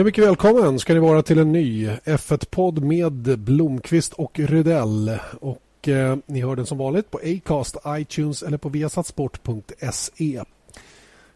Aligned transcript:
Ja, 0.00 0.04
mycket 0.04 0.24
välkommen 0.24 0.78
ska 0.78 0.94
ni 0.94 1.00
vara 1.00 1.22
till 1.22 1.38
en 1.38 1.52
ny 1.52 1.88
F1-podd 1.88 2.84
med 2.84 3.38
Blomqvist 3.38 4.12
och 4.12 4.38
Rydell. 4.38 5.18
Och 5.40 5.88
eh, 5.88 6.16
ni 6.26 6.40
hör 6.40 6.56
den 6.56 6.66
som 6.66 6.78
vanligt 6.78 7.10
på 7.10 7.20
Acast, 7.24 7.76
iTunes 7.86 8.42
eller 8.42 8.58
på 8.58 8.68
viasatsport.se. 8.68 10.40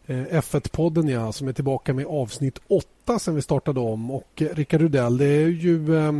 Eh, 0.06 0.16
F1-podden 0.16 1.08
ja, 1.08 1.32
som 1.32 1.48
är 1.48 1.52
tillbaka 1.52 1.94
med 1.94 2.06
avsnitt 2.06 2.58
8 2.68 3.18
sen 3.18 3.34
vi 3.34 3.42
startade 3.42 3.80
om. 3.80 4.10
Och 4.10 4.42
eh, 4.42 4.48
Rickard 4.54 4.80
Rydell, 4.80 5.18
det 5.18 5.26
är 5.26 5.48
ju... 5.48 5.96
Eh, 5.96 6.12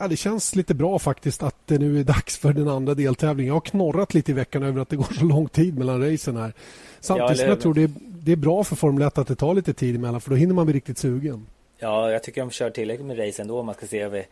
Ja, 0.00 0.08
det 0.08 0.16
känns 0.16 0.56
lite 0.56 0.74
bra 0.74 0.98
faktiskt 0.98 1.42
att 1.42 1.56
det 1.66 1.78
nu 1.78 2.00
är 2.00 2.04
dags 2.04 2.38
för 2.38 2.52
den 2.52 2.68
andra 2.68 2.94
deltävlingen. 2.94 3.48
Jag 3.48 3.54
har 3.54 3.60
knorrat 3.60 4.14
lite 4.14 4.30
i 4.30 4.34
veckan 4.34 4.62
över 4.62 4.80
att 4.80 4.88
det 4.88 4.96
går 4.96 5.08
så 5.18 5.24
lång 5.24 5.48
tid 5.48 5.78
mellan 5.78 6.02
racen 6.10 6.36
här. 6.36 6.52
Samtidigt 7.00 7.30
ja, 7.30 7.36
som 7.36 7.48
jag 7.48 7.60
tror 7.60 7.74
det 7.74 7.82
är, 7.82 7.90
det 8.00 8.32
är 8.32 8.36
bra 8.36 8.64
för 8.64 8.76
Formel 8.76 9.02
1 9.02 9.18
att 9.18 9.28
det 9.28 9.34
tar 9.34 9.54
lite 9.54 9.74
tid 9.74 9.96
emellan 9.96 10.20
för 10.20 10.30
då 10.30 10.36
hinner 10.36 10.54
man 10.54 10.66
bli 10.66 10.74
riktigt 10.74 10.98
sugen. 10.98 11.46
Ja, 11.78 12.10
jag 12.10 12.22
tycker 12.22 12.40
de 12.40 12.50
kör 12.50 12.70
tillräckligt 12.70 13.06
med 13.06 13.18
race 13.18 13.42
ändå. 13.42 13.60
Om 13.60 13.66
man 13.66 13.74
ska 13.74 13.86
se 13.86 14.00
över, 14.00 14.26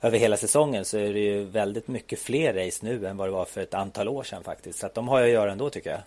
över 0.00 0.18
hela 0.18 0.36
säsongen 0.36 0.84
så 0.84 0.98
är 0.98 1.12
det 1.12 1.20
ju 1.20 1.44
väldigt 1.44 1.88
mycket 1.88 2.18
fler 2.18 2.54
race 2.54 2.86
nu 2.86 3.06
än 3.06 3.16
vad 3.16 3.28
det 3.28 3.32
var 3.32 3.44
för 3.44 3.60
ett 3.60 3.74
antal 3.74 4.08
år 4.08 4.22
sedan 4.22 4.44
faktiskt. 4.44 4.78
Så 4.78 4.86
att 4.86 4.94
de 4.94 5.08
har 5.08 5.20
ju 5.20 5.24
att 5.24 5.32
göra 5.32 5.52
ändå 5.52 5.70
tycker 5.70 5.90
jag. 5.90 6.00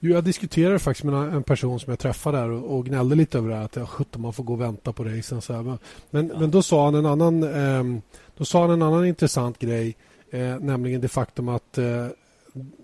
Jo, 0.00 0.14
jag 0.14 0.24
diskuterade 0.24 0.78
faktiskt 0.78 1.04
med 1.04 1.14
en 1.14 1.42
person 1.42 1.80
som 1.80 1.90
jag 1.90 1.98
träffade 1.98 2.38
där 2.38 2.50
och, 2.50 2.76
och 2.76 2.86
gnällde 2.86 3.16
lite 3.16 3.38
över 3.38 3.48
det 3.48 3.56
här 3.56 3.64
att 3.64 3.76
ja, 3.76 4.04
man 4.18 4.32
får 4.32 4.44
gå 4.44 4.52
och 4.52 4.60
vänta 4.60 4.92
på 4.92 5.04
racen. 5.04 5.42
Så 5.42 5.52
här. 5.52 5.78
Men, 6.10 6.28
ja. 6.28 6.38
men 6.40 6.50
då 6.50 6.62
sa 6.62 6.84
han 6.84 6.94
en 6.94 7.06
annan 7.06 7.42
eh, 7.42 8.00
då 8.36 8.44
sa 8.44 8.60
han 8.60 8.70
en 8.70 8.82
annan 8.82 9.06
intressant 9.06 9.58
grej, 9.58 9.96
eh, 10.30 10.58
nämligen 10.58 11.00
det 11.00 11.08
faktum 11.08 11.48
att 11.48 11.78
eh, 11.78 12.06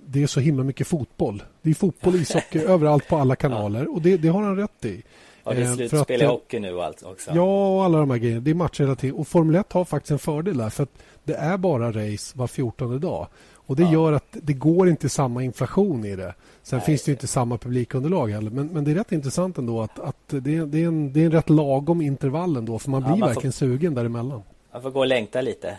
det 0.06 0.22
är 0.22 0.26
så 0.26 0.40
himla 0.40 0.64
mycket 0.64 0.86
fotboll. 0.86 1.42
Det 1.62 1.70
är 1.70 1.74
fotboll, 1.74 2.14
ishockey 2.14 2.58
överallt 2.66 3.08
på 3.08 3.16
alla 3.16 3.36
kanaler 3.36 3.94
och 3.94 4.02
det, 4.02 4.16
det 4.16 4.28
har 4.28 4.42
han 4.42 4.56
rätt 4.56 4.84
i. 4.84 5.02
Det 5.44 5.50
är 5.50 5.60
eh, 5.60 5.74
slutspel 5.74 6.22
i 6.22 6.24
hockey 6.24 6.60
nu 6.60 6.74
och 6.74 6.84
allt 6.84 7.02
också. 7.02 7.30
Ja, 7.34 7.76
och 7.76 7.84
alla 7.84 7.98
de 7.98 8.10
här 8.10 8.18
grejerna. 8.18 8.40
Det 8.40 8.50
är 8.50 8.94
tiden. 8.94 9.16
Och 9.16 9.28
Formel 9.28 9.54
1 9.56 9.72
har 9.72 9.84
faktiskt 9.84 10.10
en 10.10 10.18
fördel 10.18 10.56
där. 10.56 10.70
För 10.70 10.82
att 10.82 10.90
det 11.24 11.34
är 11.34 11.56
bara 11.56 11.88
race 11.92 12.38
var 12.38 12.46
14 12.46 13.00
dag. 13.00 13.26
Och 13.66 13.76
det 13.76 13.82
ja. 13.82 13.92
gör 13.92 14.12
att 14.12 14.26
det 14.30 14.52
går 14.52 14.88
inte 14.88 15.08
samma 15.08 15.42
inflation 15.42 16.04
i 16.04 16.16
det. 16.16 16.34
Sen 16.62 16.76
Nej, 16.76 16.86
finns 16.86 17.02
det 17.02 17.10
inte 17.10 17.26
samma 17.26 17.58
publikunderlag 17.58 18.28
heller. 18.28 18.50
Men, 18.50 18.66
men 18.66 18.84
det 18.84 18.90
är 18.90 18.94
rätt 18.94 19.12
intressant 19.12 19.58
ändå 19.58 19.82
att, 19.82 19.98
att 19.98 20.28
det, 20.28 20.40
det, 20.40 20.82
är 20.82 20.86
en, 20.86 21.12
det 21.12 21.20
är 21.20 21.24
en 21.24 21.32
rätt 21.32 21.50
lagom 21.50 22.00
intervall 22.00 22.56
ändå. 22.56 22.78
För 22.78 22.90
man 22.90 23.02
blir 23.02 23.12
ja, 23.12 23.16
man 23.16 23.28
verkligen 23.28 23.52
får, 23.52 23.58
sugen 23.58 23.94
däremellan. 23.94 24.42
Man 24.72 24.82
får 24.82 24.90
gå 24.90 25.00
och 25.00 25.06
längta 25.06 25.40
lite. 25.40 25.78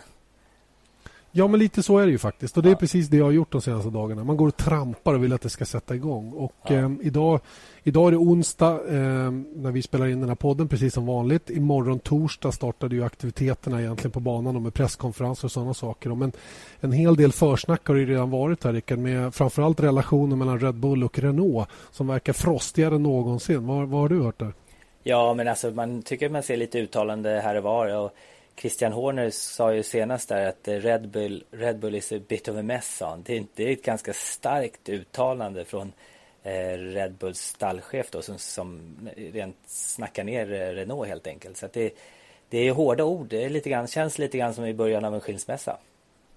Ja, 1.38 1.48
men 1.48 1.60
lite 1.60 1.84
så 1.84 1.98
är 1.98 2.06
det 2.06 2.12
ju 2.12 2.18
faktiskt. 2.18 2.58
Och 2.58 2.64
det 2.64 2.72
är 2.72 2.76
precis 2.76 3.08
det 3.08 3.18
jag 3.18 3.26
har 3.26 3.32
gjort 3.32 3.52
de 3.52 3.62
senaste 3.62 3.90
dagarna. 3.90 4.24
Man 4.24 4.38
går 4.38 4.48
och 4.48 4.58
trampar 4.58 5.14
och 5.14 5.24
vill 5.24 5.34
att 5.34 5.42
det 5.42 5.50
ska 5.50 5.66
sätta 5.66 5.96
igång. 5.96 6.32
Och 6.32 6.56
ja. 6.68 6.76
eh, 6.76 6.92
idag, 7.02 7.40
idag 7.84 8.08
är 8.08 8.12
det 8.12 8.18
onsdag 8.18 8.72
eh, 8.72 9.32
när 9.56 9.72
vi 9.72 9.82
spelar 9.82 10.08
in 10.08 10.20
den 10.20 10.30
här 10.30 10.36
podden, 10.36 10.68
precis 10.68 10.94
som 10.94 11.06
vanligt. 11.06 11.50
Imorgon 11.50 12.00
torsdag 12.00 12.52
startade 12.52 12.96
ju 12.96 13.04
aktiviteterna 13.04 13.82
egentligen 13.82 14.12
på 14.12 14.20
banan 14.20 14.64
med 14.64 14.74
presskonferenser 14.74 15.46
och 15.46 15.52
sådana 15.52 15.74
saker. 15.74 16.10
Men 16.10 16.32
en 16.80 16.92
hel 16.92 17.16
del 17.16 17.32
försnack 17.32 17.88
har 17.88 17.96
ju 17.96 18.06
redan 18.06 18.30
varit 18.30 18.64
här, 18.64 18.74
Rickard, 18.74 19.00
med 19.00 19.36
framförallt 19.36 19.80
relationen 19.80 20.40
mellan 20.40 20.60
Red 20.60 20.76
Bull 20.76 21.04
och 21.04 21.20
Renault 21.20 21.70
som 21.92 22.08
verkar 22.08 22.34
frostigare 22.34 22.96
än 22.96 23.04
någonsin. 23.04 23.68
Vad, 23.68 23.88
vad 23.88 24.02
har 24.02 24.10
du 24.10 24.22
hört 24.22 24.40
där? 24.40 24.54
Ja, 25.04 25.34
men 25.34 25.48
alltså 25.48 25.72
man 25.72 26.02
tycker 26.02 26.30
man 26.30 26.44
ser 26.44 26.58
lite 26.58 26.80
uttalande 26.80 27.30
här 27.44 27.56
och 27.56 27.64
var. 27.64 27.96
Och 27.96 28.12
Christian 28.58 28.92
Horner 28.92 29.30
sa 29.30 29.74
ju 29.74 29.84
senast 29.84 30.30
där 30.30 30.50
att 30.50 30.68
Red 30.68 31.10
Bull, 31.10 31.44
Red 31.52 31.80
Bull 31.80 31.96
is 31.96 32.12
a 32.12 32.20
bit 32.28 32.48
of 32.48 32.58
a 32.58 32.62
mess, 32.62 32.98
sa 32.98 33.18
det, 33.26 33.38
är, 33.38 33.46
det 33.56 33.64
är 33.64 33.74
ett 33.74 33.84
ganska 33.84 34.14
starkt 34.14 34.90
uttalande 34.90 35.66
från 35.66 35.92
eh, 36.44 36.78
Red 36.78 37.14
Bulls 37.14 37.40
stallchef 37.40 38.12
då, 38.12 38.22
som, 38.22 38.38
som 38.38 38.80
rent 39.16 39.58
snackar 39.66 40.24
ner 40.24 40.46
Renault 40.74 41.08
helt 41.08 41.28
enkelt. 41.28 41.58
Så 41.58 41.68
det, 41.74 41.94
det 42.50 42.68
är 42.68 42.72
hårda 42.72 43.04
ord. 43.04 43.28
Det 43.30 43.44
är 43.44 43.50
lite 43.50 43.70
grann, 43.70 43.88
känns 43.88 44.18
lite 44.18 44.38
grann 44.38 44.54
som 44.54 44.66
i 44.66 44.74
början 44.74 45.06
av 45.06 45.16
en 45.16 45.22
skilsmässa. 45.22 45.78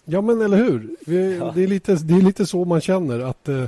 Ja, 0.05 0.21
men 0.21 0.41
eller 0.41 0.57
hur? 0.57 0.97
Vi, 1.07 1.37
ja. 1.37 1.53
det, 1.55 1.63
är 1.63 1.67
lite, 1.67 1.95
det 1.95 2.15
är 2.15 2.23
lite 2.23 2.47
så 2.47 2.65
man 2.65 2.81
känner 2.81 3.21
att 3.21 3.49
eh, 3.49 3.65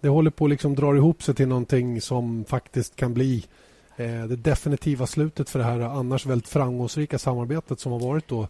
det 0.00 0.08
håller 0.08 0.30
på 0.30 0.44
att 0.44 0.50
liksom 0.50 0.74
dra 0.74 0.96
ihop 0.96 1.22
sig 1.22 1.34
till 1.34 1.48
någonting 1.48 2.00
som 2.00 2.44
faktiskt 2.44 2.96
kan 2.96 3.14
bli 3.14 3.44
Eh, 3.96 4.24
det 4.24 4.36
definitiva 4.36 5.06
slutet 5.06 5.50
för 5.50 5.58
det 5.58 5.64
här 5.64 5.80
annars 5.80 6.26
väldigt 6.26 6.48
framgångsrika 6.48 7.18
samarbetet 7.18 7.80
som 7.80 7.92
har 7.92 8.00
varit 8.00 8.28
då 8.28 8.48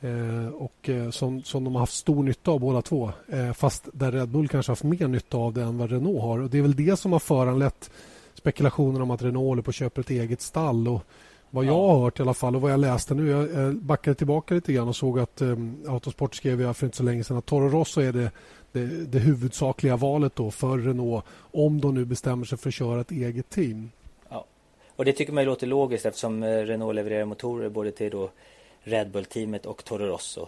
eh, 0.00 0.48
och 0.48 0.88
eh, 0.88 1.10
som, 1.10 1.42
som 1.42 1.64
de 1.64 1.74
har 1.74 1.80
haft 1.80 1.94
stor 1.94 2.22
nytta 2.22 2.50
av 2.50 2.60
båda 2.60 2.82
två. 2.82 3.12
Fast 3.54 3.88
där 3.92 4.12
Red 4.12 4.28
Bull 4.28 4.48
kanske 4.48 4.72
haft 4.72 4.82
mer 4.82 5.08
nytta 5.08 5.36
av 5.36 5.52
det 5.52 5.62
än 5.62 5.78
vad 5.78 5.90
Renault 5.90 6.22
har. 6.22 6.38
Och 6.38 6.50
det 6.50 6.58
är 6.58 6.62
väl 6.62 6.76
det 6.76 6.98
som 6.98 7.12
har 7.12 7.18
föranlett 7.18 7.90
spekulationer 8.34 9.02
om 9.02 9.10
att 9.10 9.22
Renault 9.22 9.48
håller 9.48 9.62
på 9.62 9.70
att 9.70 9.74
köpa 9.74 10.00
ett 10.00 10.10
eget 10.10 10.40
stall. 10.40 10.88
Och 10.88 11.02
vad 11.50 11.64
jag 11.64 11.74
har 11.74 11.98
hört 11.98 12.18
i 12.18 12.22
alla 12.22 12.34
fall 12.34 12.56
och 12.56 12.62
vad 12.62 12.72
jag 12.72 12.80
läste 12.80 13.14
nu. 13.14 13.28
Jag 13.28 13.76
backade 13.76 14.14
tillbaka 14.14 14.54
lite 14.54 14.72
grann 14.72 14.88
och 14.88 14.96
såg 14.96 15.18
att 15.18 15.42
um, 15.42 15.76
Autosport 15.88 16.34
skrev 16.34 16.72
för 16.72 16.86
inte 16.86 16.96
så 16.96 17.02
länge 17.02 17.24
sedan 17.24 17.36
att 17.36 17.46
Toro 17.46 17.68
Rosso 17.68 18.00
är 18.00 18.12
det, 18.12 18.30
det, 18.72 18.86
det 18.86 19.18
huvudsakliga 19.18 19.96
valet 19.96 20.36
då 20.36 20.50
för 20.50 20.78
Renault 20.78 21.24
om 21.38 21.80
de 21.80 21.94
nu 21.94 22.04
bestämmer 22.04 22.44
sig 22.44 22.58
för 22.58 22.68
att 22.68 22.74
köra 22.74 23.00
ett 23.00 23.10
eget 23.10 23.50
team. 23.50 23.90
Och 24.98 25.04
det 25.04 25.12
tycker 25.12 25.32
man 25.32 25.44
låter 25.44 25.66
logiskt 25.66 26.06
eftersom 26.06 26.42
eh, 26.42 26.48
Renault 26.48 26.94
levererar 26.94 27.24
motorer 27.24 27.68
både 27.68 27.92
till 27.92 28.10
då 28.10 28.30
Red 28.80 29.10
Bull-teamet 29.10 29.66
och 29.66 29.84
Toro 29.84 30.06
Rosso. 30.06 30.46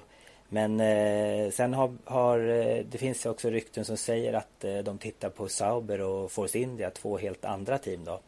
Men 0.48 0.80
eh, 0.80 1.50
sen 1.50 1.74
har, 1.74 1.92
har, 2.04 2.38
eh, 2.38 2.84
det 2.90 2.98
finns 2.98 3.26
också 3.26 3.50
rykten 3.50 3.84
som 3.84 3.96
säger 3.96 4.32
att 4.32 4.64
eh, 4.64 4.78
de 4.78 4.98
tittar 4.98 5.28
på 5.30 5.48
Sauber 5.48 6.00
och 6.00 6.32
Force 6.32 6.58
India, 6.58 6.90
två 6.90 7.18
helt 7.18 7.44
andra 7.44 7.78
team 7.78 8.04
då. 8.04 8.20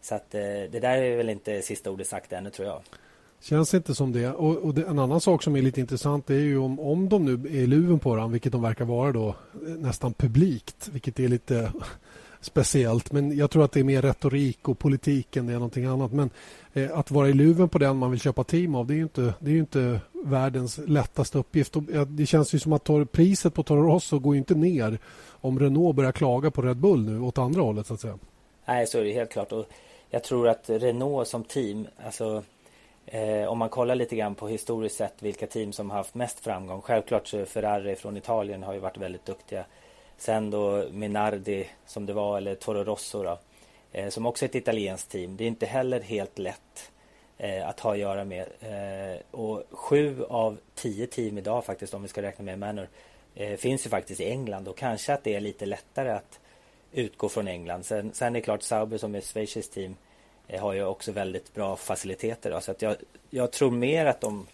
Så 0.00 0.14
att 0.14 0.34
eh, 0.34 0.40
det 0.40 0.80
där 0.80 0.96
är 0.96 1.16
väl 1.16 1.30
inte 1.30 1.62
sista 1.62 1.90
ordet 1.90 2.06
sagt 2.06 2.32
ännu 2.32 2.50
tror 2.50 2.68
jag. 2.68 2.80
Känns 3.40 3.74
inte 3.74 3.94
som 3.94 4.12
det. 4.12 4.28
Och, 4.28 4.56
och 4.56 4.74
det, 4.74 4.82
en 4.82 4.98
annan 4.98 5.20
sak 5.20 5.42
som 5.42 5.56
är 5.56 5.62
lite 5.62 5.80
intressant 5.80 6.30
är 6.30 6.34
ju 6.34 6.58
om, 6.58 6.80
om 6.80 7.08
de 7.08 7.24
nu 7.24 7.32
är 7.32 7.62
i 7.62 7.66
luven 7.66 7.98
på 7.98 8.16
den, 8.16 8.32
vilket 8.32 8.52
de 8.52 8.62
verkar 8.62 8.84
vara 8.84 9.12
då 9.12 9.28
eh, 9.28 9.34
nästan 9.60 10.12
publikt, 10.12 10.88
vilket 10.92 11.20
är 11.20 11.28
lite 11.28 11.72
speciellt. 12.44 13.12
Men 13.12 13.36
jag 13.36 13.50
tror 13.50 13.64
att 13.64 13.72
det 13.72 13.80
är 13.80 13.84
mer 13.84 14.02
retorik 14.02 14.68
och 14.68 14.78
politik 14.78 15.36
än 15.36 15.46
det 15.46 15.52
är 15.52 15.56
någonting 15.56 15.84
annat. 15.84 16.12
Men 16.12 16.30
eh, 16.72 16.98
att 16.98 17.10
vara 17.10 17.28
i 17.28 17.32
luven 17.32 17.68
på 17.68 17.78
den 17.78 17.96
man 17.96 18.10
vill 18.10 18.20
köpa 18.20 18.44
team 18.44 18.74
av 18.74 18.86
det 18.86 18.94
är 18.94 18.96
ju 18.96 19.02
inte, 19.02 19.34
det 19.38 19.50
är 19.50 19.56
inte 19.56 20.00
världens 20.24 20.78
lättaste 20.86 21.38
uppgift. 21.38 21.76
Och, 21.76 21.90
eh, 21.90 22.06
det 22.06 22.26
känns 22.26 22.54
ju 22.54 22.58
som 22.58 22.72
att 22.72 22.84
tor, 22.84 23.04
priset 23.04 23.54
på 23.54 23.62
Toro 23.62 23.82
Rosso 23.82 24.18
går 24.18 24.36
inte 24.36 24.54
ner 24.54 24.98
om 25.28 25.58
Renault 25.58 25.96
börjar 25.96 26.12
klaga 26.12 26.50
på 26.50 26.62
Red 26.62 26.76
Bull 26.76 27.04
nu 27.04 27.20
åt 27.20 27.38
andra 27.38 27.62
hållet 27.62 27.86
så 27.86 27.94
att 27.94 28.00
säga. 28.00 28.18
Nej, 28.66 28.86
så 28.86 28.98
är 28.98 29.04
det 29.04 29.12
helt 29.12 29.32
klart. 29.32 29.52
Och 29.52 29.66
jag 30.10 30.24
tror 30.24 30.48
att 30.48 30.70
Renault 30.70 31.28
som 31.28 31.44
team, 31.44 31.86
alltså 32.04 32.42
Eh, 33.06 33.48
om 33.48 33.58
man 33.58 33.68
kollar 33.68 33.94
lite 33.94 34.16
grann 34.16 34.34
på 34.34 34.48
historiskt 34.48 34.96
sett 34.96 35.22
vilka 35.22 35.46
team 35.46 35.72
som 35.72 35.90
har 35.90 35.96
haft 35.96 36.14
mest 36.14 36.40
framgång. 36.40 36.82
Självklart 36.82 37.26
så 37.26 37.46
Ferrari 37.46 37.96
från 37.96 38.16
Italien 38.16 38.62
har 38.62 38.72
ju 38.72 38.78
varit 38.78 38.98
väldigt 38.98 39.26
duktiga. 39.26 39.64
Sen 40.16 40.50
då 40.50 40.84
Minardi 40.90 41.66
som 41.86 42.06
det 42.06 42.12
var, 42.12 42.36
eller 42.36 42.54
Toro 42.54 42.84
Rosso 42.84 43.22
då, 43.22 43.38
eh, 43.92 44.08
som 44.08 44.26
också 44.26 44.44
är 44.44 44.48
ett 44.48 44.54
italienskt 44.54 45.10
team. 45.10 45.36
Det 45.36 45.44
är 45.44 45.48
inte 45.48 45.66
heller 45.66 46.00
helt 46.00 46.38
lätt 46.38 46.90
eh, 47.38 47.68
att 47.68 47.80
ha 47.80 47.92
att 47.92 47.98
göra 47.98 48.24
med. 48.24 48.46
Eh, 48.60 49.20
och 49.30 49.62
sju 49.70 50.24
av 50.24 50.58
tio 50.74 51.06
team 51.06 51.38
idag 51.38 51.64
faktiskt, 51.64 51.94
om 51.94 52.02
vi 52.02 52.08
ska 52.08 52.22
räkna 52.22 52.44
med 52.44 52.58
Manor, 52.58 52.88
eh, 53.34 53.56
finns 53.56 53.86
ju 53.86 53.90
faktiskt 53.90 54.20
i 54.20 54.30
England 54.30 54.68
och 54.68 54.76
kanske 54.76 55.14
att 55.14 55.24
det 55.24 55.34
är 55.34 55.40
lite 55.40 55.66
lättare 55.66 56.10
att 56.10 56.40
utgå 56.92 57.28
från 57.28 57.48
England. 57.48 57.86
Sen, 57.86 58.12
sen 58.12 58.28
är 58.28 58.40
det 58.40 58.44
klart 58.44 58.62
Sauber 58.62 58.98
som 58.98 59.14
är 59.14 59.20
Schweiz 59.20 59.68
team 59.68 59.96
eh, 60.48 60.60
har 60.60 60.72
ju 60.72 60.84
också 60.84 61.12
väldigt 61.12 61.54
bra 61.54 61.76
faciliteter. 61.76 62.50
Då, 62.50 62.60
så 62.60 62.70
att 62.70 62.82
jag, 62.82 62.96
jag 63.30 63.52
tror 63.52 63.70
mer 63.70 64.06
att 64.06 64.20
de 64.20 64.46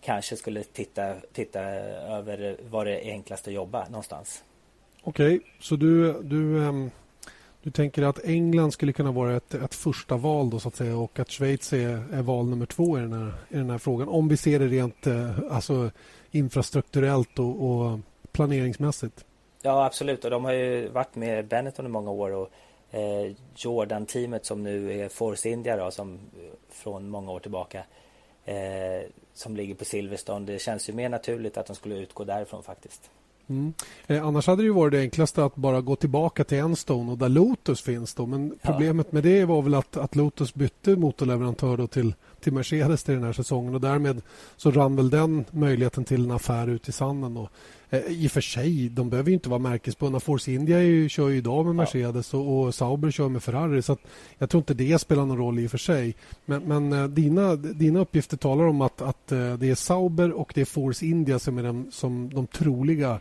kanske 0.00 0.36
skulle 0.36 0.64
titta, 0.64 1.14
titta 1.32 1.60
över 1.60 2.56
var 2.70 2.84
det 2.84 3.08
är 3.08 3.10
enklast 3.10 3.48
att 3.48 3.54
jobba 3.54 3.88
någonstans. 3.88 4.44
Okej, 5.06 5.36
okay, 5.36 5.48
så 5.60 5.76
du, 5.76 6.22
du, 6.22 6.58
um, 6.58 6.90
du 7.62 7.70
tänker 7.70 8.02
att 8.02 8.24
England 8.24 8.72
skulle 8.72 8.92
kunna 8.92 9.12
vara 9.12 9.36
ett, 9.36 9.54
ett 9.54 9.74
första 9.74 10.16
val 10.16 10.50
då 10.50 10.58
så 10.58 10.68
att 10.68 10.76
säga 10.76 10.96
och 10.96 11.18
att 11.18 11.30
Schweiz 11.30 11.72
är, 11.72 12.04
är 12.12 12.22
val 12.22 12.46
nummer 12.46 12.66
två 12.66 12.98
i 12.98 13.00
den, 13.00 13.12
här, 13.12 13.32
i 13.48 13.56
den 13.56 13.70
här 13.70 13.78
frågan. 13.78 14.08
Om 14.08 14.28
vi 14.28 14.36
ser 14.36 14.58
det 14.58 14.66
rent 14.66 15.06
uh, 15.06 15.38
alltså, 15.50 15.90
infrastrukturellt 16.30 17.38
och, 17.38 17.70
och 17.70 17.98
planeringsmässigt. 18.32 19.24
Ja, 19.62 19.84
absolut. 19.84 20.24
Och 20.24 20.30
de 20.30 20.44
har 20.44 20.52
ju 20.52 20.88
varit 20.88 21.14
med 21.14 21.46
Benetton 21.46 21.86
i 21.86 21.88
många 21.88 22.10
år 22.10 22.32
och 22.32 22.50
eh, 22.90 23.32
Jordan-teamet 23.56 24.46
som 24.46 24.62
nu 24.62 25.00
är 25.00 25.08
Force 25.08 25.48
India 25.48 25.76
då, 25.76 25.90
som 25.90 26.18
från 26.68 27.08
många 27.08 27.32
år 27.32 27.40
tillbaka 27.40 27.84
eh, 28.44 29.08
som 29.34 29.56
ligger 29.56 29.74
på 29.74 29.84
Silverstone. 29.84 30.46
Det 30.46 30.58
känns 30.58 30.88
ju 30.88 30.92
mer 30.92 31.08
naturligt 31.08 31.56
att 31.56 31.66
de 31.66 31.76
skulle 31.76 31.94
utgå 31.94 32.24
därifrån 32.24 32.62
faktiskt. 32.62 33.10
Mm. 33.48 33.72
Eh, 34.06 34.26
annars 34.26 34.46
hade 34.46 34.62
det 34.62 34.70
varit 34.70 34.92
det 34.92 35.00
enklaste 35.00 35.44
att 35.44 35.56
bara 35.56 35.80
gå 35.80 35.96
tillbaka 35.96 36.44
till 36.44 36.58
Enstone 36.58 37.12
och 37.12 37.18
där 37.18 37.28
Lotus 37.28 37.82
finns. 37.82 38.14
Då. 38.14 38.26
Men 38.26 38.58
problemet 38.62 39.12
med 39.12 39.22
det 39.22 39.44
var 39.44 39.62
väl 39.62 39.74
att, 39.74 39.96
att 39.96 40.16
Lotus 40.16 40.54
bytte 40.54 40.96
motorleverantör 40.96 41.86
till, 41.86 42.14
till 42.44 42.52
Mercedes 42.52 43.02
till 43.02 43.14
den 43.14 43.24
här 43.24 43.32
säsongen 43.32 43.74
och 43.74 43.80
därmed 43.80 44.22
så 44.56 44.70
rann 44.70 44.96
väl 44.96 45.10
den 45.10 45.44
möjligheten 45.50 46.04
till 46.04 46.24
en 46.24 46.30
affär 46.30 46.68
ut 46.68 46.88
i 46.88 46.92
sanden. 46.92 47.36
Och, 47.36 47.50
eh, 47.90 48.00
I 48.00 48.26
och 48.26 48.30
för 48.30 48.40
sig, 48.40 48.88
de 48.88 49.10
behöver 49.10 49.30
ju 49.30 49.34
inte 49.34 49.48
vara 49.48 49.58
märkesbundna. 49.58 50.20
Force 50.20 50.52
India 50.52 50.82
ju, 50.82 51.08
kör 51.08 51.28
ju 51.28 51.36
idag 51.36 51.66
med 51.66 51.74
Mercedes 51.74 52.32
ja. 52.32 52.38
och, 52.38 52.64
och, 52.64 52.74
Sauber 52.74 53.10
kör 53.10 53.28
med 53.28 53.42
Ferrari 53.42 53.82
så 53.82 53.96
jag 54.38 54.50
tror 54.50 54.60
inte 54.60 54.74
det 54.74 54.98
spelar 54.98 55.24
någon 55.24 55.38
roll 55.38 55.58
i 55.58 55.66
och 55.66 55.70
för 55.70 55.78
sig. 55.78 56.14
Men, 56.44 56.62
men 56.62 56.92
eh, 56.92 57.08
dina, 57.08 57.56
dina 57.56 58.00
uppgifter 58.00 58.36
talar 58.36 58.64
om 58.64 58.80
att, 58.80 59.02
att 59.02 59.32
eh, 59.32 59.54
det 59.54 59.70
är 59.70 59.74
Sauber 59.74 60.32
och 60.32 60.52
det 60.54 60.60
är 60.60 60.64
Force 60.64 61.06
India 61.06 61.38
som 61.38 61.58
är 61.58 61.62
de, 61.62 61.86
som 61.90 62.34
de, 62.34 62.46
troliga, 62.46 63.20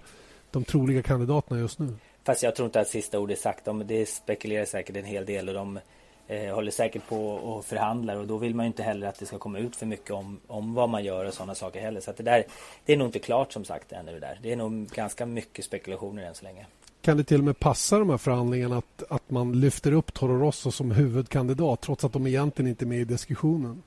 de 0.52 0.64
troliga 0.64 1.02
kandidaterna 1.02 1.60
just 1.60 1.80
nu. 1.80 1.94
Fast 2.26 2.44
jag 2.44 2.56
tror 2.56 2.66
inte 2.66 2.80
att 2.80 2.88
sista 2.88 3.20
ordet 3.20 3.38
är 3.38 3.42
sagt. 3.42 3.66
De, 3.66 3.88
det 3.88 4.10
spekulerar 4.10 4.66
säkert 4.66 4.96
en 4.98 5.06
hel 5.06 5.26
del 5.26 5.50
och 5.50 5.56
de 5.56 5.80
eh, 6.28 6.56
håller 6.56 6.72
säkert 6.72 7.08
på 7.08 7.30
och 7.30 7.66
förhandlar 7.66 8.16
och 8.16 8.28
då 8.28 8.38
vill 8.38 8.56
man 8.56 8.66
ju 8.66 8.68
inte 8.68 8.84
heller 8.84 9.08
att 9.08 9.20
det 9.20 9.26
ska 9.26 9.38
komma 9.38 9.60
ut 9.60 9.76
för 9.76 9.86
mycket 9.86 10.12
om, 10.12 10.40
om 10.48 10.74
vad 10.74 10.90
man 10.90 11.04
gör 11.04 11.26
och 11.26 11.34
sådana 11.34 11.56
saker 11.56 11.82
heller. 11.82 12.02
Så 12.02 12.12
att 12.12 12.18
det 12.18 12.24
där, 12.24 12.44
det 12.86 12.94
är 12.94 12.98
nog 12.98 13.08
inte 13.08 13.20
klart 13.20 13.54
som 13.54 13.66
sagt 13.66 13.92
ännu 13.92 14.12
det 14.12 14.20
där. 14.20 14.40
Det 14.42 14.52
är 14.52 14.56
nog 14.56 14.88
ganska 14.88 15.26
mycket 15.26 15.66
spekulationer 15.66 16.24
än 16.24 16.36
så 16.36 16.44
länge. 16.44 16.66
Kan 17.02 17.18
det 17.18 17.24
till 17.24 17.38
och 17.38 17.44
med 17.44 17.60
passa 17.60 18.00
de 18.00 18.10
här 18.10 18.18
förhandlingarna 18.18 18.78
att, 18.78 19.04
att 19.10 19.30
man 19.30 19.60
lyfter 19.60 19.92
upp 19.92 20.14
Toro 20.14 20.40
Rosso 20.40 20.72
som 20.72 20.92
huvudkandidat 20.92 21.82
trots 21.82 22.04
att 22.04 22.14
de 22.14 22.28
egentligen 22.28 22.70
inte 22.70 22.86
är 22.86 22.88
med 22.88 23.00
i 23.00 23.06
diskussionen? 23.06 23.84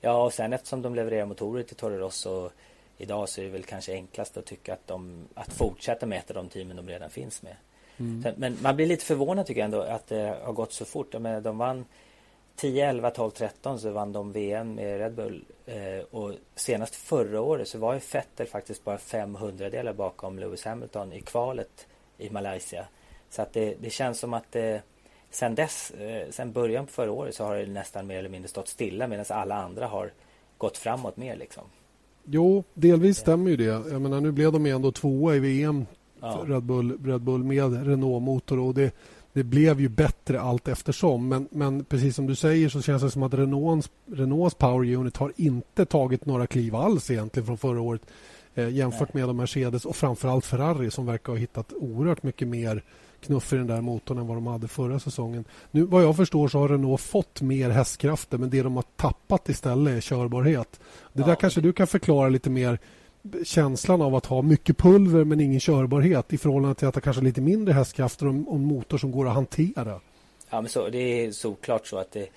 Ja, 0.00 0.24
och 0.24 0.32
sen 0.32 0.52
eftersom 0.52 0.82
de 0.82 0.94
levererar 0.94 1.26
motorer 1.26 1.62
till 1.62 1.76
Toro 1.76 1.96
Rosso 1.96 2.50
idag 2.98 3.28
så 3.28 3.40
är 3.40 3.44
det 3.44 3.50
väl 3.50 3.62
kanske 3.62 3.92
enklast 3.92 4.36
att 4.36 4.44
tycka 4.44 4.72
att, 4.72 4.86
de, 4.86 5.24
att 5.34 5.52
fortsätta 5.52 6.06
med 6.06 6.18
ett 6.18 6.30
av 6.30 6.36
de 6.36 6.48
teamen 6.48 6.76
de 6.76 6.88
redan 6.88 7.10
finns 7.10 7.42
med. 7.42 7.56
Mm. 7.98 8.34
Men 8.36 8.56
man 8.62 8.76
blir 8.76 8.86
lite 8.86 9.04
förvånad 9.04 9.46
tycker 9.46 9.60
jag 9.60 9.64
ändå 9.64 9.80
att 9.80 10.06
det 10.06 10.38
har 10.44 10.52
gått 10.52 10.72
så 10.72 10.84
fort. 10.84 11.14
Jag 11.14 11.42
de 11.42 11.58
vann 11.58 11.84
10, 12.56 12.88
11, 12.88 13.10
12, 13.10 13.30
13 13.30 13.78
så 13.78 13.90
vann 13.90 14.12
de 14.12 14.32
VM 14.32 14.74
med 14.74 14.98
Red 14.98 15.14
Bull. 15.14 15.44
Eh, 15.66 16.04
och 16.10 16.32
senast 16.54 16.94
förra 16.94 17.40
året 17.40 17.68
så 17.68 17.78
var 17.78 17.94
ju 17.94 18.00
Vettel 18.12 18.46
faktiskt 18.46 18.84
bara 18.84 18.98
500 18.98 19.70
delar 19.70 19.92
bakom 19.92 20.38
Lewis 20.38 20.64
Hamilton 20.64 21.12
i 21.12 21.20
kvalet 21.20 21.86
i 22.18 22.30
Malaysia. 22.30 22.86
Så 23.30 23.42
att 23.42 23.52
det, 23.52 23.74
det 23.80 23.90
känns 23.90 24.18
som 24.18 24.34
att 24.34 24.52
det, 24.52 24.82
sen 25.30 25.54
dess, 25.54 25.90
eh, 25.90 26.30
sen 26.30 26.52
början 26.52 26.86
på 26.86 26.92
förra 26.92 27.12
året 27.12 27.34
så 27.34 27.44
har 27.44 27.56
det 27.56 27.66
nästan 27.66 28.06
mer 28.06 28.18
eller 28.18 28.28
mindre 28.28 28.48
stått 28.48 28.68
stilla 28.68 29.06
medan 29.06 29.24
alla 29.28 29.54
andra 29.54 29.86
har 29.86 30.10
gått 30.58 30.78
framåt 30.78 31.16
mer 31.16 31.36
liksom. 31.36 31.64
Jo, 32.24 32.64
delvis 32.74 33.18
stämmer 33.18 33.50
ju 33.50 33.56
det. 33.56 33.64
Jag 33.64 34.02
menar, 34.02 34.20
nu 34.20 34.32
blev 34.32 34.52
de 34.52 34.66
ändå 34.66 34.92
tvåa 34.92 35.34
i 35.34 35.38
VM 35.38 35.86
ja. 36.20 36.44
Red, 36.46 36.62
Bull, 36.62 36.98
Red 37.04 37.20
Bull 37.20 37.44
med 37.44 37.86
Renault-motor. 37.86 38.58
Och 38.58 38.74
det, 38.74 38.94
det 39.32 39.44
blev 39.44 39.80
ju 39.80 39.88
bättre 39.88 40.40
allt 40.40 40.68
eftersom. 40.68 41.28
Men, 41.28 41.48
men 41.50 41.84
precis 41.84 42.16
som 42.16 42.26
du 42.26 42.34
säger 42.34 42.68
så 42.68 42.82
känns 42.82 43.02
det 43.02 43.10
som 43.10 43.22
att 43.22 43.34
Renaults, 43.34 43.90
Renaults 44.06 44.54
Power 44.54 44.94
Unit 44.94 45.16
har 45.16 45.32
inte 45.36 45.84
tagit 45.84 46.26
några 46.26 46.46
kliv 46.46 46.76
alls 46.76 47.10
egentligen 47.10 47.46
från 47.46 47.58
förra 47.58 47.80
året 47.80 48.02
eh, 48.54 48.68
jämfört 48.68 49.14
Nej. 49.14 49.26
med 49.26 49.34
Mercedes 49.34 49.84
och 49.84 49.96
framförallt 49.96 50.46
Ferrari 50.46 50.90
som 50.90 51.06
verkar 51.06 51.32
ha 51.32 51.38
hittat 51.38 51.72
oerhört 51.72 52.22
mycket 52.22 52.48
mer 52.48 52.82
knuff 53.20 53.52
i 53.52 53.56
den 53.56 53.66
där 53.66 53.80
motorn 53.80 54.18
än 54.18 54.26
vad 54.26 54.36
de 54.36 54.46
hade 54.46 54.68
förra 54.68 55.00
säsongen. 55.00 55.44
Nu 55.70 55.82
vad 55.82 56.02
jag 56.02 56.16
förstår 56.16 56.48
så 56.48 56.58
har 56.58 56.68
Renault 56.68 57.00
fått 57.00 57.40
mer 57.40 57.70
hästkrafter 57.70 58.38
men 58.38 58.50
det 58.50 58.62
de 58.62 58.76
har 58.76 58.84
tappat 58.96 59.48
istället 59.48 59.96
är 59.96 60.00
körbarhet. 60.00 60.80
Det 61.12 61.20
ja. 61.20 61.26
där 61.26 61.34
kanske 61.34 61.60
du 61.60 61.72
kan 61.72 61.86
förklara 61.86 62.28
lite 62.28 62.50
mer 62.50 62.78
känslan 63.44 64.02
av 64.02 64.14
att 64.14 64.26
ha 64.26 64.42
mycket 64.42 64.78
pulver 64.78 65.24
men 65.24 65.40
ingen 65.40 65.60
körbarhet 65.60 66.32
i 66.32 66.38
förhållande 66.38 66.74
till 66.74 66.88
att 66.88 66.94
ha 66.94 67.00
kanske 67.00 67.22
lite 67.22 67.40
mindre 67.40 67.72
hästkrafter 67.72 68.26
och 68.26 68.32
en 68.32 68.64
motor 68.64 68.98
som 68.98 69.12
går 69.12 69.28
att 69.28 69.34
hantera. 69.34 70.00
Ja, 70.50 70.60
men 70.60 70.68
så, 70.68 70.88
det 70.88 70.98
är 70.98 71.32
såklart 71.32 71.86
så 71.86 71.98
att 71.98 72.12
det, 72.12 72.28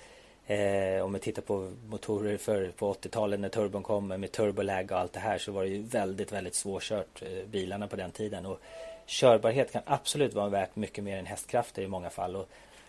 eh, 0.46 1.04
om 1.04 1.12
vi 1.12 1.18
tittar 1.18 1.42
på 1.42 1.70
motorer 1.90 2.36
för, 2.36 2.68
på 2.68 2.92
80-talet 2.92 3.40
när 3.40 3.48
turbon 3.48 3.82
kom 3.82 4.08
med 4.08 4.32
turbolag 4.32 4.92
och 4.92 4.98
allt 4.98 5.12
det 5.12 5.20
här 5.20 5.38
så 5.38 5.52
var 5.52 5.62
det 5.62 5.68
ju 5.68 5.82
väldigt, 5.82 6.32
väldigt 6.32 6.54
svårkört 6.54 7.22
eh, 7.22 7.48
bilarna 7.50 7.86
på 7.86 7.96
den 7.96 8.10
tiden. 8.10 8.46
Och 8.46 8.60
körbarhet 9.06 9.72
kan 9.72 9.82
absolut 9.84 10.34
vara 10.34 10.48
värt 10.48 10.76
mycket 10.76 11.04
mer 11.04 11.18
än 11.18 11.26
hästkrafter 11.26 11.82
i 11.82 11.88
många 11.88 12.10
fall. 12.10 12.36
Och 12.36 12.48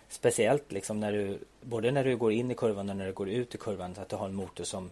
speciellt 0.09 0.71
liksom 0.71 0.99
när 0.99 1.11
du, 1.11 1.39
både 1.61 1.91
när 1.91 2.03
du 2.03 2.17
går 2.17 2.31
in 2.31 2.51
i 2.51 2.55
kurvan 2.55 2.89
och 2.89 2.95
när 2.95 3.05
du 3.05 3.13
går 3.13 3.29
ut 3.29 3.55
i 3.55 3.57
kurvan 3.57 3.95
så 3.95 4.01
att 4.01 4.09
du 4.09 4.15
har 4.15 4.25
en 4.25 4.35
motor 4.35 4.63
som 4.63 4.91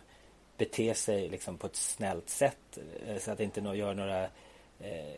bete 0.57 0.93
sig 0.93 1.29
liksom 1.29 1.57
på 1.57 1.67
ett 1.67 1.75
snällt 1.75 2.29
sätt 2.29 2.77
eh, 3.07 3.17
så 3.17 3.31
att 3.31 3.37
det 3.37 3.43
inte 3.43 3.61
gör 3.61 3.93
några 3.93 4.23
eh, 4.79 5.15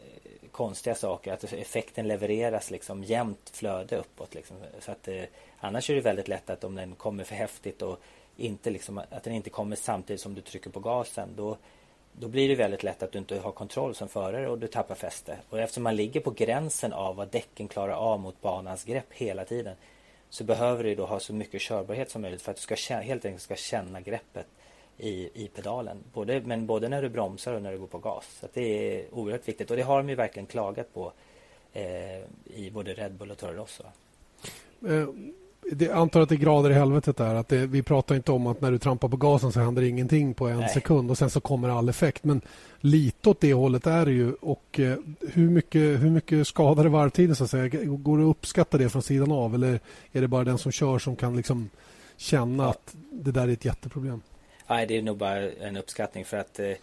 konstiga 0.51 0.95
saker. 0.95 1.33
Att 1.33 1.43
effekten 1.43 2.07
levereras 2.07 2.71
liksom 2.71 3.03
jämnt 3.03 3.49
flöde 3.49 3.97
uppåt. 3.97 4.35
Liksom. 4.35 4.57
Så 4.79 4.91
att, 4.91 5.07
eh, 5.07 5.23
annars 5.59 5.89
är 5.89 5.95
det 5.95 6.01
väldigt 6.01 6.27
lätt 6.27 6.49
att 6.49 6.63
om 6.63 6.75
den 6.75 6.95
kommer 6.95 7.23
för 7.23 7.35
häftigt 7.35 7.81
och 7.81 7.99
inte 8.37 8.69
liksom, 8.69 8.97
att 8.97 9.23
den 9.23 9.33
inte 9.33 9.49
kommer 9.49 9.75
samtidigt 9.75 10.21
som 10.21 10.33
du 10.33 10.41
trycker 10.41 10.69
på 10.69 10.79
gasen. 10.79 11.29
Då, 11.35 11.57
då 12.11 12.27
blir 12.27 12.49
det 12.49 12.55
väldigt 12.55 12.83
lätt 12.83 13.03
att 13.03 13.11
du 13.11 13.19
inte 13.19 13.39
har 13.39 13.51
kontroll 13.51 13.95
som 13.95 14.07
förare 14.07 14.49
och 14.49 14.59
du 14.59 14.67
tappar 14.67 14.95
fäste. 14.95 15.37
Och 15.49 15.59
eftersom 15.59 15.83
man 15.83 15.95
ligger 15.95 16.19
på 16.19 16.31
gränsen 16.31 16.93
av 16.93 17.15
vad 17.15 17.27
däcken 17.27 17.67
klarar 17.67 17.93
av 17.93 18.19
mot 18.19 18.41
banans 18.41 18.83
grepp 18.83 19.13
hela 19.13 19.45
tiden 19.45 19.75
så 20.29 20.43
behöver 20.43 20.83
du 20.83 20.95
då 20.95 21.05
ha 21.05 21.19
så 21.19 21.33
mycket 21.33 21.61
körbarhet 21.61 22.11
som 22.11 22.21
möjligt 22.21 22.41
för 22.41 22.51
att 22.51 22.57
du 22.67 22.75
ska, 22.75 22.95
helt 22.95 23.25
enkelt 23.25 23.41
ska 23.41 23.55
känna 23.55 24.01
greppet 24.01 24.47
i, 25.03 25.29
i 25.33 25.47
pedalen. 25.47 25.97
Både, 26.13 26.41
men 26.45 26.65
både 26.65 26.89
när 26.89 27.01
du 27.01 27.09
bromsar 27.09 27.53
och 27.53 27.61
när 27.61 27.71
du 27.71 27.77
går 27.77 27.87
på 27.87 27.97
gas. 27.97 28.37
Så 28.41 28.47
det 28.53 28.61
är 28.61 29.05
oerhört 29.11 29.47
viktigt 29.47 29.71
och 29.71 29.77
det 29.77 29.83
har 29.83 29.97
de 29.97 30.09
ju 30.09 30.15
verkligen 30.15 30.45
klagat 30.45 30.93
på 30.93 31.11
eh, 31.73 31.83
i 32.45 32.71
både 32.73 32.93
Red 32.93 33.13
Bull 33.13 33.31
och 33.31 33.37
Toro 33.37 33.53
Rosso. 33.53 33.83
Eh, 34.87 35.07
det, 35.71 35.91
antar 35.91 36.21
att 36.21 36.29
det 36.29 36.35
är 36.35 36.37
grader 36.37 36.69
i 36.69 36.73
helvetet 36.73 37.17
där. 37.17 37.35
Att 37.35 37.47
det, 37.47 37.67
vi 37.67 37.83
pratar 37.83 38.15
inte 38.15 38.31
om 38.31 38.47
att 38.47 38.61
när 38.61 38.71
du 38.71 38.77
trampar 38.77 39.07
på 39.07 39.17
gasen 39.17 39.51
så 39.51 39.59
händer 39.59 39.81
ingenting 39.81 40.33
på 40.33 40.47
en 40.47 40.59
Nej. 40.59 40.69
sekund 40.69 41.11
och 41.11 41.17
sen 41.17 41.29
så 41.29 41.41
kommer 41.41 41.69
all 41.69 41.89
effekt. 41.89 42.23
Men 42.23 42.41
lite 42.79 43.29
åt 43.29 43.41
det 43.41 43.53
hållet 43.53 43.87
är 43.87 44.05
det 44.05 44.11
ju. 44.11 44.33
Och 44.33 44.79
eh, 44.79 44.97
hur, 45.33 45.49
mycket, 45.49 45.81
hur 46.01 46.09
mycket 46.09 46.47
skadar 46.47 46.83
det 46.83 46.89
varvtiden 46.89 47.35
så 47.35 47.43
att 47.43 47.49
säga? 47.49 47.67
Går 47.85 48.17
det 48.17 48.23
att 48.23 48.29
uppskatta 48.29 48.77
det 48.77 48.89
från 48.89 49.01
sidan 49.01 49.31
av 49.31 49.55
eller 49.55 49.79
är 50.11 50.21
det 50.21 50.27
bara 50.27 50.43
den 50.43 50.57
som 50.57 50.71
kör 50.71 50.99
som 50.99 51.15
kan 51.15 51.35
liksom 51.35 51.69
känna 52.17 52.63
ja. 52.63 52.69
att 52.69 52.95
det 53.11 53.31
där 53.31 53.47
är 53.47 53.51
ett 53.53 53.65
jätteproblem? 53.65 54.21
Nej, 54.67 54.85
det 54.85 54.97
är 54.97 55.01
nog 55.01 55.17
bara 55.17 55.51
en 55.51 55.77
uppskattning 55.77 56.25
för 56.25 56.37
att 56.37 56.59
eh, 56.59 56.75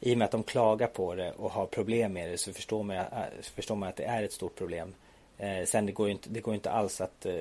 i 0.00 0.14
och 0.14 0.18
med 0.18 0.24
att 0.24 0.30
de 0.30 0.42
klagar 0.42 0.86
på 0.86 1.14
det 1.14 1.32
och 1.32 1.50
har 1.50 1.66
problem 1.66 2.12
med 2.12 2.30
det 2.30 2.38
så 2.38 2.52
förstår 2.52 2.82
man, 2.82 2.96
eh, 2.96 3.04
förstår 3.42 3.76
man 3.76 3.88
att 3.88 3.96
det 3.96 4.04
är 4.04 4.22
ett 4.22 4.32
stort 4.32 4.54
problem. 4.54 4.94
Eh, 5.38 5.64
sen 5.64 5.86
det 5.86 5.92
går 5.92 6.06
ju 6.06 6.12
inte, 6.12 6.28
det 6.30 6.40
går 6.40 6.54
inte 6.54 6.70
alls 6.70 7.00
att 7.00 7.26
eh, 7.26 7.34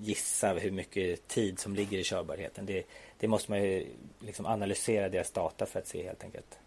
gissa 0.00 0.52
hur 0.52 0.70
mycket 0.70 1.28
tid 1.28 1.58
som 1.58 1.74
ligger 1.74 1.98
i 1.98 2.04
körbarheten. 2.04 2.66
Det, 2.66 2.86
det 3.18 3.28
måste 3.28 3.50
man 3.50 3.62
ju 3.62 3.86
liksom 4.18 4.46
analysera 4.46 5.08
deras 5.08 5.30
data 5.30 5.66
för 5.66 5.78
att 5.78 5.86
se 5.86 6.02
helt 6.02 6.24
enkelt. 6.24 6.58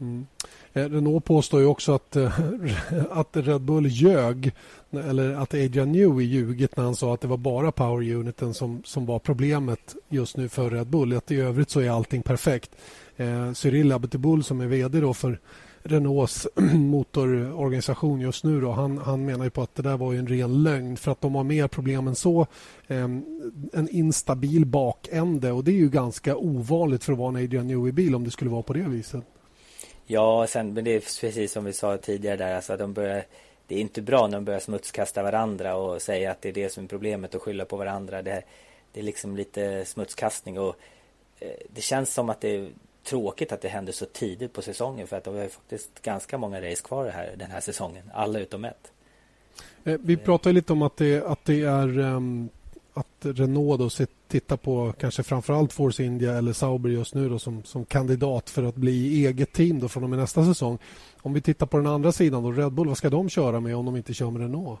Mm. 0.00 0.26
Eh, 0.72 0.88
Renault 0.88 1.24
påstår 1.24 1.60
ju 1.60 1.66
också 1.66 1.92
att, 1.92 2.16
eh, 2.16 2.40
att 3.10 3.36
Red 3.36 3.60
Bull 3.60 3.86
ljög 3.86 4.52
eller 4.90 5.34
att 5.34 5.54
Adrian 5.54 5.92
Newey 5.92 6.26
ljugit 6.26 6.76
när 6.76 6.84
han 6.84 6.96
sa 6.96 7.14
att 7.14 7.20
det 7.20 7.28
var 7.28 7.36
bara 7.36 7.72
power 7.72 8.14
uniten 8.14 8.54
som, 8.54 8.82
som 8.84 9.06
var 9.06 9.18
problemet 9.18 9.96
just 10.08 10.36
nu 10.36 10.48
för 10.48 10.70
Red 10.70 10.86
Bull. 10.86 11.16
Att 11.16 11.30
I 11.30 11.36
övrigt 11.36 11.70
så 11.70 11.80
är 11.80 11.90
allting 11.90 12.22
perfekt. 12.22 12.70
Eh, 13.16 13.52
Cyril 13.52 13.92
Abitibull 13.92 14.44
som 14.44 14.60
är 14.60 14.66
vd 14.66 15.00
då 15.00 15.14
för 15.14 15.40
Renaults 15.82 16.48
motororganisation 16.74 18.20
just 18.20 18.44
nu 18.44 18.60
då, 18.60 18.72
han, 18.72 18.98
han 18.98 19.24
menar 19.24 19.44
ju 19.44 19.50
på 19.50 19.62
att 19.62 19.74
det 19.74 19.82
där 19.82 19.96
var 19.96 20.14
en 20.14 20.26
ren 20.26 20.62
lögn 20.62 20.96
för 20.96 21.12
att 21.12 21.20
de 21.20 21.34
har 21.34 21.44
mer 21.44 21.68
problem 21.68 22.08
än 22.08 22.14
så. 22.14 22.46
Eh, 22.86 23.04
en 23.72 23.88
instabil 23.90 24.66
bakände 24.66 25.52
och 25.52 25.64
det 25.64 25.70
är 25.70 25.76
ju 25.76 25.90
ganska 25.90 26.36
ovanligt 26.36 27.04
för 27.04 27.12
att 27.12 27.18
vara 27.18 27.28
en 27.28 27.44
Adrian 27.44 27.66
Newey-bil 27.66 28.14
om 28.14 28.24
det 28.24 28.30
skulle 28.30 28.50
vara 28.50 28.62
på 28.62 28.72
det 28.72 28.88
viset. 28.88 29.24
Ja, 30.10 30.46
sen, 30.46 30.74
men 30.74 30.84
det 30.84 30.90
är 30.90 31.20
precis 31.20 31.52
som 31.52 31.64
vi 31.64 31.72
sa 31.72 31.96
tidigare 31.96 32.36
där, 32.36 32.54
alltså 32.54 32.76
de 32.76 32.92
börjar 32.92 33.24
det 33.66 33.74
är 33.74 33.80
inte 33.80 34.02
bra 34.02 34.26
när 34.26 34.36
de 34.36 34.44
börjar 34.44 34.60
smutskasta 34.60 35.22
varandra 35.22 35.76
och 35.76 36.02
säga 36.02 36.30
att 36.30 36.42
det 36.42 36.48
är 36.48 36.52
det 36.52 36.72
som 36.72 36.84
är 36.84 36.88
problemet 36.88 37.34
och 37.34 37.42
skylla 37.42 37.64
på 37.64 37.76
varandra. 37.76 38.22
Det, 38.22 38.42
det 38.92 39.00
är 39.00 39.04
liksom 39.04 39.36
lite 39.36 39.84
smutskastning 39.84 40.58
och 40.58 40.76
eh, 41.40 41.48
det 41.74 41.80
känns 41.80 42.14
som 42.14 42.30
att 42.30 42.40
det 42.40 42.56
är 42.56 42.68
tråkigt 43.04 43.52
att 43.52 43.60
det 43.60 43.68
händer 43.68 43.92
så 43.92 44.06
tidigt 44.06 44.52
på 44.52 44.62
säsongen 44.62 45.06
för 45.06 45.16
att 45.16 45.24
det 45.24 45.30
har 45.30 45.48
faktiskt 45.48 46.02
ganska 46.02 46.38
många 46.38 46.60
race 46.60 46.82
kvar 46.82 47.08
här, 47.08 47.34
den 47.36 47.50
här 47.50 47.60
säsongen. 47.60 48.10
Alla 48.14 48.38
utom 48.38 48.64
ett. 48.64 48.92
Eh, 49.84 49.96
vi 50.00 50.16
pratade 50.16 50.52
lite 50.52 50.72
om 50.72 50.82
att 50.82 50.96
det, 50.96 51.24
att 51.24 51.44
det 51.44 51.62
är 51.62 51.98
um, 51.98 52.48
att 52.98 53.38
Renault 53.38 53.78
då 53.98 54.06
tittar 54.28 54.56
på 54.56 54.92
kanske 54.98 55.22
framförallt 55.22 55.72
Force 55.72 56.04
India 56.04 56.38
eller 56.38 56.52
Sauber 56.52 56.90
just 56.90 57.14
nu 57.14 57.28
då 57.28 57.38
som, 57.38 57.62
som 57.64 57.84
kandidat 57.84 58.50
för 58.50 58.62
att 58.62 58.74
bli 58.74 59.26
eget 59.26 59.52
team 59.52 59.80
då 59.80 59.88
från 59.88 60.04
och 60.04 60.10
med 60.10 60.18
nästa 60.18 60.44
säsong. 60.44 60.78
Om 61.22 61.34
vi 61.34 61.40
tittar 61.40 61.66
på 61.66 61.76
den 61.76 61.86
andra 61.86 62.12
sidan 62.12 62.42
då, 62.42 62.52
Red 62.52 62.72
Bull, 62.72 62.88
vad 62.88 62.96
ska 62.96 63.10
de 63.10 63.28
köra 63.28 63.60
med 63.60 63.76
om 63.76 63.84
de 63.84 63.96
inte 63.96 64.14
kör 64.14 64.30
med 64.30 64.42
Renault? 64.42 64.80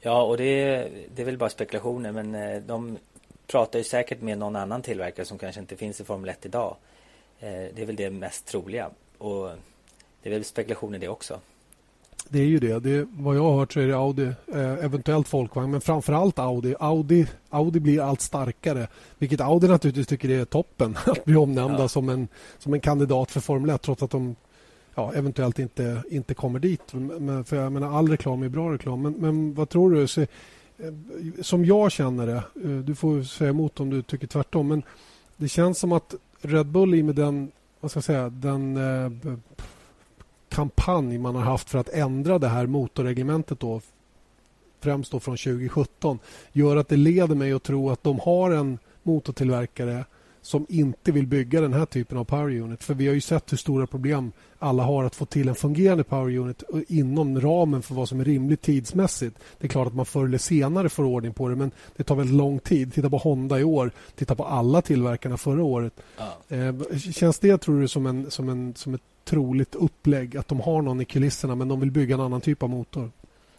Ja, 0.00 0.22
och 0.22 0.36
det, 0.36 0.88
det 1.14 1.22
är 1.22 1.26
väl 1.26 1.38
bara 1.38 1.50
spekulationer 1.50 2.12
men 2.12 2.34
eh, 2.34 2.62
de 2.62 2.98
pratar 3.46 3.78
ju 3.78 3.84
säkert 3.84 4.20
med 4.20 4.38
någon 4.38 4.56
annan 4.56 4.82
tillverkare 4.82 5.26
som 5.26 5.38
kanske 5.38 5.60
inte 5.60 5.76
finns 5.76 6.00
i 6.00 6.04
Formel 6.04 6.30
1 6.30 6.46
idag. 6.46 6.76
Eh, 7.40 7.48
det 7.48 7.82
är 7.82 7.86
väl 7.86 7.96
det 7.96 8.10
mest 8.10 8.46
troliga 8.46 8.90
och 9.18 9.50
det 10.22 10.28
är 10.28 10.32
väl 10.32 10.44
spekulationer 10.44 10.98
det 10.98 11.08
också. 11.08 11.40
Det 12.28 12.38
är 12.38 12.46
ju 12.46 12.58
det. 12.58 12.78
det 12.78 13.06
vad 13.10 13.36
jag 13.36 13.42
har 13.42 13.58
hört 13.58 13.72
så 13.72 13.80
är 13.80 13.86
det 13.86 13.96
Audi, 13.96 14.32
eh, 14.54 14.84
eventuellt 14.84 15.28
folkvagn, 15.28 15.70
men 15.70 15.80
framförallt 15.80 16.38
Audi. 16.38 16.74
Audi. 16.80 17.26
Audi 17.50 17.80
blir 17.80 18.00
allt 18.00 18.20
starkare, 18.20 18.88
vilket 19.18 19.40
Audi 19.40 19.68
naturligtvis 19.68 20.06
tycker 20.06 20.30
är 20.30 20.44
toppen 20.44 20.96
att 21.06 21.24
bli 21.24 21.36
omnämnda 21.36 21.80
ja. 21.80 21.88
som, 21.88 22.08
en, 22.08 22.28
som 22.58 22.74
en 22.74 22.80
kandidat 22.80 23.30
för 23.30 23.40
Formel 23.40 23.70
1 23.70 23.82
trots 23.82 24.02
att 24.02 24.10
de 24.10 24.36
ja, 24.94 25.12
eventuellt 25.14 25.58
inte, 25.58 26.02
inte 26.10 26.34
kommer 26.34 26.58
dit. 26.58 26.92
Men, 26.92 27.44
för 27.44 27.56
jag 27.56 27.72
menar, 27.72 27.98
all 27.98 28.08
reklam 28.08 28.42
är 28.42 28.48
bra 28.48 28.72
reklam. 28.72 29.02
Men, 29.02 29.12
men 29.12 29.54
vad 29.54 29.68
tror 29.68 29.90
du? 29.90 30.06
Så, 30.06 30.20
eh, 30.20 30.26
som 31.42 31.64
jag 31.64 31.92
känner 31.92 32.26
det, 32.26 32.42
eh, 32.64 32.70
du 32.70 32.94
får 32.94 33.22
säga 33.22 33.50
emot 33.50 33.80
om 33.80 33.90
du 33.90 34.02
tycker 34.02 34.26
tvärtom, 34.26 34.68
men 34.68 34.82
det 35.36 35.48
känns 35.48 35.78
som 35.78 35.92
att 35.92 36.14
Red 36.40 36.66
Bull 36.66 36.94
i 36.94 37.02
med 37.02 37.14
den, 37.14 37.52
vad 37.80 37.90
ska 37.90 37.98
jag 37.98 38.04
säga, 38.04 38.28
den 38.28 38.76
kampanj 40.50 41.18
man 41.18 41.34
har 41.34 41.42
haft 41.42 41.70
för 41.70 41.78
att 41.78 41.88
ändra 41.88 42.38
det 42.38 42.48
här 42.48 42.66
motorreglementet 42.66 43.60
då, 43.60 43.80
främst 44.80 45.12
då 45.12 45.20
från 45.20 45.36
2017 45.36 46.18
gör 46.52 46.76
att 46.76 46.88
det 46.88 46.96
leder 46.96 47.34
mig 47.34 47.52
att 47.52 47.62
tro 47.62 47.90
att 47.90 48.02
de 48.02 48.18
har 48.18 48.50
en 48.50 48.78
motortillverkare 49.02 50.04
som 50.42 50.66
inte 50.68 51.12
vill 51.12 51.26
bygga 51.26 51.60
den 51.60 51.72
här 51.72 51.86
typen 51.86 52.18
av 52.18 52.24
power 52.24 52.60
unit. 52.60 52.84
För 52.84 52.94
vi 52.94 53.06
har 53.06 53.14
ju 53.14 53.20
sett 53.20 53.52
hur 53.52 53.56
stora 53.56 53.86
problem 53.86 54.32
alla 54.58 54.82
har 54.82 55.04
att 55.04 55.14
få 55.14 55.26
till 55.26 55.48
en 55.48 55.54
fungerande 55.54 56.04
power 56.04 56.36
unit 56.36 56.62
inom 56.88 57.40
ramen 57.40 57.82
för 57.82 57.94
vad 57.94 58.08
som 58.08 58.20
är 58.20 58.24
rimligt 58.24 58.62
tidsmässigt. 58.62 59.38
Det 59.58 59.66
är 59.66 59.68
klart 59.68 59.86
att 59.86 59.94
man 59.94 60.06
förr 60.06 60.24
eller 60.24 60.38
senare 60.38 60.88
får 60.88 61.04
ordning 61.04 61.32
på 61.32 61.48
det 61.48 61.56
men 61.56 61.70
det 61.96 62.04
tar 62.04 62.14
väldigt 62.14 62.36
lång 62.36 62.58
tid. 62.58 62.94
Titta 62.94 63.10
på 63.10 63.18
Honda 63.18 63.60
i 63.60 63.64
år, 63.64 63.90
titta 64.14 64.34
på 64.34 64.44
alla 64.44 64.82
tillverkarna 64.82 65.36
förra 65.36 65.62
året. 65.62 65.92
Ja. 66.18 66.56
Eh, 66.56 66.74
känns 67.12 67.38
det, 67.38 67.58
tror 67.58 67.80
du, 67.80 67.88
som, 67.88 68.06
en, 68.06 68.30
som, 68.30 68.48
en, 68.48 68.74
som 68.74 68.94
ett 68.94 69.02
troligt 69.30 69.74
upplägg 69.74 70.36
att 70.36 70.48
de 70.48 70.60
har 70.60 70.82
någon 70.82 71.00
i 71.00 71.04
kulisserna 71.04 71.54
men 71.54 71.68
de 71.68 71.80
vill 71.80 71.90
bygga 71.90 72.14
en 72.14 72.20
annan 72.20 72.40
typ 72.40 72.62
av 72.62 72.70
motor? 72.70 73.10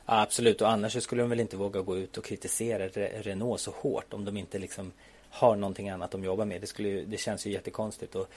Ja, 0.05 0.21
absolut, 0.21 0.61
och 0.61 0.69
annars 0.69 1.03
skulle 1.03 1.21
de 1.21 1.29
väl 1.29 1.39
inte 1.39 1.57
våga 1.57 1.81
gå 1.81 1.97
ut 1.97 2.17
och 2.17 2.23
kritisera 2.23 2.87
Renault 2.87 3.61
så 3.61 3.71
hårt 3.71 4.13
om 4.13 4.25
de 4.25 4.37
inte 4.37 4.59
liksom 4.59 4.91
har 5.29 5.55
någonting 5.55 5.89
annat 5.89 6.11
de 6.11 6.23
jobbar 6.23 6.45
med. 6.45 6.61
Det, 6.61 6.67
skulle, 6.67 7.01
det 7.01 7.17
känns 7.17 7.45
ju 7.45 7.51
jättekonstigt. 7.51 8.15
Och 8.15 8.27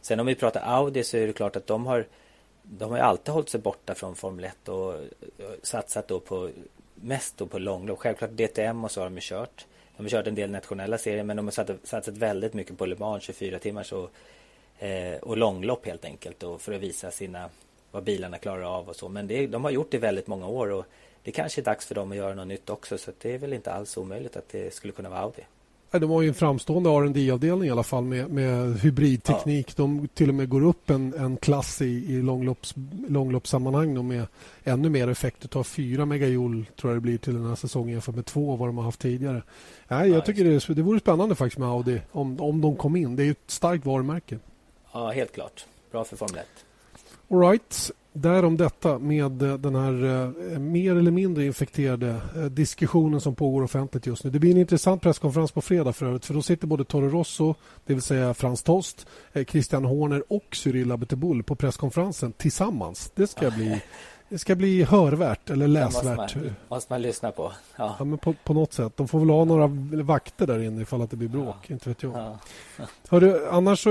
sen 0.00 0.20
om 0.20 0.26
vi 0.26 0.34
pratar 0.34 0.60
Audi 0.60 1.04
så 1.04 1.16
är 1.16 1.26
det 1.26 1.32
klart 1.32 1.56
att 1.56 1.66
de 1.66 1.86
har 1.86 2.06
de 2.62 2.90
har 2.90 2.96
ju 2.96 3.02
alltid 3.02 3.34
hållit 3.34 3.48
sig 3.48 3.60
borta 3.60 3.94
från 3.94 4.14
Formel 4.14 4.44
1 4.44 4.68
och 4.68 4.94
satsat 5.62 6.08
då 6.08 6.20
på 6.20 6.50
mest 6.94 7.38
då 7.38 7.46
på 7.46 7.58
långlopp. 7.58 7.98
Självklart 7.98 8.30
DTM 8.30 8.84
och 8.84 8.90
så 8.90 9.00
har 9.00 9.06
de 9.06 9.14
ju 9.14 9.20
kört. 9.22 9.66
De 9.96 10.02
har 10.02 10.10
kört 10.10 10.26
en 10.26 10.34
del 10.34 10.50
nationella 10.50 10.98
serier 10.98 11.24
men 11.24 11.36
de 11.36 11.46
har 11.46 11.86
satsat, 11.86 12.08
väldigt 12.08 12.54
mycket 12.54 12.78
på 12.78 12.86
Le 12.86 12.96
Mans 12.98 13.22
24 13.22 13.58
timmars 13.58 13.92
och, 13.92 14.10
eh, 14.84 15.18
och 15.22 15.36
långlopp 15.36 15.86
helt 15.86 16.04
enkelt 16.04 16.42
och 16.42 16.60
för 16.60 16.72
att 16.72 16.80
visa 16.80 17.10
sina 17.10 17.50
vad 17.90 18.04
bilarna 18.04 18.38
klarar 18.38 18.78
av 18.78 18.88
och 18.88 18.96
så. 18.96 19.08
Men 19.08 19.26
det, 19.26 19.46
de 19.46 19.64
har 19.64 19.70
gjort 19.70 19.90
det 19.90 19.98
väldigt 19.98 20.26
många 20.26 20.46
år 20.46 20.70
och 20.70 20.84
det 21.22 21.32
kanske 21.32 21.60
är 21.60 21.64
dags 21.64 21.86
för 21.86 21.94
dem 21.94 22.10
att 22.10 22.16
göra 22.16 22.34
något 22.34 22.46
nytt 22.46 22.70
också 22.70 22.98
så 22.98 23.10
det 23.22 23.34
är 23.34 23.38
väl 23.38 23.52
inte 23.52 23.72
alls 23.72 23.96
omöjligt 23.96 24.36
att 24.36 24.48
det 24.48 24.74
skulle 24.74 24.92
kunna 24.92 25.08
vara 25.08 25.20
Audi. 25.20 25.42
De 25.90 26.10
har 26.10 26.22
ju 26.22 26.28
en 26.28 26.34
framstående 26.34 26.90
rd 26.90 27.32
avdelning 27.32 27.68
i 27.68 27.70
alla 27.70 27.82
fall 27.82 28.04
med, 28.04 28.30
med 28.30 28.80
hybridteknik. 28.80 29.68
Ja. 29.68 29.72
De 29.76 30.08
till 30.14 30.28
och 30.28 30.34
med 30.34 30.48
går 30.48 30.64
upp 30.64 30.90
en, 30.90 31.14
en 31.14 31.36
klass 31.36 31.82
i, 31.82 32.14
i 32.14 32.22
långlopps, 32.22 32.74
långloppssammanhang 33.08 34.08
med 34.08 34.26
ännu 34.64 34.88
mer 34.88 35.08
effekt. 35.08 35.40
Det 35.40 35.48
tar 35.48 35.62
4 35.62 36.06
megajoule 36.06 36.64
tror 36.80 36.92
jag 36.92 36.96
det 36.96 37.00
blir 37.00 37.18
till 37.18 37.34
den 37.34 37.46
här 37.46 37.54
säsongen 37.54 37.92
jämfört 37.92 38.14
med 38.14 38.26
två 38.26 38.56
vad 38.56 38.68
de 38.68 38.76
har 38.76 38.84
haft 38.84 39.00
tidigare. 39.00 39.42
Nej, 39.88 40.10
jag 40.10 40.24
tycker 40.24 40.44
det, 40.44 40.74
det 40.74 40.82
vore 40.82 41.00
spännande 41.00 41.34
faktiskt 41.34 41.58
med 41.58 41.68
Audi 41.68 42.00
om, 42.12 42.40
om 42.40 42.60
de 42.60 42.76
kom 42.76 42.96
in. 42.96 43.16
Det 43.16 43.24
är 43.24 43.30
ett 43.30 43.38
starkt 43.46 43.86
varumärke. 43.86 44.38
Ja, 44.94 45.10
helt 45.10 45.32
klart. 45.32 45.66
Bra 45.90 46.04
för 46.04 46.16
Formel 46.16 46.38
1. 46.38 46.46
All 47.30 47.40
right. 47.40 47.90
Därom 48.12 48.56
detta 48.56 48.98
med 48.98 49.42
eh, 49.42 49.54
den 49.54 49.74
här 49.74 50.04
eh, 50.04 50.58
mer 50.58 50.96
eller 50.96 51.10
mindre 51.10 51.44
infekterade 51.44 52.20
eh, 52.36 52.44
diskussionen 52.44 53.20
som 53.20 53.34
pågår 53.34 53.62
offentligt 53.62 54.06
just 54.06 54.24
nu. 54.24 54.30
Det 54.30 54.38
blir 54.38 54.50
en 54.50 54.56
intressant 54.56 55.02
presskonferens 55.02 55.52
på 55.52 55.60
fredag 55.60 55.92
för 55.92 56.06
övrigt 56.06 56.26
för 56.26 56.34
då 56.34 56.42
sitter 56.42 56.66
både 56.66 56.84
Toro 56.84 57.08
Rosso, 57.08 57.54
det 57.86 57.94
vill 57.94 58.02
säga 58.02 58.34
Frans 58.34 58.62
Tost, 58.62 59.06
Christian 59.48 59.84
Horner 59.84 60.22
och 60.28 60.56
Cyril 60.56 60.92
Abiteboul 60.92 61.42
på 61.42 61.54
presskonferensen 61.54 62.32
tillsammans. 62.32 63.12
Det 63.14 63.26
ska 63.26 63.50
bli 63.56 63.82
det 64.34 64.38
ska 64.38 64.54
bli 64.54 64.82
hörvärt 64.82 65.50
eller 65.50 65.68
läsvärt. 65.68 66.16
Måste 66.16 66.38
man, 66.38 66.54
måste 66.68 66.92
man 66.92 67.02
lyssna 67.02 67.30
på. 67.30 67.52
Ja. 67.76 67.96
ja 67.98 68.04
men 68.04 68.18
på, 68.18 68.34
på, 68.44 68.54
något 68.54 68.72
sätt. 68.72 68.92
De 68.96 69.08
får 69.08 69.18
väl 69.18 69.30
ha 69.30 69.44
några 69.44 69.66
vakter 70.02 70.46
där 70.46 70.62
inne 70.62 70.82
ifall 70.82 71.02
att 71.02 71.10
det 71.10 71.16
blir 71.16 71.28
bråk. 71.28 71.56
Ja. 71.62 71.72
Inte 71.74 71.88
vet 71.88 72.02
jag. 72.02 72.12
Ja. 72.12 72.38
Hörru, 73.08 73.48
annars 73.50 73.82
så 73.82 73.90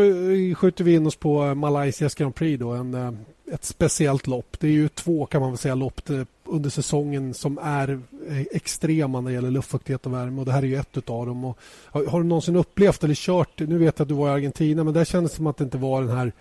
skjuter 0.57 0.83
vi 0.83 0.95
in 0.95 1.07
oss 1.07 1.15
på 1.15 1.55
Malaysias 1.55 2.15
Grand 2.15 2.35
Prix. 2.35 2.59
Då, 2.59 2.71
en, 2.71 3.25
ett 3.51 3.63
speciellt 3.65 4.27
lopp. 4.27 4.59
Det 4.59 4.67
är 4.67 4.71
ju 4.71 4.89
två 4.89 5.25
kan 5.25 5.41
man 5.41 5.51
väl 5.51 5.57
säga 5.57 5.75
lopp 5.75 6.01
under 6.43 6.69
säsongen 6.69 7.33
som 7.33 7.59
är 7.63 8.01
eh, 8.29 8.41
extrema 8.51 9.21
när 9.21 9.29
det 9.29 9.35
gäller 9.35 9.51
luftfuktighet 9.51 10.05
och 10.05 10.13
värme. 10.13 10.39
Och 10.39 10.45
det 10.45 10.51
här 10.51 10.63
är 10.63 10.67
ju 10.67 10.75
ett 10.75 11.09
av 11.09 11.25
dem. 11.25 11.45
Och 11.45 11.57
har, 11.85 12.05
har, 12.05 12.21
du 12.21 12.27
någonsin 12.27 12.55
upplevt 12.55 13.03
eller 13.03 13.15
kört, 13.15 13.59
nu 13.59 13.77
vet 13.77 13.99
jag 13.99 14.05
att 14.05 14.09
du 14.09 14.15
var 14.15 14.29
i 14.29 14.31
Argentina, 14.31 14.83
men 14.83 14.93
där 14.93 15.05
kändes 15.05 15.31
det 15.31 15.35
som 15.35 15.47
att 15.47 15.57
det 15.57 15.63
inte 15.63 15.77
var 15.77 16.01
den 16.01 16.17
här 16.17 16.31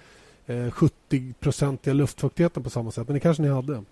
eh, 0.52 0.71
70-procentiga 0.71 1.94
luftfuktigheten 1.94 2.62
på 2.62 2.71
samma 2.71 2.90
sätt. 2.90 3.09
Men 3.09 3.14
det 3.14 3.21
kanske 3.21 3.42
ni 3.42 3.49
hade? 3.49 3.85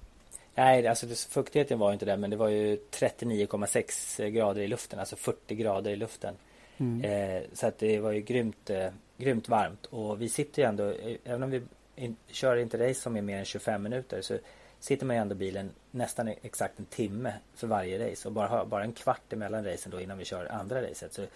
Nej, 0.55 0.87
alltså 0.87 1.07
fuktigheten 1.31 1.79
var 1.79 1.93
inte 1.93 2.05
där, 2.05 2.17
men 2.17 2.31
det 2.31 2.37
var 2.37 2.49
ju 2.49 2.77
39,6 2.77 4.29
grader 4.29 4.63
i 4.63 4.69
luften, 4.69 4.99
alltså 4.99 5.17
40 5.17 5.55
grader 5.55 5.91
i 5.91 5.97
luften. 5.97 6.35
Mm. 6.79 7.05
Eh, 7.05 7.43
så 7.53 7.67
att 7.67 7.79
det 7.79 8.01
var 8.01 8.13
ju 8.13 8.21
grymt, 8.21 8.71
eh, 8.71 8.89
grymt 9.17 9.49
varmt 9.49 9.87
och 9.87 10.23
vi 10.23 10.29
sitter 10.29 10.63
ju 10.63 10.69
ändå, 10.69 10.91
eh, 10.91 11.17
även 11.25 11.43
om 11.43 11.51
vi 11.51 11.63
in, 11.97 12.17
kör 12.27 12.57
inte 12.57 12.89
race 12.89 13.01
som 13.01 13.17
är 13.17 13.23
mer 13.23 13.39
än 13.39 13.45
25 13.45 13.83
minuter 13.83 14.23
så 14.23 14.39
sitter 14.81 15.07
man 15.07 15.17
ju 15.17 15.23
ändå 15.23 15.35
bilen 15.35 15.71
nästan 15.91 16.29
exakt 16.29 16.79
en 16.79 16.85
timme 16.85 17.33
för 17.55 17.67
varje 17.67 18.11
race 18.11 18.29
och 18.29 18.35
bara 18.35 18.65
bara 18.65 18.85
en 18.85 18.93
kvart 18.93 19.33
emellan 19.33 19.65
racen 19.65 19.93
då 19.93 20.01
innan 20.01 20.19
vi 20.19 20.25
kör 20.25 20.47
andra 20.47 20.83
racet. 20.83 21.13
Så 21.13 21.27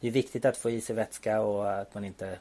det 0.00 0.08
är 0.08 0.12
viktigt 0.12 0.44
att 0.44 0.56
få 0.56 0.70
i 0.70 0.80
sig 0.80 0.96
vätska 0.96 1.40
och 1.40 1.72
att 1.72 1.94
man 1.94 2.04
inte 2.04 2.38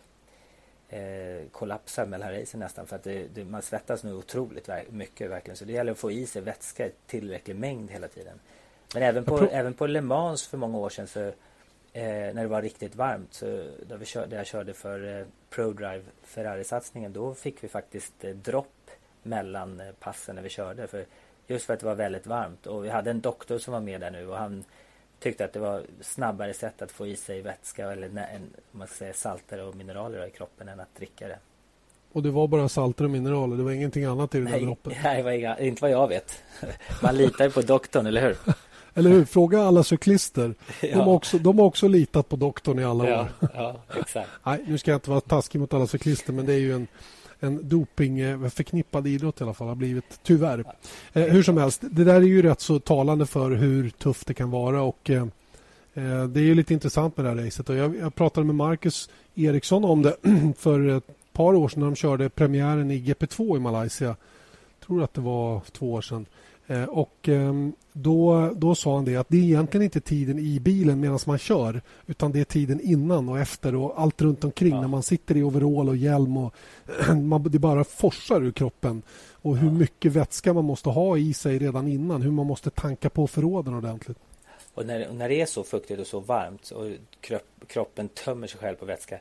eh, 0.94 1.48
kollapsar 1.52 2.06
mellan 2.06 2.32
racen 2.32 2.60
nästan 2.60 2.88
för 2.88 2.96
att 2.96 3.04
det, 3.04 3.28
det, 3.34 3.46
man 3.46 3.62
svettas 3.62 4.04
nu 4.04 4.14
otroligt 4.14 4.70
mycket 4.90 5.30
verkligen. 5.30 5.58
Så 5.58 5.66
det 5.66 5.74
gäller 5.74 5.92
att 5.92 5.98
få 5.98 6.12
i 6.12 6.26
sig 6.26 6.42
vätska 6.42 6.88
i 6.88 6.92
tillräcklig 7.08 7.56
mängd 7.56 7.92
hela 7.92 8.08
tiden. 8.08 8.40
Men 8.94 9.04
även 9.04 9.26
på, 9.26 9.48
även 9.52 9.74
på 9.74 9.88
Le 9.88 10.02
Mans 10.02 10.48
för 10.48 10.58
många 10.58 10.78
år 10.78 10.90
sedan 10.90 11.08
så 11.08 11.20
eh, 11.20 11.34
när 12.34 12.42
det 12.42 12.48
var 12.48 12.62
riktigt 12.62 12.96
varmt 12.96 13.34
så 13.34 13.46
där, 13.88 13.98
vi 13.98 14.06
kör, 14.06 14.28
där 14.28 14.38
jag 14.38 14.46
körde 14.46 14.74
för 14.74 15.20
eh, 15.20 15.26
ProDrive 15.50 16.04
Ferrari-satsningen 16.24 17.14
då 17.14 17.34
fick 17.34 17.64
vi 17.64 17.68
faktiskt 17.68 18.24
eh, 18.24 18.36
dropp 18.36 18.92
mellan 19.24 19.80
eh, 19.80 19.92
passen 20.00 20.36
när 20.36 20.42
vi 20.44 20.50
körde. 20.50 20.88
För, 20.88 21.06
just 21.48 21.66
för 21.66 21.74
att 21.74 21.80
det 21.80 21.86
var 21.86 21.96
väldigt 21.96 22.28
varmt 22.28 22.68
och 22.68 22.86
vi 22.86 22.90
hade 22.90 23.12
en 23.12 23.22
doktor 23.22 23.58
som 23.58 23.74
var 23.74 23.82
med 23.82 24.02
där 24.02 24.12
nu 24.12 24.28
och 24.28 24.38
han 24.38 24.64
tyckte 25.24 25.46
att 25.46 25.54
det 25.54 25.60
var 25.60 25.84
snabbare 26.02 26.54
sätt 26.54 26.82
att 26.82 26.92
få 26.92 27.08
i 27.08 27.16
sig 27.16 27.42
vätska 27.42 27.92
eller 27.92 28.08
en, 28.08 28.54
man 28.72 28.88
ska 28.88 28.96
säga, 28.96 29.14
salter 29.14 29.68
och 29.68 29.76
mineraler 29.76 30.28
i 30.28 30.30
kroppen 30.30 30.70
än 30.70 30.80
att 30.80 30.96
dricka 30.96 31.28
det. 31.28 31.40
Och 32.12 32.24
det 32.24 32.32
var 32.32 32.48
bara 32.48 32.70
salter 32.70 33.04
och 33.04 33.10
mineraler? 33.10 33.58
Det 33.58 33.64
var 33.64 33.72
ingenting 33.72 34.06
annat 34.06 34.36
i 34.36 34.38
det 34.40 34.44
nej, 34.44 34.60
där 34.60 34.66
droppet? 34.66 34.94
Nej, 35.04 35.24
var 35.24 35.32
inga, 35.32 35.60
inte 35.60 35.82
vad 35.82 35.92
jag 35.92 36.08
vet. 36.08 36.44
Man 37.04 37.18
litar 37.18 37.46
ju 37.46 37.52
på 37.52 37.62
doktorn, 37.62 38.06
eller 38.06 38.22
hur? 38.22 38.38
Eller 38.96 39.10
hur? 39.10 39.26
Fråga 39.26 39.64
alla 39.64 39.84
cyklister. 39.84 40.56
Ja. 40.82 40.88
De, 40.90 40.96
har 40.96 41.14
också, 41.14 41.38
de 41.38 41.60
har 41.60 41.66
också 41.66 41.88
litat 41.88 42.30
på 42.30 42.36
doktorn 42.36 42.80
i 42.80 42.84
alla 42.84 43.10
ja, 43.10 43.22
år. 43.22 43.28
Ja, 43.54 43.76
exakt. 44.00 44.30
Nej, 44.44 44.64
nu 44.68 44.78
ska 44.78 44.92
jag 44.92 44.98
inte 44.98 45.10
vara 45.10 45.22
taskig 45.22 45.60
mot 45.60 45.74
alla 45.74 45.88
cyklister 45.88 46.34
men 46.34 46.46
det 46.46 46.54
är 46.54 46.60
ju 46.60 46.74
en, 46.74 46.88
en 47.44 47.70
dopingförknippad 47.70 49.08
eh, 49.08 49.14
idrott 49.14 49.42
i 49.42 49.44
alla 49.44 49.54
fall 49.54 49.68
har 49.68 49.76
blivit, 49.76 50.20
tyvärr. 50.24 50.64
Eh, 51.14 51.24
hur 51.24 51.44
som 51.44 51.58
helst, 51.58 51.82
det 51.82 52.04
där 52.04 52.16
är 52.16 52.22
ju 52.22 52.42
rätt 52.42 52.62
så 52.62 52.80
talande 52.80 53.26
för 53.26 53.52
hur 53.52 53.90
tufft 53.90 54.28
det 54.28 54.34
kan 54.34 54.52
vara 54.52 54.82
och 54.82 55.10
eh, 55.10 55.26
eh 55.94 56.24
det 56.24 56.40
är 56.40 56.44
ju 56.44 56.56
lite 56.56 56.74
intressant 56.74 57.18
med 57.18 57.26
det 57.26 57.30
här 57.30 57.46
racet 57.46 57.70
och 57.70 57.76
jag, 57.76 57.98
jag 57.98 58.16
pratade 58.16 58.46
med 58.46 58.56
Marcus 58.56 59.10
Eriksson 59.36 59.86
om 59.86 60.02
det 60.02 60.16
för 60.58 60.98
ett 60.98 61.34
par 61.34 61.54
år 61.54 61.70
sedan 61.70 61.80
när 61.80 61.88
de 61.88 61.96
körde 61.96 62.30
premiären 62.30 62.92
i 62.92 63.00
GP2 63.00 63.58
i 63.58 63.60
Malaysia. 63.60 64.08
Jag 64.08 64.88
tror 64.88 65.04
att 65.04 65.14
det 65.14 65.22
var 65.22 65.62
två 65.72 65.94
år 65.94 66.02
sedan. 66.02 66.26
Eh, 66.68 66.84
och 66.84 67.30
ehm, 67.30 67.74
då, 67.94 68.52
då 68.56 68.76
sa 68.76 68.96
han 68.96 69.06
det 69.06 69.16
att 69.16 69.30
det 69.30 69.38
är 69.38 69.44
egentligen 69.44 69.84
inte 69.84 70.02
tiden 70.02 70.40
i 70.40 70.60
bilen 70.60 71.00
medan 71.00 71.20
man 71.26 71.38
kör 71.38 71.82
utan 72.06 72.32
det 72.32 72.40
är 72.40 72.44
tiden 72.44 72.80
innan 72.82 73.30
och 73.30 73.40
efter 73.40 73.76
och 73.76 74.02
allt 74.02 74.22
runt 74.22 74.44
omkring 74.44 74.72
ja. 74.72 74.82
när 74.82 74.88
man 74.88 75.04
sitter 75.04 75.38
i 75.38 75.44
overall 75.44 75.90
och 75.90 75.98
hjälm 75.98 76.38
och 76.38 76.54
man, 77.24 77.44
det 77.44 77.60
bara 77.60 77.84
forsar 77.84 78.44
ur 78.44 78.52
kroppen 78.52 79.02
och 79.32 79.58
hur 79.58 79.68
ja. 79.68 79.74
mycket 79.74 80.12
vätska 80.12 80.54
man 80.54 80.66
måste 80.66 80.90
ha 80.90 81.18
i 81.18 81.34
sig 81.34 81.60
redan 81.60 81.88
innan, 81.88 82.22
hur 82.22 82.32
man 82.32 82.48
måste 82.48 82.70
tanka 82.70 83.10
på 83.10 83.28
förråden 83.28 83.74
ordentligt. 83.74 84.18
Och 84.74 84.86
när, 84.86 85.12
när 85.14 85.30
det 85.30 85.42
är 85.42 85.46
så 85.46 85.64
fuktigt 85.64 86.00
och 86.00 86.08
så 86.08 86.20
varmt 86.20 86.72
och 86.72 86.92
kropp, 87.22 87.48
kroppen 87.68 88.10
tömmer 88.10 88.48
sig 88.48 88.60
själv 88.60 88.76
på 88.76 88.86
vätska 88.86 89.20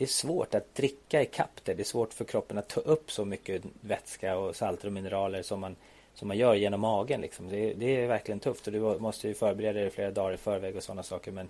det 0.00 0.04
är 0.04 0.08
svårt 0.08 0.54
att 0.54 0.74
dricka 0.74 1.22
i 1.22 1.26
kapp 1.26 1.60
det. 1.64 1.74
Det 1.74 1.82
är 1.82 1.84
svårt 1.84 2.12
för 2.14 2.24
kroppen 2.24 2.58
att 2.58 2.68
ta 2.68 2.80
upp 2.80 3.10
så 3.10 3.24
mycket 3.24 3.62
vätska 3.80 4.36
och 4.36 4.56
salter 4.56 4.86
och 4.86 4.92
mineraler 4.92 5.42
som 5.42 5.60
man 5.60 5.76
som 6.14 6.28
man 6.28 6.38
gör 6.38 6.54
genom 6.54 6.80
magen. 6.80 7.20
Liksom. 7.20 7.48
Det, 7.48 7.74
det, 7.74 7.96
är 7.96 8.08
verkligen 8.08 8.40
tufft 8.40 8.66
och 8.66 8.72
du 8.72 8.80
måste 8.80 9.28
ju 9.28 9.34
förbereda 9.34 9.80
dig 9.80 9.90
flera 9.90 10.10
dagar 10.10 10.32
i 10.32 10.36
förväg 10.36 10.76
och 10.76 10.82
sådana 10.82 11.02
saker. 11.02 11.32
Men 11.32 11.48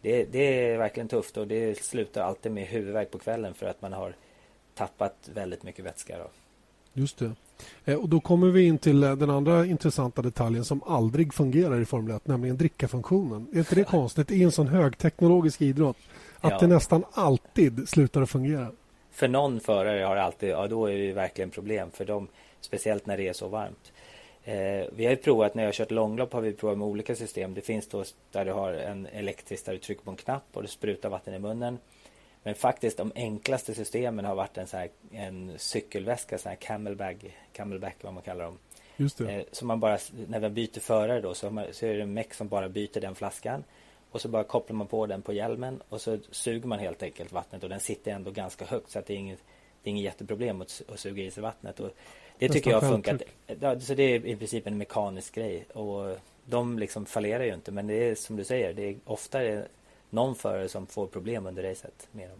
det, 0.00 0.24
det, 0.24 0.70
är 0.70 0.78
verkligen 0.78 1.08
tufft 1.08 1.36
och 1.36 1.46
det 1.46 1.84
slutar 1.84 2.22
alltid 2.22 2.52
med 2.52 2.66
huvudvärk 2.66 3.10
på 3.10 3.18
kvällen 3.18 3.54
för 3.54 3.66
att 3.66 3.82
man 3.82 3.92
har 3.92 4.14
tappat 4.74 5.30
väldigt 5.34 5.62
mycket 5.62 5.84
vätska. 5.84 6.18
Då. 6.18 6.26
Just 6.92 7.18
det. 7.18 7.32
Eh, 7.84 7.96
och 7.96 8.08
då 8.08 8.20
kommer 8.20 8.46
vi 8.46 8.66
in 8.66 8.78
till 8.78 9.00
den 9.00 9.30
andra 9.30 9.66
intressanta 9.66 10.22
detaljen 10.22 10.64
som 10.64 10.82
aldrig 10.82 11.34
fungerar 11.34 11.80
i 11.80 11.84
Formel 11.84 12.16
1, 12.16 12.26
nämligen 12.26 12.56
drickafunktionen. 12.56 13.46
Är 13.52 13.58
inte 13.58 13.74
det 13.74 13.84
konstigt 13.84 14.30
i 14.30 14.42
en 14.42 14.52
sån 14.52 14.68
högteknologisk 14.68 15.62
idrott? 15.62 15.96
Att 16.40 16.52
ja. 16.52 16.58
det 16.58 16.66
nästan 16.66 17.04
alltid 17.12 17.88
slutar 17.88 18.22
att 18.22 18.30
fungera. 18.30 18.70
För 19.10 19.28
någon 19.28 19.60
förare 19.60 20.04
har 20.04 20.16
alltid, 20.16 20.48
ja 20.48 20.66
då 20.66 20.86
är 20.86 20.98
det 20.98 21.12
verkligen 21.12 21.50
problem 21.50 21.90
för 21.90 22.04
dem. 22.04 22.28
Speciellt 22.64 23.06
när 23.06 23.16
det 23.16 23.28
är 23.28 23.32
så 23.32 23.48
varmt. 23.48 23.92
Eh, 24.44 24.86
vi 24.92 25.04
har 25.04 25.10
ju 25.10 25.16
provat, 25.16 25.54
när 25.54 25.62
jag 25.62 25.68
har 25.68 25.72
kört 25.72 25.90
långlopp 25.90 26.32
har 26.32 26.40
vi 26.40 26.52
provat 26.52 26.78
med 26.78 26.86
olika 26.86 27.16
system. 27.16 27.54
Det 27.54 27.60
finns 27.60 27.88
då 27.88 28.04
där 28.32 28.44
du 28.44 28.52
har 28.52 28.72
en 28.72 29.06
elektrisk 29.06 29.64
där 29.64 29.72
du 29.72 29.78
trycker 29.78 30.02
på 30.02 30.10
en 30.10 30.16
knapp 30.16 30.44
och 30.52 30.62
du 30.62 30.68
sprutar 30.68 31.08
vatten 31.08 31.34
i 31.34 31.38
munnen. 31.38 31.78
Men 32.42 32.54
faktiskt 32.54 32.96
de 32.96 33.12
enklaste 33.14 33.74
systemen 33.74 34.24
har 34.24 34.34
varit 34.34 34.58
en, 34.58 34.66
så 34.66 34.76
här, 34.76 34.88
en 35.10 35.52
cykelväska, 35.56 36.38
så 36.38 36.48
här 36.48 36.56
camelbag, 36.56 37.36
camelback 37.52 37.96
vad 38.00 38.14
man 38.14 38.22
kallar 38.22 38.44
dem. 38.44 38.58
Just 38.96 39.18
det. 39.18 39.32
Eh, 39.32 39.42
så 39.52 39.64
man 39.64 39.80
bara, 39.80 39.98
när 40.28 40.40
man 40.40 40.54
byter 40.54 40.80
förare 40.80 41.20
då 41.20 41.34
så, 41.34 41.50
man, 41.50 41.64
så 41.72 41.86
är 41.86 41.94
det 41.94 42.02
en 42.02 42.14
meck 42.14 42.34
som 42.34 42.48
bara 42.48 42.68
byter 42.68 43.00
den 43.00 43.14
flaskan. 43.14 43.64
Och 44.10 44.20
så 44.20 44.28
bara 44.28 44.44
kopplar 44.44 44.76
man 44.76 44.86
på 44.86 45.06
den 45.06 45.22
på 45.22 45.32
hjälmen 45.32 45.82
och 45.88 46.00
så 46.00 46.18
suger 46.30 46.68
man 46.68 46.78
helt 46.78 47.02
enkelt 47.02 47.32
vattnet 47.32 47.62
och 47.62 47.68
den 47.68 47.80
sitter 47.80 48.12
ändå 48.12 48.30
ganska 48.30 48.64
högt 48.64 48.90
så 48.90 48.98
att 48.98 49.06
det 49.06 49.14
är 49.14 49.18
inget, 49.18 49.38
det 49.82 49.88
är 49.88 49.90
inget 49.90 50.04
jätteproblem 50.04 50.60
att, 50.60 50.82
att 50.88 51.00
suga 51.00 51.22
i 51.22 51.30
sig 51.30 51.42
vattnet. 51.42 51.80
Och 51.80 51.90
det 52.38 52.48
tycker 52.48 52.70
jag 52.70 52.80
har 52.80 52.88
funkat. 52.88 53.22
Ja, 53.60 53.80
så 53.80 53.94
det 53.94 54.02
är 54.02 54.26
i 54.26 54.36
princip 54.36 54.66
en 54.66 54.78
mekanisk 54.78 55.34
grej 55.34 55.64
och 55.74 56.16
de 56.44 56.78
liksom 56.78 57.06
fallerar 57.06 57.44
ju 57.44 57.54
inte 57.54 57.72
men 57.72 57.86
det 57.86 57.94
är 57.94 58.14
som 58.14 58.36
du 58.36 58.44
säger, 58.44 58.72
det 58.72 58.82
är 58.82 58.96
ofta 59.04 59.38
någon 60.10 60.34
förare 60.34 60.68
som 60.68 60.86
får 60.86 61.06
problem 61.06 61.46
under 61.46 61.62
racet 61.62 62.08
med 62.12 62.30
dem. 62.30 62.38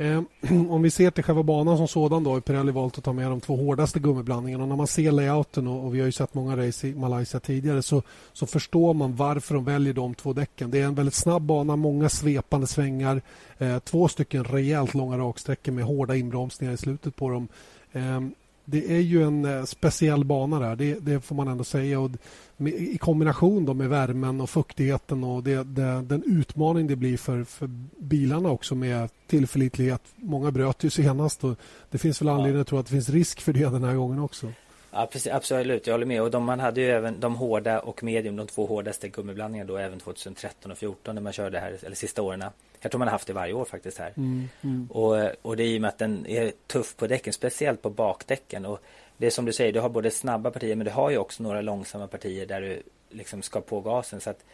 Eh, 0.00 0.22
om 0.70 0.82
vi 0.82 0.90
ser 0.90 1.10
till 1.10 1.24
själva 1.24 1.42
banan 1.42 1.76
som 1.76 1.88
sådan 1.88 2.24
då 2.24 2.30
har 2.30 2.40
Pirelli 2.40 2.72
valt 2.72 2.98
att 2.98 3.04
ta 3.04 3.12
med 3.12 3.30
de 3.30 3.40
två 3.40 3.56
hårdaste 3.56 3.98
gummiblandningarna. 3.98 4.62
Och 4.64 4.68
när 4.68 4.76
man 4.76 4.86
ser 4.86 5.12
layouten 5.12 5.66
och, 5.66 5.84
och, 5.84 5.94
vi 5.94 5.98
har 5.98 6.06
ju 6.06 6.12
sett 6.12 6.34
många 6.34 6.56
race 6.56 6.88
i 6.88 6.94
Malaysia 6.94 7.40
tidigare 7.40 7.82
så, 7.82 8.02
så 8.32 8.46
förstår 8.46 8.94
man 8.94 9.16
varför 9.16 9.54
de 9.54 9.64
väljer 9.64 9.94
de 9.94 10.14
två 10.14 10.32
däcken. 10.32 10.70
Det 10.70 10.80
är 10.80 10.84
en 10.84 10.94
väldigt 10.94 11.14
snabb 11.14 11.42
bana, 11.42 11.76
många 11.76 12.08
svepande 12.08 12.66
svängar, 12.66 13.22
eh, 13.58 13.78
två 13.78 14.08
stycken 14.08 14.44
rejält 14.44 14.94
långa 14.94 15.18
raksträckor 15.18 15.72
med 15.72 15.84
hårda 15.84 16.16
inbromsningar 16.16 16.74
i 16.74 16.76
slutet 16.76 17.16
på 17.16 17.30
dem. 17.30 17.48
Eh, 17.92 18.20
det 18.70 18.92
är 18.92 19.00
ju 19.00 19.22
en 19.22 19.44
eh, 19.44 19.64
speciell 19.64 20.24
bana 20.24 20.58
där, 20.58 20.76
det, 20.76 20.94
det 20.94 21.20
får 21.20 21.34
man 21.34 21.48
ändå 21.48 21.64
säga. 21.64 22.00
Och 22.00 22.10
med, 22.56 22.72
I 22.72 22.98
kombination 22.98 23.64
då 23.64 23.74
med 23.74 23.88
värmen 23.88 24.40
och 24.40 24.50
fuktigheten 24.50 25.24
och 25.24 25.42
det, 25.42 25.64
det, 25.64 26.02
den 26.02 26.22
utmaning 26.26 26.86
det 26.86 26.96
blir 26.96 27.16
för, 27.16 27.44
för 27.44 27.66
bilarna 27.98 28.50
också 28.50 28.74
med 28.74 29.08
tillförlitlighet. 29.26 30.02
Många 30.16 30.50
bröt 30.50 30.84
ju 30.84 30.90
senast 30.90 31.44
och 31.44 31.56
det 31.90 31.98
finns 31.98 32.22
väl 32.22 32.28
anledning 32.28 32.54
ja. 32.54 32.60
att 32.60 32.66
tro 32.66 32.78
att 32.78 32.86
det 32.86 32.92
finns 32.92 33.08
risk 33.08 33.40
för 33.40 33.52
det 33.52 33.64
den 33.64 33.84
här 33.84 33.94
gången 33.94 34.18
också. 34.18 34.52
Ja, 34.92 35.08
precis, 35.12 35.32
absolut, 35.32 35.86
jag 35.86 35.94
håller 35.94 36.06
med. 36.06 36.22
Och 36.22 36.30
de, 36.30 36.44
man 36.44 36.60
hade 36.60 36.80
ju 36.80 36.90
även 36.90 37.20
de 37.20 37.34
hårda 37.34 37.80
och 37.80 38.02
medium, 38.02 38.36
de 38.36 38.46
två 38.46 38.66
hårdaste 38.66 39.08
gummiblandningarna 39.08 39.68
då 39.68 39.76
även 39.76 39.98
2013 39.98 40.72
och 40.72 40.78
2014 40.78 41.14
när 41.14 41.22
man 41.22 41.32
körde 41.32 41.58
här, 41.58 41.78
eller 41.82 41.96
sista 41.96 42.22
åren. 42.22 42.44
Jag 42.80 42.90
tror 42.90 42.98
man 42.98 43.08
har 43.08 43.12
haft 43.12 43.26
det 43.26 43.32
varje 43.32 43.52
år 43.52 43.64
faktiskt 43.64 43.98
här. 43.98 44.12
Mm, 44.16 44.48
mm. 44.62 44.88
Och, 44.90 45.16
och 45.42 45.56
det 45.56 45.62
är 45.62 45.66
i 45.66 45.76
och 45.76 45.80
med 45.80 45.88
att 45.88 45.98
den 45.98 46.26
är 46.26 46.52
tuff 46.66 46.96
på 46.96 47.06
däcken, 47.06 47.32
speciellt 47.32 47.82
på 47.82 47.90
bakdäcken. 47.90 48.66
Och 48.66 48.80
det 49.16 49.26
är 49.26 49.30
som 49.30 49.44
du 49.44 49.52
säger, 49.52 49.72
du 49.72 49.80
har 49.80 49.88
både 49.88 50.10
snabba 50.10 50.50
partier 50.50 50.76
men 50.76 50.84
du 50.84 50.90
har 50.90 51.10
ju 51.10 51.18
också 51.18 51.42
några 51.42 51.60
långsamma 51.60 52.06
partier 52.06 52.46
där 52.46 52.60
du 52.60 52.82
liksom 53.10 53.42
ska 53.42 53.60
på 53.60 53.80
gasen. 53.80 54.20
Så 54.20 54.30
att 54.30 54.44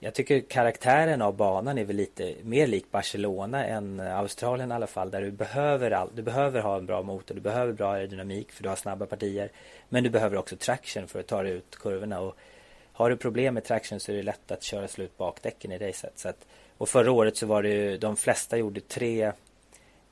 jag 0.00 0.14
tycker 0.14 0.40
karaktären 0.40 1.22
av 1.22 1.36
banan 1.36 1.78
är 1.78 1.84
väl 1.84 1.96
lite 1.96 2.34
mer 2.42 2.66
lik 2.66 2.90
Barcelona 2.90 3.66
än 3.66 4.00
Australien 4.00 4.70
i 4.70 4.74
alla 4.74 4.86
fall. 4.86 5.10
Där 5.10 5.20
du 5.20 5.30
behöver, 5.30 5.90
all, 5.90 6.10
du 6.14 6.22
behöver 6.22 6.60
ha 6.60 6.76
en 6.76 6.86
bra 6.86 7.02
motor, 7.02 7.34
du 7.34 7.40
behöver 7.40 7.72
bra 7.72 7.92
aerodynamik 7.92 8.52
för 8.52 8.62
du 8.62 8.68
har 8.68 8.76
snabba 8.76 9.06
partier. 9.06 9.50
Men 9.88 10.04
du 10.04 10.10
behöver 10.10 10.36
också 10.36 10.56
traction 10.56 11.08
för 11.08 11.20
att 11.20 11.26
ta 11.26 11.42
dig 11.42 11.52
ut 11.52 11.76
kurvorna. 11.76 12.20
Och 12.20 12.36
har 12.92 13.10
du 13.10 13.16
problem 13.16 13.54
med 13.54 13.64
traction 13.64 14.00
så 14.00 14.12
är 14.12 14.16
det 14.16 14.22
lätt 14.22 14.50
att 14.50 14.62
köra 14.62 14.88
slut 14.88 15.16
bakdäcken 15.16 15.72
i 15.72 15.78
racet. 15.78 16.18
Så 16.18 16.28
att, 16.28 16.46
och 16.78 16.88
förra 16.88 17.12
året 17.12 17.36
så 17.36 17.46
var 17.46 17.62
det 17.62 17.68
ju, 17.68 17.98
de 17.98 18.16
flesta 18.16 18.56
gjorde 18.56 18.80
tre 18.80 19.32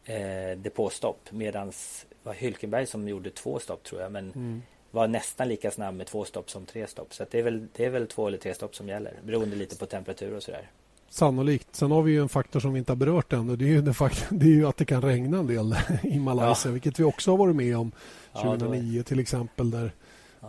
eh, 0.05 0.59
depåstopp 0.59 1.33
medans 1.33 2.07
var 2.24 2.35
Hylkenberg 2.35 2.87
som 2.87 3.09
gjorde 3.09 3.31
två 3.31 3.59
stopp 3.59 3.83
tror 3.85 4.00
jag. 4.00 4.12
Men 4.12 4.33
mm. 4.33 4.62
var 4.90 5.09
nästan 5.09 5.48
lika 5.48 5.70
snabb 5.70 5.94
med 5.94 6.07
två 6.07 6.24
stopp 6.24 6.50
som 6.50 6.66
tre 6.66 6.87
stopp. 6.87 7.14
Så 7.14 7.24
det, 7.31 7.38
är 7.38 7.42
väl, 7.42 7.66
det 7.77 7.85
är 7.85 7.90
väl 7.90 8.07
två 8.07 8.27
eller 8.27 8.38
tre 8.38 8.55
stopp 8.55 8.77
som 8.77 8.88
gäller. 8.88 9.12
Beroende 9.24 9.57
lite 9.57 9.77
på 9.77 9.87
temperatur 9.87 10.37
och 10.37 10.42
sådär. 10.42 10.70
Sannolikt. 11.09 11.68
Sen 11.72 11.90
har 11.90 12.03
vi 12.03 12.12
ju 12.12 12.22
en 12.22 12.29
faktor 12.29 12.61
som 12.61 12.72
vi 12.72 12.79
inte 12.79 12.92
har 12.92 12.96
berört 12.96 13.33
än. 13.33 13.59
Det 13.59 13.64
är 13.64 13.68
ju, 13.68 13.83
det, 13.83 13.94
det 14.31 14.46
är 14.46 14.50
ju 14.50 14.66
att 14.66 14.77
det 14.77 14.85
kan 14.85 15.03
regna 15.03 15.38
en 15.38 15.46
del 15.46 15.77
i 16.03 16.18
Malaysia. 16.18 16.68
Ja. 16.68 16.72
Vilket 16.72 17.00
vi 17.00 17.05
också 17.05 17.31
har 17.31 17.38
varit 17.38 17.57
med 17.57 17.77
om 17.77 17.92
2009 18.33 18.96
ja, 18.96 19.03
till 19.03 19.18
exempel. 19.18 19.70
Där 19.70 19.92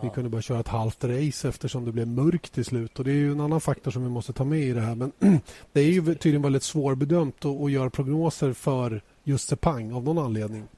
ja. 0.02 0.08
vi 0.08 0.14
kunde 0.14 0.30
bara 0.30 0.42
köra 0.42 0.60
ett 0.60 0.68
halvt 0.68 1.04
race 1.04 1.48
eftersom 1.48 1.84
det 1.84 1.92
blev 1.92 2.08
mörkt 2.08 2.52
till 2.52 2.64
slut. 2.64 2.98
Och 2.98 3.04
Det 3.04 3.10
är 3.10 3.14
ju 3.14 3.32
en 3.32 3.40
annan 3.40 3.60
faktor 3.60 3.90
som 3.90 4.02
vi 4.02 4.08
måste 4.08 4.32
ta 4.32 4.44
med 4.44 4.60
i 4.60 4.72
det 4.72 4.80
här. 4.80 4.94
Men 4.94 5.12
det 5.72 5.80
är 5.80 5.90
ju 5.90 6.02
tydligen 6.02 6.42
väldigt 6.42 6.62
svårbedömt 6.62 7.44
att, 7.44 7.60
att 7.60 7.70
göra 7.70 7.90
prognoser 7.90 8.52
för 8.52 9.00
just 9.24 9.48
Sepang 9.48 9.92
av 9.92 10.04
någon 10.04 10.18
anledning 10.18 10.68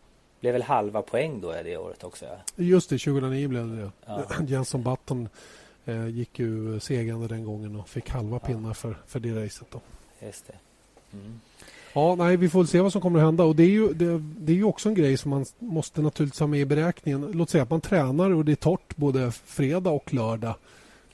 blev 0.40 0.52
väl 0.52 0.62
halva 0.62 1.02
poäng 1.02 1.40
då 1.40 1.52
det 1.52 1.76
året 1.76 2.04
också? 2.04 2.24
Ja. 2.24 2.36
Just 2.56 2.90
det, 2.90 2.98
2009 2.98 3.48
blev 3.48 3.68
det 3.68 3.76
det. 3.76 3.90
Ja. 4.06 4.24
Jenson 4.46 4.82
Button 4.82 5.28
eh, 5.84 6.08
gick 6.08 6.38
ju 6.38 6.80
segrande 6.80 7.28
den 7.28 7.44
gången 7.44 7.76
och 7.76 7.88
fick 7.88 8.10
halva 8.10 8.38
pinnar 8.38 8.74
för, 8.74 8.98
för 9.06 9.20
det 9.20 9.44
racet. 9.44 9.70
Då. 9.70 9.80
Just 10.20 10.46
det. 10.46 10.54
Mm. 11.12 11.40
Ja, 11.92 12.14
nej, 12.14 12.36
vi 12.36 12.48
får 12.48 12.64
se 12.64 12.80
vad 12.80 12.92
som 12.92 13.00
kommer 13.00 13.18
att 13.18 13.24
hända. 13.24 13.44
Och 13.44 13.56
det 13.56 13.62
är, 13.62 13.70
ju, 13.70 13.92
det, 13.92 14.18
det 14.18 14.52
är 14.52 14.56
ju 14.56 14.64
också 14.64 14.88
en 14.88 14.94
grej 14.94 15.16
som 15.16 15.30
man 15.30 15.46
måste 15.58 16.02
naturligtvis 16.02 16.40
ha 16.40 16.46
med 16.46 16.60
i 16.60 16.64
beräkningen. 16.64 17.30
Låt 17.34 17.50
säga 17.50 17.62
att 17.62 17.70
man 17.70 17.80
tränar 17.80 18.30
och 18.30 18.44
det 18.44 18.52
är 18.52 18.56
torrt 18.56 18.96
både 18.96 19.32
fredag 19.32 19.90
och 19.90 20.14
lördag. 20.14 20.54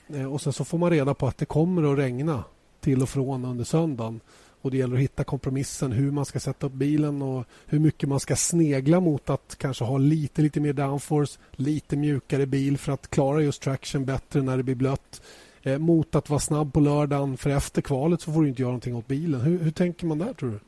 Eh, 0.07 0.33
och 0.33 0.41
sen 0.41 0.53
så 0.53 0.65
får 0.65 0.77
man 0.77 0.89
reda 0.89 1.13
på 1.13 1.27
att 1.27 1.37
det 1.37 1.45
kommer 1.45 1.93
att 1.93 1.99
regna 1.99 2.43
till 2.79 3.01
och 3.01 3.09
från 3.09 3.45
under 3.45 3.63
söndagen. 3.63 4.19
Och 4.61 4.71
Det 4.71 4.77
gäller 4.77 4.95
att 4.95 5.01
hitta 5.01 5.23
kompromissen 5.23 5.91
hur 5.91 6.11
man 6.11 6.25
ska 6.25 6.39
sätta 6.39 6.67
upp 6.67 6.73
bilen 6.73 7.21
och 7.21 7.45
hur 7.65 7.79
mycket 7.79 8.09
man 8.09 8.19
ska 8.19 8.35
snegla 8.35 8.99
mot 8.99 9.29
att 9.29 9.55
kanske 9.57 9.83
ha 9.83 9.97
lite, 9.97 10.41
lite 10.41 10.59
mer 10.59 10.73
downforce, 10.73 11.39
lite 11.51 11.95
mjukare 11.95 12.45
bil 12.45 12.77
för 12.77 12.91
att 12.91 13.09
klara 13.09 13.41
just 13.41 13.61
traction 13.61 14.05
bättre 14.05 14.41
när 14.41 14.57
det 14.57 14.63
blir 14.63 14.75
blött. 14.75 15.21
Eh, 15.65 15.77
mot 15.77 16.15
att 16.15 16.29
vara 16.29 16.39
snabb 16.39 16.73
på 16.73 16.79
lördagen, 16.79 17.37
för 17.37 17.49
efter 17.49 17.81
kvalet 17.81 18.21
så 18.21 18.31
får 18.31 18.41
du 18.41 18.49
inte 18.49 18.61
göra 18.61 18.71
någonting 18.71 18.95
åt 18.95 19.07
bilen. 19.07 19.41
Hur, 19.41 19.59
hur 19.59 19.71
tänker 19.71 20.05
man 20.05 20.17
där 20.17 20.33
tror 20.33 20.49
du? 20.49 20.59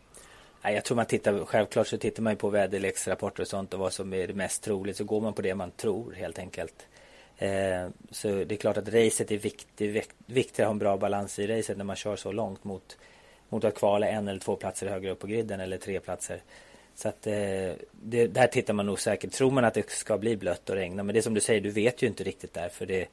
jag 0.71 0.85
tror 0.85 0.95
man 0.95 1.05
tittar, 1.05 1.45
självklart 1.45 1.87
så 1.87 1.97
tittar 1.97 2.23
man 2.23 2.35
på 2.35 2.49
väderleksrapporter 2.49 3.41
och 3.41 3.47
sånt 3.47 3.73
och 3.73 3.79
vad 3.79 3.93
som 3.93 4.13
är 4.13 4.27
det 4.27 4.33
mest 4.33 4.63
troligt. 4.63 4.97
Så 4.97 5.03
går 5.03 5.21
man 5.21 5.33
på 5.33 5.41
det 5.41 5.55
man 5.55 5.71
tror 5.71 6.13
helt 6.13 6.39
enkelt. 6.39 6.87
Eh, 7.37 7.49
så 8.11 8.27
det 8.27 8.51
är 8.51 8.55
klart 8.55 8.77
att 8.77 8.93
racet 8.93 9.31
är 9.31 9.37
viktigt, 9.37 10.07
viktigt 10.25 10.59
att 10.59 10.65
ha 10.65 10.71
en 10.71 10.79
bra 10.79 10.97
balans 10.97 11.39
i 11.39 11.47
racet 11.47 11.77
när 11.77 11.85
man 11.85 11.95
kör 11.95 12.15
så 12.15 12.31
långt 12.31 12.63
mot 12.63 12.97
mot 13.49 13.63
att 13.63 13.75
kvala 13.75 14.07
en 14.07 14.27
eller 14.27 14.39
två 14.39 14.55
platser 14.55 14.87
högre 14.87 15.11
upp 15.11 15.19
på 15.19 15.27
griden 15.27 15.59
eller 15.59 15.77
tre 15.77 15.99
platser. 15.99 16.41
Så 16.95 17.09
att 17.09 17.27
eh, 17.27 17.33
det, 17.91 18.27
där 18.27 18.47
tittar 18.47 18.73
man 18.73 18.85
nog 18.85 18.99
säkert. 18.99 19.31
Tror 19.31 19.51
man 19.51 19.65
att 19.65 19.73
det 19.73 19.89
ska 19.89 20.17
bli 20.17 20.37
blött 20.37 20.69
och 20.69 20.75
regna. 20.75 21.03
Men 21.03 21.13
det 21.13 21.19
är 21.19 21.21
som 21.21 21.33
du 21.33 21.41
säger, 21.41 21.61
du 21.61 21.69
vet 21.69 22.01
ju 22.01 22.07
inte 22.07 22.23
riktigt 22.23 22.53
där. 22.53 22.69
För 22.69 22.85
det 22.85 23.07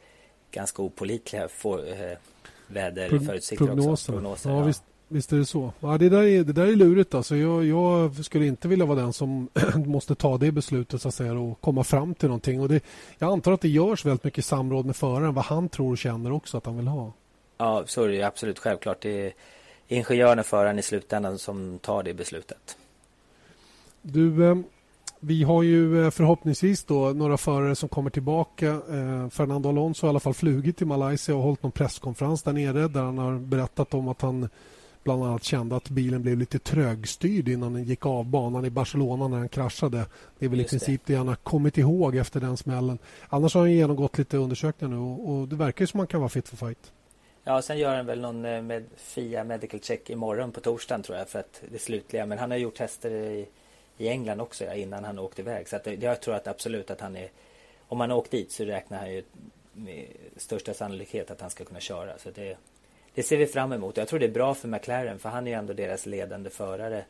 ganska 0.54 0.82
opolitliga 0.82 1.42
eh, 1.42 2.18
väderförutsikter 2.66 3.64
också. 3.90 4.12
Prognoser. 4.12 4.50
Ja, 4.50 4.58
ja. 4.58 4.64
Visst, 4.64 4.82
visst, 5.08 5.32
är 5.32 5.36
det 5.36 5.46
så. 5.46 5.72
Ja, 5.80 5.98
det, 5.98 6.08
där 6.08 6.22
är, 6.22 6.44
det 6.44 6.52
där 6.52 6.66
är 6.66 6.76
lurigt. 6.76 7.14
Alltså. 7.14 7.36
Jag, 7.36 7.64
jag 7.64 8.24
skulle 8.24 8.46
inte 8.46 8.68
vilja 8.68 8.84
vara 8.86 9.00
den 9.00 9.12
som 9.12 9.48
måste 9.86 10.14
ta 10.14 10.38
det 10.38 10.52
beslutet 10.52 11.02
så 11.02 11.08
att 11.08 11.14
säga, 11.14 11.32
och 11.32 11.60
komma 11.60 11.84
fram 11.84 12.14
till 12.14 12.28
någonting. 12.28 12.60
Och 12.60 12.68
det, 12.68 12.84
jag 13.18 13.32
antar 13.32 13.52
att 13.52 13.60
det 13.60 13.68
görs 13.68 14.04
väldigt 14.04 14.24
mycket 14.24 14.44
samråd 14.44 14.86
med 14.86 14.96
föraren. 14.96 15.34
Vad 15.34 15.44
han 15.44 15.68
tror 15.68 15.90
och 15.90 15.98
känner 15.98 16.32
också 16.32 16.56
att 16.56 16.66
han 16.66 16.76
vill 16.76 16.88
ha. 16.88 17.12
Ja, 17.56 17.84
så 17.86 18.02
är 18.02 18.08
det 18.08 18.22
absolut. 18.22 18.58
Självklart. 18.58 19.00
Det 19.00 19.26
är, 19.26 19.32
ingenjören 19.88 20.38
och 20.38 20.46
föraren 20.46 20.78
i 20.78 20.82
slutändan 20.82 21.38
som 21.38 21.78
tar 21.78 22.02
det 22.02 22.14
beslutet. 22.14 22.76
Du, 24.02 24.50
eh, 24.50 24.56
vi 25.26 25.42
har 25.42 25.62
ju 25.62 26.04
eh, 26.04 26.10
förhoppningsvis 26.10 26.84
då 26.84 27.12
några 27.12 27.36
förare 27.36 27.74
som 27.74 27.88
kommer 27.88 28.10
tillbaka. 28.10 28.68
Eh, 28.68 29.28
Fernando 29.30 29.68
Alonso 29.68 30.06
har 30.06 30.08
i 30.08 30.10
alla 30.10 30.20
fall 30.20 30.34
flugit 30.34 30.76
till 30.76 30.86
Malaysia 30.86 31.36
och 31.36 31.42
hållit 31.42 31.62
någon 31.62 31.72
presskonferens 31.72 32.42
där 32.42 32.52
nere 32.52 32.88
där 32.88 33.02
han 33.02 33.18
har 33.18 33.38
berättat 33.38 33.94
om 33.94 34.08
att 34.08 34.22
han 34.22 34.48
bland 35.02 35.24
annat 35.24 35.44
kände 35.44 35.76
att 35.76 35.88
bilen 35.88 36.22
blev 36.22 36.38
lite 36.38 36.58
trögstyrd 36.58 37.48
innan 37.48 37.72
den 37.72 37.84
gick 37.84 38.06
av 38.06 38.24
banan 38.24 38.64
i 38.64 38.70
Barcelona 38.70 39.28
när 39.28 39.38
han 39.38 39.48
kraschade. 39.48 40.06
Det 40.38 40.44
är 40.44 40.48
väl 40.48 40.58
Just 40.58 40.72
i 40.72 40.78
princip 40.78 41.02
det. 41.04 41.12
det 41.12 41.16
han 41.16 41.28
har 41.28 41.34
kommit 41.34 41.78
ihåg 41.78 42.16
efter 42.16 42.40
den 42.40 42.56
smällen. 42.56 42.98
Annars 43.28 43.54
har 43.54 43.60
han 43.60 43.72
genomgått 43.72 44.18
lite 44.18 44.36
undersökningar 44.36 44.94
nu 44.94 45.00
och, 45.00 45.30
och 45.30 45.48
det 45.48 45.56
verkar 45.56 45.86
som 45.86 46.00
att 46.00 46.02
han 46.02 46.06
kan 46.06 46.20
vara 46.20 46.28
fit 46.28 46.48
for 46.48 46.56
fight. 46.56 46.92
Ja, 47.44 47.62
sen 47.62 47.78
gör 47.78 47.96
han 47.96 48.06
väl 48.06 48.20
någon 48.20 48.44
eh, 48.44 48.62
med 48.62 48.84
FIA 48.96 49.44
Medical 49.44 49.80
Check 49.80 50.10
imorgon 50.10 50.52
på 50.52 50.60
torsdagen 50.60 51.02
tror 51.02 51.18
jag 51.18 51.28
för 51.28 51.38
att 51.38 51.62
det 51.72 51.78
slutliga. 51.78 52.26
Men 52.26 52.38
han 52.38 52.50
har 52.50 52.58
gjort 52.58 52.74
tester 52.74 53.10
i, 53.10 53.46
i 53.98 54.08
England 54.08 54.40
också 54.40 54.74
innan 54.74 55.04
han 55.04 55.18
åkte 55.18 55.42
iväg. 55.42 55.68
Så 55.68 55.76
att 55.76 55.86
jag 55.86 56.20
tror 56.20 56.34
att 56.34 56.46
absolut 56.46 56.90
att 56.90 57.00
han 57.00 57.16
är... 57.16 57.30
Om 57.88 58.00
han 58.00 58.10
har 58.10 58.16
åkt 58.16 58.30
dit 58.30 58.52
så 58.52 58.64
räknar 58.64 58.98
han 58.98 59.12
ju 59.12 59.22
med 59.72 60.06
största 60.36 60.74
sannolikhet 60.74 61.30
att 61.30 61.40
han 61.40 61.50
ska 61.50 61.64
kunna 61.64 61.80
köra. 61.80 62.18
Så 62.18 62.30
det, 62.30 62.56
det 63.14 63.22
ser 63.22 63.36
vi 63.36 63.46
fram 63.46 63.72
emot. 63.72 63.96
Jag 63.96 64.08
tror 64.08 64.18
det 64.18 64.26
är 64.26 64.30
bra 64.30 64.54
för 64.54 64.68
McLaren 64.68 65.18
för 65.18 65.28
han 65.28 65.46
är 65.46 65.50
ju 65.50 65.56
ändå 65.56 65.72
deras 65.72 66.06
ledande 66.06 66.50
förare. 66.50 67.04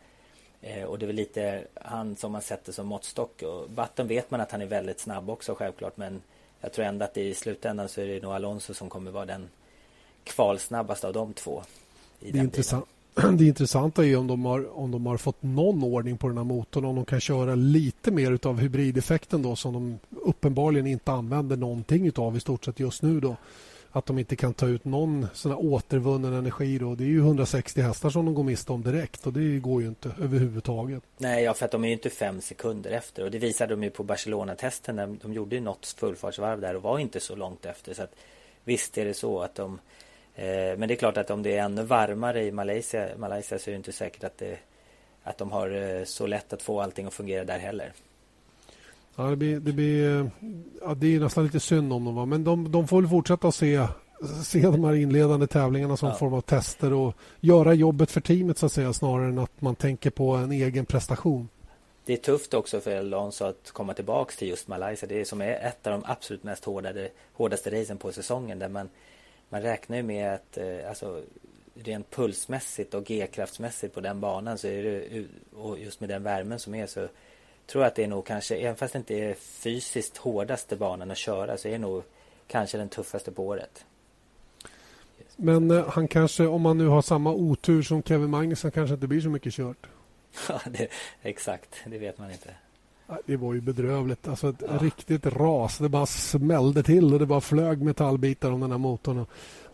Eh, 0.61 0.85
och 0.85 0.99
det 0.99 1.05
är 1.05 1.07
väl 1.07 1.16
lite 1.16 1.64
han 1.75 2.16
som 2.16 2.33
man 2.33 2.42
sätter 2.42 2.73
som 2.73 2.87
måttstock. 2.87 3.42
Och 3.42 3.70
Button 3.70 4.09
vet 4.09 4.31
man 4.31 4.40
att 4.40 4.51
han 4.51 4.62
är 4.62 4.66
väldigt 4.66 5.01
snabb 5.01 5.31
också 5.31 5.55
självklart. 5.55 5.97
Men 5.97 6.23
jag 6.61 6.73
tror 6.73 6.85
ändå 6.85 7.05
att 7.05 7.16
i 7.16 7.35
slutändan 7.35 7.88
så 7.88 8.01
är 8.01 8.07
det 8.07 8.23
nog 8.23 8.33
Alonso 8.33 8.75
som 8.75 8.88
kommer 8.88 9.11
vara 9.11 9.27
den 9.27 9.49
kvalsnabbaste 10.25 11.07
av 11.07 11.12
de 11.12 11.33
två. 11.33 11.62
det, 12.20 12.38
är 12.38 12.42
intressant. 12.42 12.87
det 13.38 13.44
intressanta 13.44 14.07
är 14.07 14.16
om 14.16 14.27
de, 14.27 14.44
har, 14.44 14.79
om 14.79 14.90
de 14.90 15.07
har 15.07 15.16
fått 15.16 15.42
någon 15.42 15.83
ordning 15.83 16.18
på 16.18 16.29
den 16.29 16.37
här 16.37 16.44
motorn. 16.44 16.85
Om 16.85 16.96
de 16.96 17.05
kan 17.05 17.20
köra 17.20 17.55
lite 17.55 18.11
mer 18.11 18.38
av 18.42 18.61
hybrideffekten 18.61 19.42
då 19.42 19.57
som 19.57 19.72
de 19.72 19.98
uppenbarligen 20.20 20.87
inte 20.87 21.12
använder 21.12 21.57
någonting 21.57 22.12
av 22.16 22.37
i 22.37 22.40
stort 22.40 22.64
sett 22.64 22.81
just 22.81 23.03
nu. 23.03 23.20
då 23.20 23.37
att 23.96 24.07
de 24.07 24.18
inte 24.18 24.37
kan 24.37 24.55
ta 24.55 24.66
ut 24.66 24.85
någon 24.85 25.27
sån 25.35 25.53
återvunnen 25.53 26.33
energi. 26.33 26.79
Då. 26.79 26.94
Det 26.94 27.05
är 27.05 27.09
ju 27.09 27.18
160 27.18 27.81
hästar 27.81 28.11
som 28.11 28.24
de 28.24 28.35
går 28.35 28.42
miste 28.42 28.72
om 28.72 28.83
direkt 28.83 29.27
och 29.27 29.33
det 29.33 29.59
går 29.59 29.83
ju 29.83 29.88
inte 29.88 30.11
överhuvudtaget. 30.22 31.03
Nej, 31.18 31.44
ja, 31.44 31.55
för 31.55 31.64
att 31.64 31.70
de 31.70 31.85
är 31.85 31.88
ju 31.88 31.94
inte 31.94 32.11
fem 32.11 32.40
sekunder 32.40 32.90
efter 32.90 33.24
och 33.24 33.31
det 33.31 33.38
visade 33.38 33.74
de 33.74 33.83
ju 33.83 33.90
på 33.90 34.03
Barcelona-testen. 34.03 35.18
De 35.22 35.33
gjorde 35.33 35.57
ju 35.57 35.61
något 35.61 35.87
fullfartsvarv 35.87 36.61
där 36.61 36.77
och 36.77 36.83
var 36.83 36.98
inte 36.98 37.20
så 37.20 37.37
långt 37.37 37.66
efter. 37.66 37.94
Så 37.94 38.03
att, 38.03 38.14
visst 38.64 38.98
är 38.98 39.05
det 39.05 39.14
så 39.14 39.40
att 39.40 39.55
de 39.55 39.79
men 40.37 40.88
det 40.88 40.94
är 40.94 40.97
klart 40.97 41.16
att 41.16 41.31
om 41.31 41.42
det 41.42 41.57
är 41.57 41.64
ännu 41.64 41.83
varmare 41.83 42.44
i 42.44 42.53
Malaysia, 42.53 43.09
Malaysia 43.16 43.59
så 43.59 43.70
är 43.70 43.73
det 43.73 43.77
inte 43.77 43.92
säkert 43.92 44.25
att, 44.25 44.38
det, 44.38 44.59
att 45.23 45.38
de 45.38 45.53
har 45.53 45.99
eh, 45.99 46.05
så 46.05 46.27
lätt 46.27 46.53
att 46.53 46.62
få 46.62 46.81
allting 46.81 47.07
att 47.07 47.14
fungera 47.14 47.44
där 47.44 47.59
heller. 47.59 47.92
Ja, 49.16 49.25
det, 49.25 49.37
blir, 49.37 49.61
det, 49.61 49.73
blir, 49.73 50.31
ja, 50.81 50.94
det 50.94 51.14
är 51.14 51.20
nästan 51.20 51.44
lite 51.44 51.61
synd 51.61 51.92
om 51.92 52.05
dem. 52.05 52.14
Va? 52.14 52.27
Men 52.27 52.44
de, 52.44 52.73
de 52.73 52.88
får 52.88 53.01
väl 53.01 53.11
fortsätta 53.11 53.49
att 53.49 53.55
se, 53.55 53.87
se 54.44 54.61
de 54.61 54.85
här 54.85 54.94
inledande 54.94 55.47
tävlingarna 55.47 55.97
som 55.97 56.09
ja. 56.09 56.14
form 56.14 56.35
av 56.35 56.40
tester 56.40 56.92
och 56.92 57.14
göra 57.40 57.75
jobbet 57.75 58.11
för 58.11 58.20
teamet 58.20 58.59
så 58.59 58.66
att 58.66 58.73
säga 58.73 58.92
snarare 58.92 59.29
än 59.29 59.38
att 59.38 59.61
man 59.61 59.75
tänker 59.75 60.11
på 60.11 60.31
en 60.31 60.53
egen 60.53 60.87
prestation. 60.87 61.49
Det 62.05 62.12
är 62.12 62.16
tufft 62.16 62.55
också 62.55 62.81
för 62.81 62.97
Alonso 62.97 63.44
att 63.44 63.70
komma 63.70 63.94
tillbaka 63.94 64.33
till 64.38 64.49
just 64.49 64.68
Malaysia. 64.68 65.09
Det 65.09 65.20
är 65.20 65.25
som 65.25 65.40
är 65.40 65.53
ett 65.53 65.87
av 65.87 65.92
de 65.92 66.03
absolut 66.07 66.42
mest 66.42 66.64
hårdade, 66.64 67.09
hårdaste 67.33 67.81
racen 67.81 67.99
på 67.99 68.12
säsongen 68.12 68.59
där 68.59 68.68
man, 68.68 68.88
man 69.48 69.62
räknar 69.62 69.96
ju 69.96 70.02
med 70.02 70.35
att 70.35 70.57
eh, 70.57 70.88
alltså, 70.88 71.22
rent 71.74 72.11
pulsmässigt 72.11 72.94
och 72.94 73.04
G-kraftsmässigt 73.04 73.94
på 73.94 74.00
den 74.00 74.20
banan 74.20 74.59
så 74.59 74.66
är 74.66 74.83
det 74.83 75.24
och 75.57 75.78
just 75.78 76.00
med 76.00 76.09
den 76.09 76.22
värmen 76.22 76.59
som 76.59 76.74
är 76.74 76.87
så 76.87 77.09
tror 77.66 77.85
att 77.85 77.94
det 77.94 78.04
är 78.04 78.09
nog 78.09 78.26
kanske, 78.26 78.57
även 78.57 78.76
fast 78.76 78.92
det 78.92 78.98
inte 78.98 79.14
är 79.14 79.35
fysiskt 79.35 80.16
hårdaste 80.16 80.76
banan 80.76 81.11
att 81.11 81.18
köra 81.18 81.57
så 81.57 81.68
är 81.68 81.72
det 81.72 81.78
nog 81.78 82.02
kanske 82.46 82.78
den 82.78 82.88
tuffaste 82.88 83.33
på 83.33 83.46
året. 83.46 83.85
Men 85.37 85.70
eh, 85.70 85.88
han 85.88 86.09
kanske, 86.09 86.46
om 86.46 86.62
man 86.62 86.78
nu 86.78 86.87
har 86.87 87.02
samma 87.02 87.33
otur 87.33 87.83
som 87.83 88.02
Kevin 88.02 88.30
Magnusson, 88.30 88.70
kanske 88.70 88.94
inte 88.94 89.07
blir 89.07 89.20
så 89.20 89.28
mycket 89.28 89.52
kört. 89.52 89.87
Ja, 90.48 90.61
det, 90.66 90.88
exakt. 91.22 91.76
Det 91.87 91.98
vet 91.98 92.18
man 92.18 92.30
inte. 92.30 92.50
Det 93.26 93.36
var 93.36 93.54
ju 93.54 93.60
bedrövligt. 93.60 94.28
Alltså 94.28 94.48
ett 94.48 94.62
ja. 94.68 94.78
riktigt 94.80 95.26
ras. 95.26 95.78
Det 95.78 95.88
bara 95.88 96.06
smällde 96.06 96.82
till 96.82 97.12
och 97.12 97.18
det 97.18 97.26
bara 97.26 97.40
flög 97.40 97.82
metallbitar 97.82 98.50
om 98.50 98.60
den 98.60 98.70
här 98.70 98.78
motorn. 98.78 99.26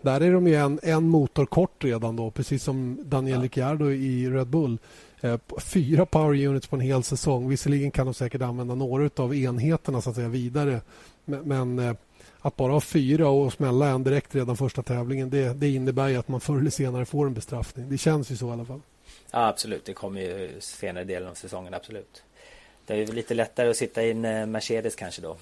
Där 0.02 0.20
är 0.20 0.32
de 0.32 0.46
ju 0.46 0.54
en, 0.54 0.80
en 0.82 1.08
motor 1.08 1.46
kort 1.46 1.84
redan 1.84 2.16
då, 2.16 2.30
precis 2.30 2.62
som 2.64 2.98
Daniel 3.04 3.36
ja. 3.36 3.44
Ricciardo 3.44 3.90
i 3.90 4.30
Red 4.30 4.46
Bull. 4.46 4.78
Eh, 5.20 5.38
fyra 5.58 6.06
power 6.06 6.46
units 6.46 6.66
på 6.66 6.76
en 6.76 6.80
hel 6.80 7.02
säsong. 7.02 7.48
Visserligen 7.48 7.90
kan 7.90 8.06
de 8.06 8.14
säkert 8.14 8.42
använda 8.42 8.74
några 8.74 9.10
av 9.16 9.34
enheterna 9.34 10.00
så 10.00 10.10
att 10.10 10.16
säga 10.16 10.28
vidare. 10.28 10.80
Men, 11.24 11.78
eh, 11.78 11.94
att 12.40 12.56
bara 12.56 12.72
ha 12.72 12.80
fyra 12.80 13.28
och 13.28 13.52
smälla 13.52 13.88
en 13.88 14.04
direkt 14.04 14.34
redan 14.34 14.56
första 14.56 14.82
tävlingen 14.82 15.30
det, 15.30 15.54
det 15.54 15.68
innebär 15.68 16.08
ju 16.08 16.16
att 16.16 16.28
man 16.28 16.40
förr 16.40 16.58
eller 16.58 16.70
senare 16.70 17.04
får 17.04 17.26
en 17.26 17.34
bestraffning. 17.34 17.88
Det 17.88 17.98
känns 17.98 18.30
ju 18.30 18.36
så 18.36 18.48
i 18.48 18.52
alla 18.52 18.64
fall. 18.64 18.80
Ja, 19.30 19.48
absolut. 19.48 19.84
Det 19.84 19.92
kommer 19.92 20.20
ju 20.20 20.50
senare 20.60 21.04
delen 21.04 21.28
av 21.28 21.34
säsongen, 21.34 21.74
absolut. 21.74 22.22
Det 22.96 23.02
är 23.02 23.12
lite 23.12 23.34
lättare 23.34 23.70
att 23.70 23.76
sitta 23.76 24.02
i 24.02 24.10
en 24.10 24.24
eh, 24.24 24.46
Mercedes 24.46 24.94
kanske 24.94 25.22
då. 25.22 25.36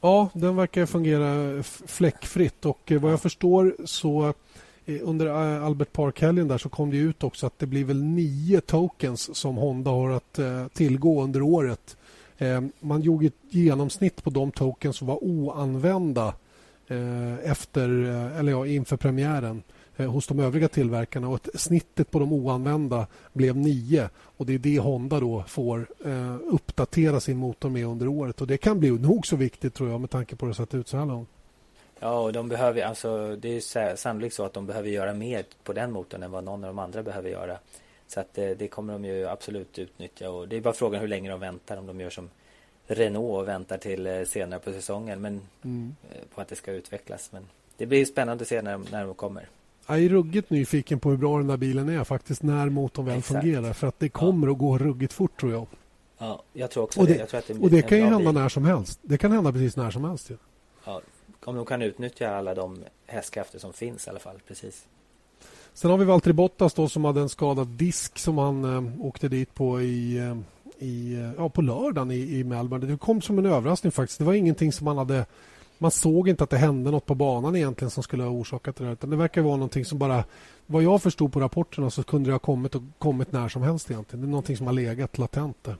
Ja, 0.00 0.28
den 0.32 0.56
verkar 0.56 0.86
fungera 0.86 1.62
fläckfritt 1.86 2.66
och 2.66 2.92
vad 3.00 3.12
jag 3.12 3.22
förstår 3.22 3.76
så 3.84 4.34
Eh, 4.86 4.98
under 5.02 5.26
eh, 5.26 5.64
Albert 5.64 5.92
Park-helgen 5.92 6.48
där 6.48 6.58
så 6.58 6.68
kom 6.68 6.90
det 6.90 6.96
ut 6.96 7.24
också 7.24 7.46
att 7.46 7.58
det 7.58 7.66
blir 7.66 7.84
väl 7.84 8.02
nio 8.02 8.60
tokens 8.60 9.36
som 9.36 9.56
Honda 9.56 9.90
har 9.90 10.10
att 10.10 10.38
eh, 10.38 10.66
tillgå 10.68 11.22
under 11.22 11.42
året. 11.42 11.96
Man 12.80 13.00
gjorde 13.00 13.26
ett 13.26 13.32
genomsnitt 13.50 14.24
på 14.24 14.30
de 14.30 14.52
tokens 14.52 14.96
som 14.96 15.06
var 15.06 15.24
oanvända 15.24 16.34
efter, 17.42 17.88
eller 18.38 18.52
ja, 18.52 18.66
inför 18.66 18.96
premiären 18.96 19.62
hos 20.06 20.26
de 20.26 20.40
övriga 20.40 20.68
tillverkarna 20.68 21.28
och 21.28 21.48
snittet 21.54 22.10
på 22.10 22.18
de 22.18 22.32
oanvända 22.32 23.06
blev 23.32 23.56
nio 23.56 24.08
och 24.36 24.46
det 24.46 24.54
är 24.54 24.58
det 24.58 24.78
Honda 24.78 25.20
då 25.20 25.44
får 25.48 25.86
uppdatera 26.52 27.20
sin 27.20 27.36
motor 27.36 27.68
med 27.68 27.86
under 27.86 28.08
året 28.08 28.40
och 28.40 28.46
det 28.46 28.56
kan 28.56 28.80
bli 28.80 28.90
nog 28.90 29.26
så 29.26 29.36
viktigt 29.36 29.74
tror 29.74 29.90
jag 29.90 30.00
med 30.00 30.10
tanke 30.10 30.36
på 30.36 30.46
hur 30.46 30.52
det 30.52 30.56
sett 30.56 30.74
ut 30.74 30.88
så 30.88 30.96
här 30.96 31.06
långt. 31.06 31.28
Ja, 32.00 32.20
och 32.20 32.32
de 32.32 32.48
behöver, 32.48 32.82
alltså 32.82 33.36
det 33.36 33.48
är 33.48 33.96
sannolikt 33.96 34.34
så 34.34 34.44
att 34.44 34.52
de 34.52 34.66
behöver 34.66 34.88
göra 34.88 35.14
mer 35.14 35.44
på 35.64 35.72
den 35.72 35.92
motorn 35.92 36.22
än 36.22 36.30
vad 36.30 36.44
någon 36.44 36.64
av 36.64 36.68
de 36.68 36.78
andra 36.78 37.02
behöver 37.02 37.30
göra. 37.30 37.58
Så 38.06 38.20
att 38.20 38.34
det, 38.34 38.54
det 38.54 38.68
kommer 38.68 38.92
de 38.92 39.04
ju 39.04 39.28
absolut 39.28 39.78
utnyttja 39.78 40.30
och 40.30 40.48
det 40.48 40.56
är 40.56 40.60
bara 40.60 40.74
frågan 40.74 41.00
hur 41.00 41.08
länge 41.08 41.30
de 41.30 41.40
väntar 41.40 41.76
om 41.76 41.86
de 41.86 42.00
gör 42.00 42.10
som 42.10 42.30
Renault 42.86 43.40
och 43.40 43.48
väntar 43.48 43.78
till 43.78 44.06
eh, 44.06 44.24
senare 44.24 44.60
på 44.60 44.72
säsongen 44.72 45.20
men 45.20 45.40
mm. 45.64 45.96
Eh, 46.10 46.20
på 46.34 46.40
att 46.40 46.48
det 46.48 46.56
ska 46.56 46.72
utvecklas. 46.72 47.32
Men 47.32 47.48
det 47.76 47.86
blir 47.86 48.04
spännande 48.04 48.42
att 48.42 48.48
se 48.48 48.62
när, 48.62 48.80
när 48.90 49.04
de 49.04 49.14
kommer. 49.14 49.48
Jag 49.86 50.02
är 50.02 50.08
ruggigt 50.08 50.50
nyfiken 50.50 51.00
på 51.00 51.10
hur 51.10 51.16
bra 51.16 51.38
den 51.38 51.46
där 51.46 51.56
bilen 51.56 51.88
är 51.88 52.04
faktiskt 52.04 52.42
när 52.42 52.68
motorn 52.68 53.06
väl 53.06 53.18
Exakt. 53.18 53.42
fungerar 53.42 53.72
för 53.72 53.86
att 53.86 53.98
det 53.98 54.08
kommer 54.08 54.46
ja. 54.46 54.52
att 54.52 54.58
gå 54.58 54.78
ruggigt 54.78 55.12
fort 55.12 55.40
tror 55.40 55.52
jag. 55.52 55.66
Ja, 56.18 56.42
jag 56.52 56.70
tror 56.70 56.84
också 56.84 57.00
och 57.00 57.06
det. 57.06 57.30
det. 57.32 57.44
Det 57.46 57.58
och 57.58 57.70
det 57.70 57.82
kan 57.82 57.98
ju 57.98 58.04
hända 58.04 58.32
bil. 58.32 58.34
när 58.34 58.48
som 58.48 58.64
helst. 58.64 59.00
Det 59.02 59.18
kan 59.18 59.32
hända 59.32 59.52
precis 59.52 59.76
när 59.76 59.90
som 59.90 60.04
helst. 60.04 60.30
Ja. 60.30 60.36
ja 60.84 61.00
om 61.44 61.56
de 61.56 61.66
kan 61.66 61.82
utnyttja 61.82 62.36
alla 62.36 62.54
de 62.54 62.84
hästkrafter 63.06 63.58
som 63.58 63.72
finns 63.72 64.06
i 64.06 64.10
alla 64.10 64.18
fall. 64.18 64.40
Precis. 64.48 64.86
Sen 65.74 65.90
har 65.90 65.98
vi 65.98 66.04
Valtteri 66.04 66.32
Bottas 66.32 66.74
då, 66.74 66.88
som 66.88 67.04
hade 67.04 67.20
en 67.20 67.28
skadad 67.28 67.68
disk 67.68 68.18
som 68.18 68.38
han 68.38 68.64
eh, 68.64 69.06
åkte 69.06 69.28
dit 69.28 69.54
på 69.54 69.80
i, 69.80 70.18
eh, 70.18 70.36
i, 70.78 71.14
eh, 71.14 71.30
ja, 71.38 71.48
på 71.48 71.62
lördagen 71.62 72.10
i, 72.10 72.38
i 72.38 72.44
Melbourne. 72.44 72.86
Det 72.86 72.98
kom 72.98 73.22
som 73.22 73.38
en 73.38 73.46
överraskning 73.46 73.92
faktiskt. 73.92 74.18
Det 74.18 74.24
var 74.24 74.34
ingenting 74.34 74.72
som 74.72 74.84
man 74.84 74.98
hade... 74.98 75.26
Man 75.82 75.90
såg 75.90 76.28
inte 76.28 76.44
att 76.44 76.50
det 76.50 76.56
hände 76.56 76.90
något 76.90 77.06
på 77.06 77.14
banan 77.14 77.56
egentligen 77.56 77.90
som 77.90 78.02
skulle 78.02 78.22
ha 78.22 78.30
orsakat 78.30 78.76
det 78.76 78.84
där. 78.84 78.92
Utan 78.92 79.10
det 79.10 79.16
verkar 79.16 79.40
vara 79.40 79.56
någonting 79.56 79.84
som 79.84 79.98
bara... 79.98 80.24
Vad 80.66 80.82
jag 80.82 81.02
förstod 81.02 81.32
på 81.32 81.40
rapporterna 81.40 81.90
så 81.90 82.02
kunde 82.02 82.30
det 82.30 82.34
ha 82.34 82.38
kommit 82.38 82.74
och 82.74 82.82
kommit 82.98 83.32
när 83.32 83.48
som 83.48 83.62
helst 83.62 83.90
egentligen. 83.90 84.20
Det 84.20 84.26
är 84.26 84.30
någonting 84.30 84.56
som 84.56 84.66
har 84.66 84.74
legat 84.74 85.18
latent 85.18 85.56
där. 85.62 85.76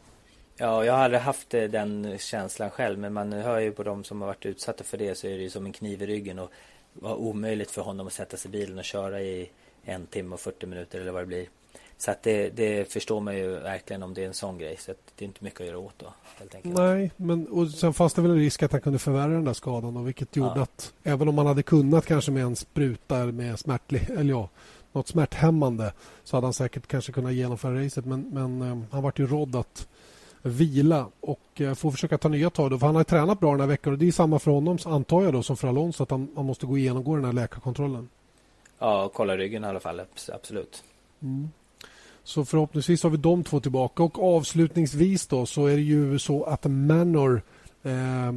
Ja, 0.56 0.84
jag 0.84 0.92
har 0.92 1.00
aldrig 1.00 1.20
haft 1.20 1.54
eh, 1.54 1.62
den 1.62 2.18
känslan 2.18 2.70
själv 2.70 2.98
men 2.98 3.12
man 3.12 3.32
hör 3.32 3.60
ju 3.60 3.72
på 3.72 3.82
de 3.82 4.04
som 4.04 4.20
har 4.20 4.28
varit 4.28 4.46
utsatta 4.46 4.84
för 4.84 4.98
det 4.98 5.18
så 5.18 5.26
är 5.26 5.36
det 5.36 5.42
ju 5.42 5.50
som 5.50 5.66
en 5.66 5.72
kniv 5.72 6.02
i 6.02 6.06
ryggen 6.06 6.38
och 6.38 6.50
var 6.92 7.14
omöjligt 7.14 7.70
för 7.70 7.82
honom 7.82 8.06
att 8.06 8.12
sätta 8.12 8.36
sig 8.36 8.48
i 8.48 8.52
bilen 8.52 8.78
och 8.78 8.84
köra 8.84 9.20
i 9.20 9.50
en 9.84 10.06
timme 10.06 10.34
och 10.34 10.40
40 10.40 10.66
minuter 10.66 11.00
eller 11.00 11.12
vad 11.12 11.22
det 11.22 11.26
blir. 11.26 11.46
Så 12.02 12.10
att 12.10 12.22
det, 12.22 12.50
det 12.50 12.92
förstår 12.92 13.20
man 13.20 13.36
ju 13.36 13.48
verkligen 13.48 14.02
om 14.02 14.14
det 14.14 14.22
är 14.22 14.26
en 14.26 14.34
sån 14.34 14.58
grej. 14.58 14.76
Så 14.76 14.90
att 14.90 14.96
det 15.16 15.24
är 15.24 15.26
inte 15.26 15.44
mycket 15.44 15.60
att 15.60 15.66
göra 15.66 15.78
åt 15.78 15.98
då. 15.98 16.06
Helt 16.38 16.54
enkelt. 16.54 16.74
Nej, 16.74 17.10
men 17.16 17.46
och 17.46 17.68
sen 17.68 17.92
fanns 17.92 18.14
det 18.14 18.22
väl 18.22 18.30
en 18.30 18.36
risk 18.36 18.62
att 18.62 18.72
han 18.72 18.80
kunde 18.80 18.98
förvärra 18.98 19.32
den 19.32 19.44
där 19.44 19.52
skadan. 19.52 19.94
Då, 19.94 20.00
vilket 20.00 20.36
gjorde 20.36 20.52
ja. 20.56 20.62
att 20.62 20.92
även 21.02 21.28
om 21.28 21.34
man 21.34 21.46
hade 21.46 21.62
kunnat 21.62 22.06
kanske 22.06 22.30
med 22.30 22.42
en 22.42 22.56
spruta 22.56 23.24
med 23.24 23.58
smärtlig, 23.58 24.10
eller 24.10 24.30
ja, 24.30 24.48
något 24.92 25.08
smärthämmande 25.08 25.92
så 26.24 26.36
hade 26.36 26.46
han 26.46 26.54
säkert 26.54 26.86
kanske 26.86 27.12
kunnat 27.12 27.32
genomföra 27.32 27.84
racet. 27.84 28.04
Men, 28.04 28.30
men 28.32 28.62
um, 28.62 28.86
han 28.90 29.02
vart 29.02 29.18
ju 29.18 29.26
rådd 29.26 29.56
att 29.56 29.88
vila 30.42 31.06
och 31.20 31.60
eh, 31.60 31.74
få 31.74 31.90
försöka 31.90 32.18
ta 32.18 32.28
nya 32.28 32.50
tag. 32.50 32.70
Då, 32.70 32.78
för 32.78 32.86
han 32.86 32.96
har 32.96 33.04
tränat 33.04 33.40
bra 33.40 33.50
den 33.50 33.60
här 33.60 33.66
veckan 33.66 33.92
och 33.92 33.98
det 33.98 34.08
är 34.08 34.12
samma 34.12 34.38
för 34.38 34.50
honom 34.50 34.78
antar 34.84 35.22
jag 35.22 35.32
då 35.32 35.42
som 35.42 35.56
för 35.56 35.68
Alonso 35.68 36.02
att 36.02 36.10
han, 36.10 36.28
han 36.36 36.44
måste 36.44 36.66
gå 36.66 36.78
igenom 36.78 37.04
den 37.04 37.24
här 37.24 37.32
läkarkontrollen. 37.32 38.08
Ja, 38.78 39.10
kolla 39.14 39.36
ryggen 39.36 39.64
i 39.64 39.66
alla 39.66 39.80
fall. 39.80 40.02
Absolut. 40.32 40.84
Mm. 41.22 41.50
Så 42.24 42.44
förhoppningsvis 42.44 43.02
har 43.02 43.10
vi 43.10 43.16
de 43.16 43.44
två 43.44 43.60
tillbaka 43.60 44.02
och 44.02 44.36
avslutningsvis 44.36 45.26
då 45.26 45.46
så 45.46 45.66
är 45.66 45.76
det 45.76 45.82
ju 45.82 46.18
så 46.18 46.44
att 46.44 46.64
Manor 46.64 47.42
eh, 47.82 48.32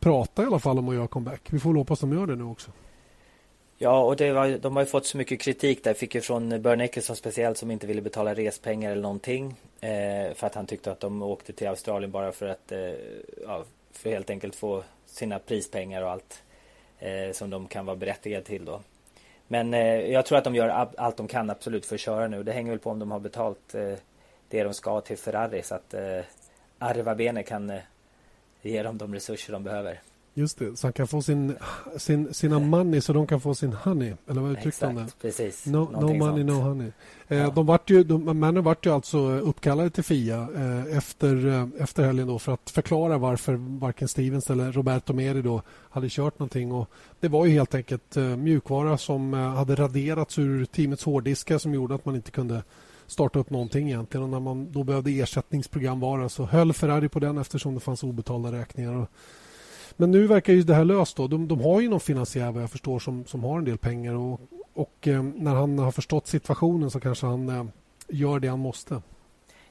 pratar 0.00 0.42
i 0.42 0.46
alla 0.46 0.58
fall 0.58 0.78
om 0.78 0.88
att 0.88 0.94
göra 0.94 1.08
comeback. 1.08 1.40
Vi 1.50 1.58
får 1.58 1.74
hoppas 1.74 2.02
att 2.02 2.10
de 2.10 2.16
gör 2.16 2.26
det 2.26 2.36
nu 2.36 2.44
också. 2.44 2.70
Ja, 3.78 4.04
och 4.04 4.16
det 4.16 4.32
var, 4.32 4.48
de 4.48 4.76
har 4.76 4.82
ju 4.82 4.86
fått 4.86 5.06
så 5.06 5.16
mycket 5.16 5.40
kritik 5.40 5.84
där. 5.84 5.94
Fick 5.94 6.14
ju 6.14 6.20
från 6.20 6.62
Börn 6.62 6.80
Eckerson 6.80 7.16
speciellt 7.16 7.58
som 7.58 7.70
inte 7.70 7.86
ville 7.86 8.02
betala 8.02 8.34
respengar 8.34 8.92
eller 8.92 9.02
någonting. 9.02 9.54
Eh, 9.80 10.34
för 10.34 10.46
att 10.46 10.54
han 10.54 10.66
tyckte 10.66 10.92
att 10.92 11.00
de 11.00 11.22
åkte 11.22 11.52
till 11.52 11.68
Australien 11.68 12.10
bara 12.10 12.32
för 12.32 12.46
att 12.46 12.72
eh, 12.72 12.78
ja, 13.46 13.64
för 13.92 14.10
helt 14.10 14.30
enkelt 14.30 14.54
få 14.54 14.82
sina 15.06 15.38
prispengar 15.38 16.02
och 16.02 16.10
allt 16.10 16.42
eh, 16.98 17.32
som 17.32 17.50
de 17.50 17.66
kan 17.66 17.86
vara 17.86 17.96
berättigade 17.96 18.44
till 18.44 18.64
då. 18.64 18.80
Men 19.48 19.74
eh, 19.74 20.10
jag 20.12 20.26
tror 20.26 20.38
att 20.38 20.44
de 20.44 20.54
gör 20.54 20.68
allt 20.96 21.16
de 21.16 21.28
kan 21.28 21.50
absolut 21.50 21.86
för 21.86 21.94
att 21.94 22.00
köra 22.00 22.28
nu. 22.28 22.42
Det 22.42 22.52
hänger 22.52 22.70
väl 22.70 22.78
på 22.78 22.90
om 22.90 22.98
de 22.98 23.10
har 23.10 23.20
betalt 23.20 23.74
eh, 23.74 23.94
det 24.48 24.64
de 24.64 24.74
ska 24.74 25.00
till 25.00 25.18
Ferrari 25.18 25.62
så 25.62 25.74
att 25.74 25.94
eh, 25.94 26.20
Arva 26.78 27.14
Bene 27.14 27.42
kan 27.42 27.70
eh, 27.70 27.80
ge 28.62 28.82
dem 28.82 28.98
de 28.98 29.14
resurser 29.14 29.52
de 29.52 29.64
behöver. 29.64 30.00
Just 30.38 30.58
det, 30.58 30.76
så 30.76 30.86
han 30.86 30.92
kan 30.92 31.06
få 31.06 31.22
sin, 31.22 31.56
sin, 31.96 32.34
sina 32.34 32.58
money 32.58 33.00
så 33.00 33.12
de 33.12 33.26
kan 33.26 33.40
få 33.40 33.54
sin 33.54 33.72
honey. 33.72 34.14
Eller 34.28 34.40
vad 34.40 34.52
uttryckte 34.52 34.86
han 34.86 34.94
det? 34.94 35.06
precis. 35.20 35.66
No, 35.66 35.78
no 35.78 36.14
money, 36.14 36.18
sånt. 36.18 36.46
no 36.46 36.52
honey. 36.52 36.92
Eh, 37.28 37.38
ja. 37.38 37.50
De 37.50 37.66
vart 37.66 37.90
ju, 37.90 38.04
de, 38.04 38.24
männen 38.24 38.64
vart 38.64 38.86
ju 38.86 38.90
alltså 38.90 39.18
uppkallade 39.18 39.90
till 39.90 40.04
FIA 40.04 40.48
eh, 40.54 40.96
efter, 40.96 41.46
eh, 41.46 41.82
efter 41.82 42.04
helgen 42.04 42.26
då 42.26 42.38
för 42.38 42.52
att 42.52 42.70
förklara 42.70 43.18
varför 43.18 43.54
varken 43.80 44.08
Stevens 44.08 44.50
eller 44.50 44.72
Roberto 44.72 45.12
Meri 45.12 45.42
då 45.42 45.62
hade 45.90 46.08
kört 46.10 46.38
någonting. 46.38 46.72
Och 46.72 46.90
det 47.20 47.28
var 47.28 47.46
ju 47.46 47.52
helt 47.52 47.74
enkelt 47.74 48.16
eh, 48.16 48.36
mjukvara 48.36 48.98
som 48.98 49.34
eh, 49.34 49.40
hade 49.40 49.74
raderats 49.74 50.38
ur 50.38 50.64
teamets 50.64 51.04
hårddiskar 51.04 51.58
som 51.58 51.74
gjorde 51.74 51.94
att 51.94 52.04
man 52.04 52.16
inte 52.16 52.30
kunde 52.30 52.62
starta 53.06 53.38
upp 53.38 53.50
någonting 53.50 53.88
egentligen. 53.88 54.24
Och 54.24 54.30
när 54.30 54.40
man 54.40 54.72
då 54.72 54.84
behövde 54.84 55.10
ersättningsprogramvara 55.10 56.28
så 56.28 56.44
höll 56.44 56.72
Ferrari 56.72 57.08
på 57.08 57.18
den 57.18 57.38
eftersom 57.38 57.74
det 57.74 57.80
fanns 57.80 58.02
obetalda 58.02 58.52
räkningar. 58.52 58.94
Och, 58.94 59.08
men 59.96 60.10
nu 60.10 60.26
verkar 60.26 60.52
ju 60.52 60.62
det 60.62 60.74
här 60.74 60.84
löst. 60.84 61.16
Då. 61.16 61.26
De, 61.26 61.48
de 61.48 61.60
har 61.60 61.80
ju 61.80 61.88
någon 61.88 62.00
finansiär 62.00 62.52
vad 62.52 62.62
jag 62.62 62.70
förstår 62.70 62.98
som, 62.98 63.24
som 63.24 63.44
har 63.44 63.58
en 63.58 63.64
del 63.64 63.78
pengar. 63.78 64.14
Och, 64.14 64.40
och 64.74 65.08
eh, 65.08 65.22
när 65.22 65.54
han 65.54 65.78
har 65.78 65.92
förstått 65.92 66.26
situationen 66.26 66.90
så 66.90 67.00
kanske 67.00 67.26
han 67.26 67.48
eh, 67.48 67.64
gör 68.08 68.40
det 68.40 68.48
han 68.48 68.58
måste. 68.58 69.02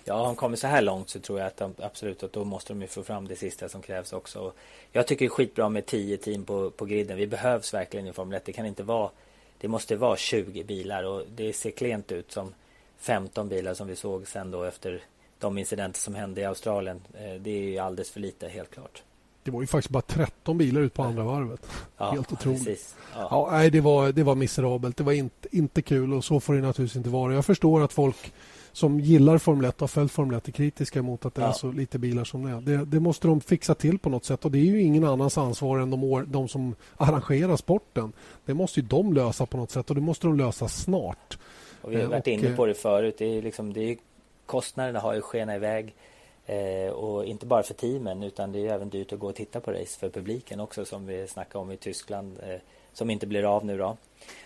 Ja, 0.04 0.14
om 0.20 0.26
han 0.26 0.36
kommer 0.36 0.58
så 0.58 0.68
här 0.68 0.82
långt 0.82 1.10
så 1.10 1.20
tror 1.20 1.40
jag 1.40 1.48
att 1.48 1.58
de, 1.58 1.74
absolut 1.80 2.24
att 2.24 2.34
då 2.34 2.44
måste 2.44 2.74
de 2.74 2.82
ju 2.82 2.88
få 2.88 3.04
fram 3.04 3.28
det 3.28 3.36
sista 3.36 3.70
som 3.70 3.82
krävs 3.82 4.14
också. 4.14 4.40
Och 4.40 4.56
jag 4.92 5.08
tycker 5.08 5.26
det 5.26 5.28
är 5.28 5.30
skitbra 5.30 5.70
med 5.70 5.86
10 5.86 6.18
team 6.18 6.44
på, 6.44 6.70
på 6.70 6.86
griden. 6.86 7.18
Vi 7.18 7.28
behövs 7.28 7.74
verkligen 7.74 8.08
i 8.08 8.14
Formel 8.14 8.38
1. 8.38 8.46
Det 8.46 8.52
kan 8.52 8.66
inte 8.66 8.84
vara 8.84 9.10
det 9.58 9.68
måste 9.68 9.96
vara 9.96 10.18
20 10.18 10.64
bilar 10.64 11.04
och 11.04 11.24
det 11.36 11.54
ser 11.54 11.72
klent 11.72 12.12
ut 12.12 12.32
som 12.32 12.54
15 12.98 13.50
bilar 13.50 13.74
som 13.74 13.88
vi 13.88 13.96
såg 13.96 14.28
sen 14.28 14.52
då 14.52 14.64
efter 14.64 15.04
de 15.40 15.58
incidenter 15.58 16.00
som 16.00 16.16
hände 16.16 16.42
i 16.42 16.46
Australien. 16.46 17.02
Eh, 17.14 17.34
det 17.34 17.50
är 17.50 17.62
ju 17.62 17.78
alldeles 17.78 18.12
för 18.12 18.20
lite 18.20 18.48
helt 18.48 18.72
klart. 18.72 19.04
Det 19.46 19.52
var 19.52 19.62
ju 19.62 19.68
faktiskt 19.68 19.90
bara 19.90 20.02
13 20.02 20.58
bilar 20.58 20.82
ut 20.82 20.94
på 20.94 21.04
andra 21.04 21.24
varvet. 21.24 21.68
Ja, 21.98 22.12
Helt 22.12 22.32
otroligt. 22.32 22.96
Ja. 23.14 23.28
ja. 23.32 23.50
nej, 23.52 23.70
det, 23.70 23.82
var, 23.82 24.12
det 24.12 24.24
var 24.24 24.36
miserabelt. 24.36 24.98
Det 24.98 25.04
var 25.04 25.12
inte, 25.12 25.48
inte 25.52 25.82
kul 25.82 26.14
och 26.14 26.24
så 26.24 26.40
får 26.40 26.54
det 26.54 26.62
naturligtvis 26.62 26.98
inte 26.98 27.10
vara. 27.10 27.34
Jag 27.34 27.46
förstår 27.46 27.82
att 27.82 27.94
folk 27.94 28.34
som 28.72 29.00
gillar 29.00 29.38
Formel 29.38 29.66
1 29.66 29.76
och 29.76 29.82
har 29.82 29.88
följt 29.88 30.12
Formel 30.12 30.38
1 30.38 30.48
är 30.48 30.52
kritiska 30.52 31.02
mot 31.02 31.26
att 31.26 31.36
det 31.36 31.42
ja. 31.42 31.48
är 31.48 31.52
så 31.52 31.72
lite 31.72 32.00
bilar 32.00 32.24
som 32.24 32.44
det 32.44 32.52
är. 32.52 32.78
Det, 32.78 32.86
det, 32.86 33.00
måste 33.00 33.28
de 33.28 33.42
fixa 33.42 33.76
till 33.76 34.00
på 34.00 34.10
något 34.10 34.26
sätt 34.26 34.46
och 34.46 34.52
det 34.52 34.58
är 34.58 34.64
ju 34.64 34.82
ingen 34.82 35.04
annans 35.04 35.38
ansvar 35.38 35.80
än 35.80 35.90
de, 35.90 36.04
år, 36.04 36.26
de 36.28 36.48
som 36.48 36.76
arrangerar 36.98 37.56
sporten. 37.56 38.14
Det 38.46 38.54
måste 38.54 38.80
ju 38.80 38.86
de 38.86 39.14
lösa 39.14 39.46
på 39.46 39.58
något 39.58 39.72
sätt 39.72 39.90
och 39.90 39.96
det 39.96 40.02
måste 40.02 40.28
de 40.28 40.38
lösa 40.38 40.68
snart. 40.68 41.38
Och 41.82 41.92
vi 41.92 42.02
har 42.02 42.08
varit 42.08 42.28
och, 42.28 42.34
inne 42.34 42.56
på 42.56 42.66
det 42.66 42.74
förut. 42.74 43.16
Det 43.18 43.38
är 43.38 43.42
liksom, 43.42 43.74
det 43.74 43.92
är, 43.92 43.98
kostnaderna 44.46 45.00
har 45.00 45.14
ju 45.14 45.22
skenat 45.22 45.56
iväg. 45.56 45.96
Eh, 46.46 46.92
och 46.92 47.26
inte 47.26 47.46
bara 47.46 47.64
för 47.64 47.74
teamen 47.74 48.24
utan 48.24 48.52
det 48.52 48.68
är 48.68 48.74
även 48.74 48.90
dyrt 48.90 49.14
att 49.14 49.20
gå 49.20 49.28
och 49.28 49.36
titta 49.36 49.60
på 49.60 49.72
race 49.72 50.00
för 50.00 50.10
publiken 50.10 50.60
också 50.60 50.86
som 50.86 51.06
vi 51.06 51.28
snackade 51.28 51.62
om 51.62 51.72
i 51.72 51.78
Tyskland 51.78 52.38
eh, 52.44 52.60
som 52.94 53.10
inte 53.10 53.28
blir 53.28 53.56
av 53.56 53.66
nu 53.66 53.78
då. 53.78 53.98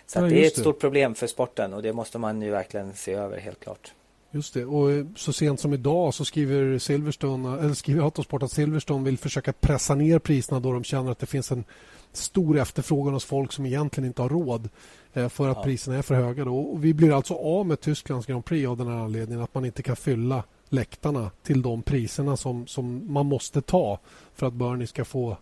Så 0.06 0.18
ja, 0.18 0.22
det 0.22 0.42
är 0.42 0.46
ett 0.46 0.54
det. 0.54 0.60
stort 0.60 0.80
problem 0.80 1.14
för 1.14 1.26
sporten 1.26 1.74
och 1.74 1.82
det 1.82 1.92
måste 1.92 2.18
man 2.18 2.42
ju 2.42 2.50
verkligen 2.50 2.94
se 2.94 3.12
över 3.12 3.38
helt 3.38 3.60
klart. 3.60 3.92
Just 4.30 4.54
det. 4.54 4.64
Och 4.64 4.90
eh, 4.90 5.06
så 5.16 5.32
sent 5.32 5.60
som 5.60 5.74
idag 5.74 6.14
så 6.14 6.24
skriver 6.24 6.78
Silverstone, 6.78 7.58
eller 7.60 7.74
skriver 7.74 8.02
Autosport 8.02 8.42
att 8.42 8.52
Silverstone 8.52 9.04
vill 9.04 9.18
försöka 9.18 9.52
pressa 9.52 9.94
ner 9.94 10.18
priserna 10.18 10.60
då 10.60 10.72
de 10.72 10.84
känner 10.84 11.10
att 11.10 11.18
det 11.18 11.26
finns 11.26 11.52
en 11.52 11.64
stor 12.12 12.58
efterfrågan 12.58 13.14
hos 13.14 13.24
folk 13.24 13.52
som 13.52 13.66
egentligen 13.66 14.06
inte 14.06 14.22
har 14.22 14.28
råd 14.28 14.68
eh, 15.12 15.28
för 15.28 15.48
att 15.48 15.56
ja. 15.56 15.62
priserna 15.62 15.96
är 15.96 16.02
för 16.02 16.14
höga. 16.14 16.44
Då. 16.44 16.58
Och 16.58 16.84
vi 16.84 16.94
blir 16.94 17.12
alltså 17.12 17.34
av 17.34 17.66
med 17.66 17.80
Tysklands 17.80 18.26
Grand 18.26 18.44
Prix 18.44 18.68
av 18.68 18.76
den 18.76 18.86
här 18.86 18.96
anledningen 18.96 19.44
att 19.44 19.54
man 19.54 19.64
inte 19.64 19.82
kan 19.82 19.96
fylla 19.96 20.44
läktarna 20.70 21.30
till 21.42 21.62
de 21.62 21.82
priserna 21.82 22.36
som, 22.36 22.66
som 22.66 23.12
man 23.12 23.26
måste 23.26 23.60
ta 23.60 23.98
för 24.34 24.46
att 24.46 24.52
Bernie 24.52 24.86
ska 24.86 25.04
få... 25.04 25.36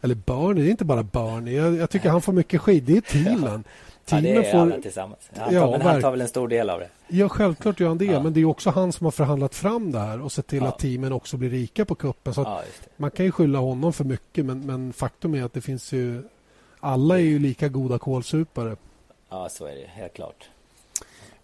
Eller 0.00 0.14
Bernie, 0.14 0.62
det 0.62 0.68
är 0.68 0.70
inte 0.70 0.84
bara 0.84 1.02
Bernie. 1.02 1.56
Jag, 1.56 1.74
jag 1.74 1.90
tycker 1.90 2.10
han 2.10 2.22
får 2.22 2.32
mycket 2.32 2.60
skit. 2.60 2.86
Det 2.86 2.96
är 2.96 3.00
Thielen. 3.12 3.64
Ja, 4.10 4.20
det 4.20 4.34
är 4.34 4.52
får... 4.52 4.58
alla 4.58 4.80
tillsammans. 4.80 5.30
Han 5.36 5.48
tar, 5.48 5.54
ja, 5.54 5.70
men 5.70 5.80
han 5.80 6.00
tar 6.00 6.10
väl 6.10 6.20
en 6.20 6.28
stor 6.28 6.48
del 6.48 6.70
av 6.70 6.80
det. 6.80 6.88
Ja, 7.08 7.28
självklart 7.28 7.80
gör 7.80 7.88
han 7.88 7.98
det. 7.98 8.04
Ja. 8.04 8.22
Men 8.22 8.32
det 8.32 8.40
är 8.40 8.44
också 8.44 8.70
han 8.70 8.92
som 8.92 9.04
har 9.04 9.10
förhandlat 9.10 9.54
fram 9.54 9.92
det 9.92 9.98
här 9.98 10.20
och 10.20 10.32
sett 10.32 10.46
till 10.46 10.62
ja. 10.62 10.68
att 10.68 10.78
teamen 10.78 11.12
också 11.12 11.36
blir 11.36 11.50
rika 11.50 11.84
på 11.84 11.94
kuppen. 11.94 12.34
Så 12.34 12.60
man 12.96 13.10
kan 13.10 13.26
ju 13.26 13.32
skylla 13.32 13.58
honom 13.58 13.92
för 13.92 14.04
mycket, 14.04 14.44
men, 14.44 14.66
men 14.66 14.92
faktum 14.92 15.34
är 15.34 15.42
att 15.44 15.52
det 15.52 15.60
finns 15.60 15.92
ju... 15.92 16.22
Alla 16.80 17.14
är 17.14 17.22
ju 17.22 17.38
lika 17.38 17.68
goda 17.68 17.98
kålsupare. 17.98 18.76
Ja, 19.30 19.48
så 19.48 19.66
är 19.66 19.74
det. 19.74 19.86
Helt 19.86 20.14
klart. 20.14 20.48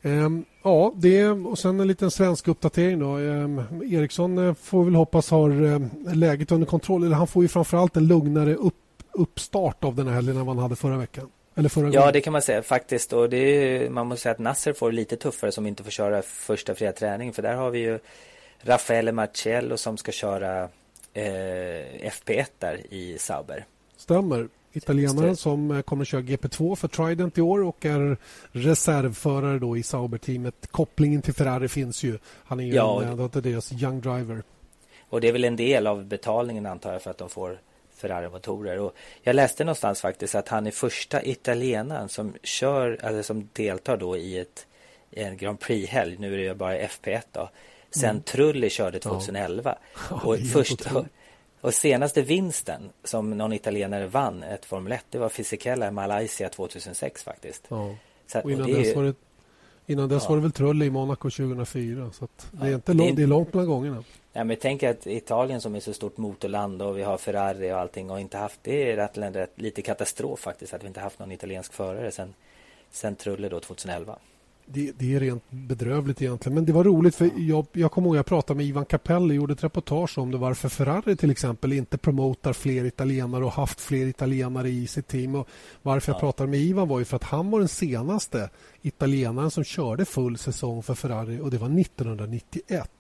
Um, 0.03 0.45
ja, 0.63 0.93
det 0.97 1.29
och 1.29 1.59
sen 1.59 1.81
en 1.81 1.89
liten 1.89 2.11
svensk 2.11 2.49
uppdatering 2.49 2.99
då. 2.99 3.17
Um, 3.17 3.65
Eriksson 3.93 4.39
uh, 4.39 4.55
får 4.55 4.85
väl 4.85 4.95
hoppas 4.95 5.31
har 5.31 5.51
um, 5.51 5.91
läget 6.15 6.53
under 6.53 6.67
kontroll. 6.67 7.05
Eller 7.05 7.17
han 7.17 7.27
får 7.27 7.43
ju 7.43 7.49
framförallt 7.49 7.97
en 7.97 8.07
lugnare 8.07 8.55
upp, 8.55 8.75
uppstart 9.13 9.85
av 9.85 9.95
den 9.95 10.07
här 10.07 10.15
helgen 10.15 10.37
än 10.37 10.47
vad 10.47 10.57
han 10.57 10.63
hade 10.63 10.77
förra 10.77 10.97
veckan. 10.97 11.31
Eller 11.55 11.69
förra 11.69 11.91
ja, 11.91 12.01
gången. 12.01 12.13
det 12.13 12.21
kan 12.21 12.33
man 12.33 12.43
säga 12.43 12.63
faktiskt. 12.63 13.13
Och 13.13 13.31
det 13.31 13.37
är, 13.37 13.91
man 13.91 14.07
måste 14.07 14.23
säga 14.23 14.33
att 14.33 14.39
Nasser 14.39 14.73
får 14.73 14.93
lite 14.93 15.17
tuffare 15.17 15.53
som 15.53 15.67
inte 15.67 15.85
får 15.85 15.91
köra 15.91 16.23
första 16.23 16.75
fria 16.75 16.93
träning. 16.93 17.33
För 17.33 17.43
där 17.43 17.55
har 17.55 17.71
vi 17.71 17.79
ju 17.79 17.99
Raffaele 18.63 19.13
Marcello 19.13 19.77
som 19.77 19.97
ska 19.97 20.13
köra 20.13 20.63
eh, 21.15 21.25
FP1 22.11 22.47
där 22.59 22.95
i 22.95 23.19
Sauber. 23.19 23.65
Stämmer. 23.97 24.49
Italienaren 24.73 25.37
som 25.37 25.71
eh, 25.71 25.83
kommer 25.83 26.03
att 26.03 26.09
köra 26.09 26.21
GP2 26.21 26.77
för 26.77 26.89
Trident 26.89 27.39
i 27.39 27.41
år 27.41 27.63
och 27.63 27.87
är 27.87 28.17
reservförare 28.53 29.59
då 29.59 29.77
i 29.77 29.83
Sauber-teamet. 29.83 30.67
Kopplingen 30.71 31.23
till 31.23 31.35
Ferrari 31.35 31.69
finns 31.69 32.03
ju. 32.03 32.19
Han 32.45 32.61
är 32.61 32.65
ju 32.65 32.75
ja, 32.75 33.03
en, 33.03 33.17
det 33.17 33.37
är 33.37 33.41
deras 33.41 33.73
young 33.73 34.01
driver. 34.01 34.43
Och 35.09 35.21
det 35.21 35.29
är 35.29 35.33
väl 35.33 35.45
en 35.45 35.57
del 35.57 35.87
av 35.87 36.05
betalningen 36.05 36.67
antar 36.67 36.93
jag 36.93 37.03
för 37.03 37.11
att 37.11 37.19
de 37.19 37.29
får 37.29 37.61
Ferrari-motorer. 37.97 38.91
Jag 39.23 39.37
läste 39.37 39.65
någonstans 39.65 40.01
faktiskt 40.01 40.35
att 40.35 40.49
han 40.49 40.67
är 40.67 40.71
första 40.71 41.23
italienaren 41.23 42.09
som 42.09 42.35
kör, 42.43 42.99
eller 43.03 43.23
som 43.23 43.49
deltar 43.53 43.97
då 43.97 44.17
i 44.17 44.39
ett 44.39 44.67
en 45.11 45.37
Grand 45.37 45.61
Prix-helg. 45.61 46.17
Nu 46.19 46.35
är 46.35 46.49
det 46.49 46.55
bara 46.55 46.79
FP1 46.79 47.23
då. 47.33 47.51
Sen 47.91 48.11
mm. 48.11 48.23
Trulli 48.23 48.71
körde 48.71 48.99
2011. 48.99 49.79
Ja. 50.11 50.21
och, 50.25 50.39
först, 50.53 50.81
och, 50.81 51.05
och 51.61 51.75
senaste 51.75 52.23
vinsten 52.23 52.91
som 53.05 53.31
någon 53.31 53.53
italienare 53.53 54.07
vann 54.07 54.43
ett 54.43 54.65
Formel 54.65 54.93
1 54.93 55.05
det 55.11 55.19
var 55.19 55.29
Fisichella 55.29 55.89
i 55.89 55.91
Malaysia 55.91 56.49
2006 56.49 57.25
faktiskt. 57.25 57.67
Ja. 57.69 57.95
Så, 58.27 58.41
och 58.41 58.51
innan 58.51 58.71
och 58.71 58.77
dess 58.77 58.97
var 58.97 59.05
det 59.05 59.15
Innan 59.87 60.09
dess 60.09 60.23
ja. 60.23 60.29
var 60.29 60.37
det 60.37 60.43
väl 60.43 60.53
Trulli 60.53 60.87
i 60.87 60.91
Monaco 60.91 61.31
2004. 61.31 62.11
Så 62.13 62.29
det, 62.51 62.67
är 62.67 62.75
inte 62.75 62.93
lång, 62.93 63.15
det 63.15 63.23
är 63.23 63.27
långt 63.27 63.55
mellan 63.55 63.69
gångerna. 63.69 64.05
Ja, 64.33 64.45
men 64.45 64.57
tänk 64.61 64.83
att 64.83 65.07
Italien 65.07 65.61
som 65.61 65.75
är 65.75 65.81
så 65.81 65.93
stort 65.93 66.17
motorland 66.17 66.83
och 66.83 66.99
vi 66.99 67.03
har 67.03 67.19
Ferrari 67.19 67.73
och 67.73 67.79
allting 67.79 68.11
och 68.11 68.21
inte 68.21 68.39
haft 68.39 68.61
det 68.63 68.93
är 68.93 68.97
rätt, 68.97 69.19
rätt, 69.37 69.53
lite 69.55 69.83
katastrof 69.83 70.41
faktiskt 70.41 70.75
att 70.75 70.83
vi 70.83 70.87
inte 70.87 71.01
haft 71.01 71.19
någon 71.19 71.33
italiensk 71.33 71.73
förare 71.73 72.11
sen, 72.11 72.35
sen 72.91 73.17
Trulle 73.17 73.49
då 73.49 73.61
2011 73.61 74.19
det, 74.73 74.93
det, 74.99 75.15
är 75.15 75.21
rent 75.21 75.51
bedrövligt 75.51 76.23
egentligen. 76.23 76.55
Men 76.55 76.65
det 76.65 76.73
var 76.73 76.85
roligt 76.85 77.15
för 77.15 77.31
jag, 77.37 77.67
jag 77.73 77.93
kommer 77.93 78.09
ihåg 78.09 78.17
jag 78.17 78.27
pratade 78.27 78.57
med 78.57 78.67
Ivan 78.67 78.85
Capelli 78.85 79.35
gjorde 79.35 79.53
ett 79.53 79.65
reportage 79.65 80.19
om 80.19 80.31
det 80.31 80.39
varför 80.39 80.69
Ferrari 80.69 81.17
till 81.17 81.31
exempel 81.31 81.73
inte 81.73 81.99
promotar 81.99 82.53
fler 82.53 82.85
italienare 82.85 83.45
och 83.45 83.53
haft 83.53 83.81
fler 83.81 84.07
italienare 84.07 84.69
i 84.69 84.87
sitt 84.87 85.09
team. 85.09 85.35
Och 85.35 85.49
varför 85.83 86.13
ja. 86.13 86.15
jag 86.15 86.21
pratade 86.21 86.51
med 86.51 86.61
Ivan 86.61 86.89
var 86.89 86.99
ju 86.99 87.05
för 87.05 87.17
att 87.17 87.25
han 87.25 87.51
var 87.51 87.59
den 87.59 87.69
senaste 87.69 88.51
italienaren 88.83 89.51
som 89.51 89.65
körde 89.65 90.05
full 90.05 90.39
säsong 90.39 90.83
för 90.83 90.95
Ferrari 90.95 91.41
och 91.41 91.51
det 91.51 91.59
var 91.59 91.81
1991. 91.81 92.91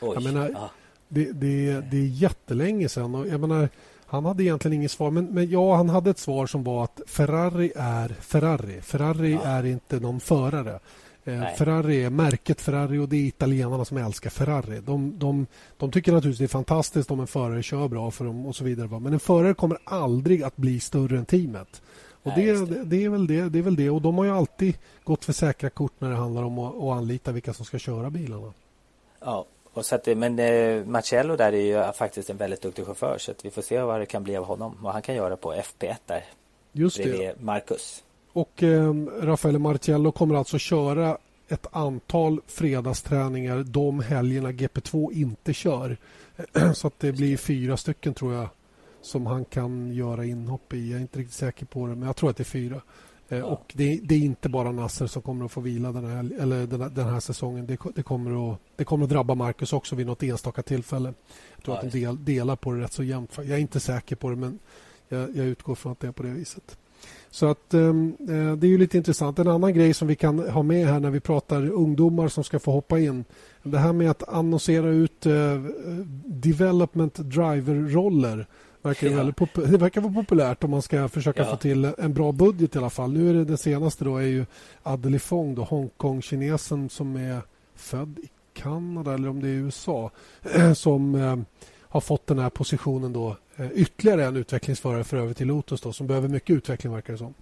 Oj, 0.00 0.10
jag 0.14 0.22
menar, 0.22 0.50
ja. 0.54 0.70
det, 1.08 1.32
det, 1.32 1.80
det 1.90 1.96
är 1.96 2.06
jättelänge 2.06 2.88
sedan 2.88 3.14
och 3.14 3.28
jag 3.28 3.40
menar 3.40 3.68
han 4.10 4.24
hade 4.24 4.42
egentligen 4.42 4.74
inget 4.74 4.90
svar, 4.90 5.10
men, 5.10 5.24
men 5.24 5.50
ja, 5.50 5.76
han 5.76 5.88
hade 5.88 6.10
ett 6.10 6.18
svar 6.18 6.46
som 6.46 6.64
var 6.64 6.84
att 6.84 7.00
Ferrari 7.06 7.72
är 7.76 8.08
Ferrari. 8.08 8.80
Ferrari 8.80 9.32
ja. 9.32 9.40
är 9.42 9.66
inte 9.66 10.00
någon 10.00 10.20
förare. 10.20 10.78
Eh, 11.28 11.54
Ferrari 11.54 12.04
är 12.04 12.10
märket 12.10 12.60
Ferrari 12.60 12.98
och 12.98 13.08
det 13.08 13.16
är 13.16 13.26
italienarna 13.26 13.84
som 13.84 13.96
älskar 13.96 14.30
Ferrari. 14.30 14.80
De, 14.80 15.18
de, 15.18 15.46
de 15.76 15.90
tycker 15.90 16.12
naturligtvis 16.12 16.38
det 16.38 16.44
är 16.44 16.58
fantastiskt 16.58 17.10
om 17.10 17.20
en 17.20 17.26
förare 17.26 17.62
kör 17.62 17.88
bra 17.88 18.10
för 18.10 18.24
dem 18.24 18.46
och 18.46 18.56
så 18.56 18.64
vidare. 18.64 19.00
Men 19.00 19.12
en 19.12 19.20
förare 19.20 19.54
kommer 19.54 19.78
aldrig 19.84 20.42
att 20.42 20.56
bli 20.56 20.80
större 20.80 21.18
än 21.18 21.24
teamet. 21.24 21.82
Och 22.22 22.32
Nej, 22.36 22.46
det, 22.46 22.66
det. 22.66 22.84
det, 22.84 23.04
är 23.04 23.08
väl 23.08 23.26
det, 23.26 23.48
det 23.48 23.58
är 23.58 23.62
väl 23.62 23.76
det. 23.76 23.90
Och 23.90 24.02
de 24.02 24.18
har 24.18 24.24
ju 24.24 24.30
alltid 24.30 24.78
gått 25.04 25.24
för 25.24 25.32
säkra 25.32 25.70
kort 25.70 25.92
när 25.98 26.10
det 26.10 26.16
handlar 26.16 26.42
om 26.42 26.58
att, 26.58 26.76
att 26.76 26.96
anlita 26.96 27.32
vilka 27.32 27.52
som 27.52 27.64
ska 27.64 27.78
köra 27.78 28.10
bilarna. 28.10 28.52
Ja, 29.20 29.46
och 29.72 29.84
så 29.84 29.94
att, 29.94 30.06
men 30.06 30.38
eh, 30.38 30.84
Marcello 30.84 31.36
där 31.36 31.52
är 31.52 31.86
ju 31.86 31.92
faktiskt 31.92 32.30
en 32.30 32.36
väldigt 32.36 32.62
duktig 32.62 32.86
chaufför 32.86 33.18
så 33.18 33.30
att 33.30 33.44
vi 33.44 33.50
får 33.50 33.62
se 33.62 33.80
vad 33.80 34.00
det 34.00 34.06
kan 34.06 34.24
bli 34.24 34.36
av 34.36 34.44
honom. 34.44 34.76
Vad 34.80 34.92
han 34.92 35.02
kan 35.02 35.14
göra 35.14 35.36
på 35.36 35.52
FP1 35.52 35.94
där. 36.06 36.24
Just 36.72 36.96
det. 36.96 37.40
Marcus. 37.40 38.02
Och 38.32 38.62
eh, 38.62 38.94
Raffaele 39.20 39.58
Marcello 39.58 40.12
kommer 40.12 40.34
alltså 40.34 40.58
köra 40.58 41.18
ett 41.48 41.66
antal 41.70 42.40
fredagsträningar 42.46 43.62
de 43.62 44.00
helgerna 44.00 44.52
GP2 44.52 45.12
inte 45.12 45.52
kör. 45.52 45.96
Så 46.74 46.86
att 46.86 47.00
det 47.00 47.12
blir 47.12 47.36
fyra 47.36 47.76
stycken 47.76 48.14
tror 48.14 48.34
jag 48.34 48.48
som 49.00 49.26
han 49.26 49.44
kan 49.44 49.92
göra 49.92 50.24
inhopp 50.24 50.72
i. 50.72 50.90
Jag 50.90 50.96
är 50.96 51.02
inte 51.02 51.18
riktigt 51.18 51.36
säker 51.36 51.66
på 51.66 51.86
det, 51.86 51.94
men 51.94 52.06
jag 52.06 52.16
tror 52.16 52.30
att 52.30 52.36
det 52.36 52.42
är 52.42 52.44
fyra. 52.44 52.80
Eh, 53.28 53.38
ja. 53.38 53.44
Och 53.44 53.72
det, 53.76 54.00
det, 54.02 54.14
är 54.14 54.18
inte 54.18 54.48
bara 54.48 54.72
Nasser 54.72 55.06
som 55.06 55.22
kommer 55.22 55.44
att 55.44 55.52
få 55.52 55.60
vila 55.60 55.92
den 55.92 56.04
här, 56.04 56.40
eller 56.40 56.66
den, 56.66 56.80
här, 56.80 56.88
den 56.88 57.08
här 57.08 57.20
säsongen. 57.20 57.66
Det, 57.66 57.78
det, 57.94 58.02
kommer 58.02 58.52
att, 58.52 58.58
det 58.76 58.84
kommer 58.84 59.04
att 59.04 59.10
drabba 59.10 59.34
Marcus 59.34 59.72
också 59.72 59.96
vid 59.96 60.06
något 60.06 60.22
enstaka 60.22 60.62
tillfälle. 60.62 61.14
Jag 61.56 61.64
tror 61.64 61.76
ja, 61.76 61.82
att 61.82 61.92
de 61.92 62.00
del, 62.00 62.24
delar 62.24 62.56
på 62.56 62.72
det 62.72 62.80
rätt 62.80 62.92
så 62.92 63.02
jämnt. 63.02 63.32
Jag 63.36 63.48
är 63.48 63.58
inte 63.58 63.80
säker 63.80 64.16
på 64.16 64.30
det, 64.30 64.36
men 64.36 64.58
Jag, 65.08 65.36
jag 65.36 65.46
utgår 65.46 65.74
från 65.74 65.92
att 65.92 66.00
det 66.00 66.06
är 66.06 66.12
på 66.12 66.22
det 66.22 66.28
viset. 66.28 66.78
Så 67.30 67.46
att 67.46 67.74
ehm, 67.74 68.16
eh, 68.20 68.52
det 68.56 68.66
är 68.66 68.70
ju 68.70 68.78
lite 68.78 68.96
intressant. 68.96 69.38
En 69.38 69.48
annan 69.48 69.74
grej 69.74 69.94
som 69.94 70.08
vi 70.08 70.14
kan 70.14 70.38
ha 70.38 70.62
med 70.62 70.86
här 70.86 71.00
när 71.00 71.10
vi 71.10 71.20
pratar 71.20 71.70
ungdomar 71.70 72.28
som 72.28 72.44
ska 72.44 72.58
få 72.58 72.72
hoppa 72.72 72.98
in. 72.98 73.24
Det 73.62 73.78
här 73.78 73.92
med 73.92 74.10
att 74.10 74.28
annonsera 74.28 74.88
ut 74.88 75.26
eh, 75.26 75.62
development 76.24 77.14
driver-roller 77.14 78.46
verkar, 78.82 79.08
ja. 79.08 79.24
det 79.66 79.78
verkar 79.78 80.00
vara 80.00 80.12
populärt 80.12 80.64
om 80.64 80.70
man 80.70 80.82
ska 80.82 81.08
försöka 81.08 81.42
ja. 81.42 81.50
få 81.50 81.56
till 81.56 81.92
en 81.98 82.14
bra 82.14 82.32
budget 82.32 82.74
i 82.74 82.78
alla 82.78 82.90
fall. 82.90 83.12
Nu 83.12 83.30
är 83.30 83.34
det 83.34 83.44
den 83.44 83.58
senaste 83.58 84.04
då 84.04 84.16
är 84.16 84.26
ju 84.26 84.46
Adeli 84.82 85.18
Fong, 85.18 85.54
då, 85.54 85.62
Hongkong-kinesen 85.64 86.88
som 86.88 87.16
är 87.16 87.40
född 87.74 88.18
i 88.18 88.28
Kanada 88.52 89.14
eller 89.14 89.28
om 89.28 89.40
det 89.40 89.48
är 89.48 89.52
USA 89.52 90.10
som 90.74 91.14
eh, 91.14 91.36
har 91.80 92.00
fått 92.00 92.26
den 92.26 92.38
här 92.38 92.50
positionen 92.50 93.12
då. 93.12 93.36
Eh, 93.58 93.70
ytterligare 93.74 94.24
en 94.24 94.36
utvecklingsförare 94.36 95.04
för 95.04 95.16
över 95.16 95.34
till 95.34 95.46
Lotus 95.46 95.80
då, 95.80 95.92
som 95.92 96.06
behöver 96.06 96.28
mycket 96.28 96.50
utveckling 96.50 96.92
verkar 96.92 97.12
det 97.12 97.18
som. 97.18 97.34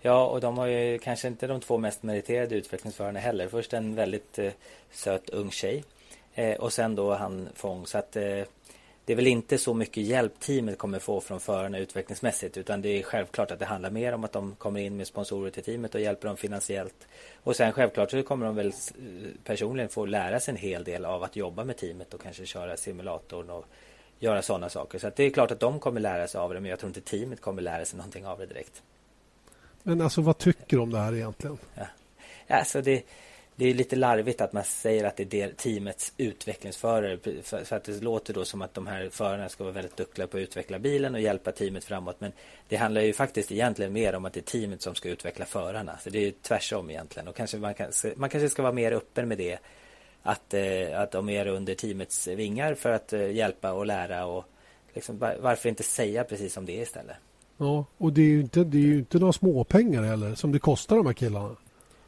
Ja, 0.00 0.26
och 0.26 0.40
de 0.40 0.58
har 0.58 0.66
ju 0.66 0.98
kanske 0.98 1.28
inte 1.28 1.46
de 1.46 1.60
två 1.60 1.78
mest 1.78 2.02
meriterade 2.02 2.54
utvecklingsförarna 2.54 3.20
heller. 3.20 3.48
Först 3.48 3.72
en 3.72 3.94
väldigt 3.94 4.38
eh, 4.38 4.52
söt 4.90 5.30
ung 5.30 5.50
tjej 5.50 5.84
eh, 6.34 6.56
och 6.56 6.72
sen 6.72 6.94
då 6.94 7.14
han 7.14 7.48
Fång. 7.54 7.86
Så 7.86 7.98
att 7.98 8.16
eh, 8.16 8.42
det 9.04 9.12
är 9.12 9.16
väl 9.16 9.26
inte 9.26 9.58
så 9.58 9.74
mycket 9.74 10.02
hjälp 10.02 10.40
teamet 10.40 10.78
kommer 10.78 10.98
få 10.98 11.20
från 11.20 11.40
förarna 11.40 11.78
utvecklingsmässigt 11.78 12.56
utan 12.56 12.82
det 12.82 12.88
är 12.88 13.02
självklart 13.02 13.50
att 13.50 13.58
det 13.58 13.64
handlar 13.64 13.90
mer 13.90 14.12
om 14.12 14.24
att 14.24 14.32
de 14.32 14.54
kommer 14.54 14.80
in 14.80 14.96
med 14.96 15.06
sponsorer 15.06 15.50
till 15.50 15.62
teamet 15.62 15.94
och 15.94 16.00
hjälper 16.00 16.28
dem 16.28 16.36
finansiellt. 16.36 17.08
Och 17.42 17.56
sen 17.56 17.72
självklart 17.72 18.10
så 18.10 18.22
kommer 18.22 18.46
de 18.46 18.54
väl 18.54 18.66
eh, 18.66 18.72
personligen 19.44 19.88
få 19.88 20.06
lära 20.06 20.40
sig 20.40 20.52
en 20.52 20.60
hel 20.60 20.84
del 20.84 21.04
av 21.04 21.22
att 21.22 21.36
jobba 21.36 21.64
med 21.64 21.76
teamet 21.76 22.14
och 22.14 22.22
kanske 22.22 22.46
köra 22.46 22.76
simulatorn 22.76 23.50
och 23.50 23.66
göra 24.22 24.42
sådana 24.42 24.68
saker. 24.68 24.98
Så 24.98 25.10
det 25.16 25.24
är 25.24 25.30
klart 25.30 25.50
att 25.50 25.60
de 25.60 25.80
kommer 25.80 26.00
lära 26.00 26.28
sig 26.28 26.38
av 26.38 26.54
det 26.54 26.60
men 26.60 26.70
jag 26.70 26.78
tror 26.78 26.88
inte 26.88 27.00
teamet 27.00 27.40
kommer 27.40 27.62
lära 27.62 27.84
sig 27.84 27.96
någonting 27.96 28.26
av 28.26 28.38
det 28.38 28.46
direkt. 28.46 28.82
Men 29.82 30.00
alltså 30.00 30.20
vad 30.20 30.38
tycker 30.38 30.76
du 30.76 30.82
om 30.82 30.90
det 30.90 30.98
här 30.98 31.14
egentligen? 31.14 31.58
Ja. 31.74 31.86
Alltså 32.48 32.82
det, 32.82 33.02
det 33.56 33.70
är 33.70 33.74
lite 33.74 33.96
larvigt 33.96 34.40
att 34.40 34.52
man 34.52 34.64
säger 34.64 35.04
att 35.04 35.16
det 35.16 35.34
är 35.34 35.52
teamets 35.52 36.12
utvecklingsförare. 36.16 37.18
För 37.42 37.76
att 37.76 37.84
det 37.84 38.02
låter 38.02 38.34
då 38.34 38.44
som 38.44 38.62
att 38.62 38.74
de 38.74 38.86
här 38.86 39.08
förarna 39.08 39.48
ska 39.48 39.64
vara 39.64 39.74
väldigt 39.74 39.96
duktiga 39.96 40.26
på 40.26 40.36
att 40.36 40.40
utveckla 40.40 40.78
bilen 40.78 41.14
och 41.14 41.20
hjälpa 41.20 41.52
teamet 41.52 41.84
framåt. 41.84 42.16
Men 42.20 42.32
det 42.68 42.76
handlar 42.76 43.00
ju 43.00 43.12
faktiskt 43.12 43.52
egentligen 43.52 43.92
mer 43.92 44.14
om 44.14 44.24
att 44.24 44.32
det 44.32 44.40
är 44.40 44.60
teamet 44.60 44.82
som 44.82 44.94
ska 44.94 45.08
utveckla 45.08 45.44
förarna. 45.44 45.98
Så 45.98 46.10
det 46.10 46.18
är 46.18 46.24
ju 46.24 46.32
tvärsom 46.42 46.90
egentligen. 46.90 47.28
Och 47.28 47.36
kanske 47.36 47.56
man, 47.56 47.74
kan, 47.74 47.92
man 48.16 48.30
kanske 48.30 48.48
ska 48.48 48.62
vara 48.62 48.72
mer 48.72 48.92
öppen 48.92 49.28
med 49.28 49.38
det. 49.38 49.58
Att, 50.22 50.54
eh, 50.54 51.00
att 51.00 51.10
de 51.10 51.28
är 51.28 51.46
under 51.46 51.74
teamets 51.74 52.28
vingar 52.28 52.74
för 52.74 52.92
att 52.92 53.12
eh, 53.12 53.30
hjälpa 53.30 53.72
och 53.72 53.86
lära. 53.86 54.26
Och 54.26 54.44
liksom, 54.94 55.18
varför 55.18 55.68
inte 55.68 55.82
säga 55.82 56.24
precis 56.24 56.52
som 56.52 56.66
det 56.66 56.78
är 56.78 56.82
istället? 56.82 57.16
Ja, 57.56 57.84
och 57.98 58.12
det 58.12 58.20
är 58.20 58.26
ju 58.26 58.40
inte, 58.40 58.64
det 58.64 58.78
är 58.78 58.82
ju 58.82 58.98
inte 58.98 59.18
några 59.18 59.32
småpengar 59.32 60.02
heller 60.02 60.34
som 60.34 60.52
det 60.52 60.58
kostar 60.58 60.96
de 60.96 61.06
här 61.06 61.12
killarna. 61.12 61.56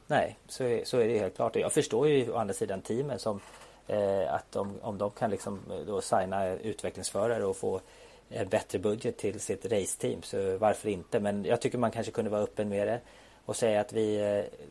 Nej, 0.07 0.39
så 0.49 0.65
är, 0.65 0.85
så 0.85 0.99
är 0.99 1.09
det 1.09 1.19
helt 1.19 1.37
klart. 1.37 1.57
Jag 1.57 1.73
förstår 1.73 2.09
ju 2.09 2.33
å 2.33 2.37
andra 2.37 2.55
sidan 2.55 2.81
teamen 2.81 3.19
som 3.19 3.41
eh, 3.87 4.35
att 4.35 4.53
de, 4.53 4.81
om 4.81 4.99
de 4.99 5.11
kan 5.11 5.31
liksom 5.31 5.61
eh, 5.71 5.87
då 5.87 6.01
signa 6.01 6.51
utvecklingsförare 6.51 7.45
och 7.45 7.57
få 7.57 7.81
en 8.29 8.49
bättre 8.49 8.79
budget 8.79 9.17
till 9.17 9.41
sitt 9.41 9.65
raceteam 9.65 10.23
så 10.23 10.59
varför 10.59 10.89
inte? 10.89 11.21
Men 11.21 11.45
jag 11.45 11.61
tycker 11.61 11.79
man 11.79 11.91
kanske 11.91 12.13
kunde 12.13 12.31
vara 12.31 12.43
öppen 12.43 12.69
med 12.69 12.89
det 12.89 13.01
och 13.45 13.57
säga 13.57 13.81
att 13.81 13.93
vi, 13.93 14.17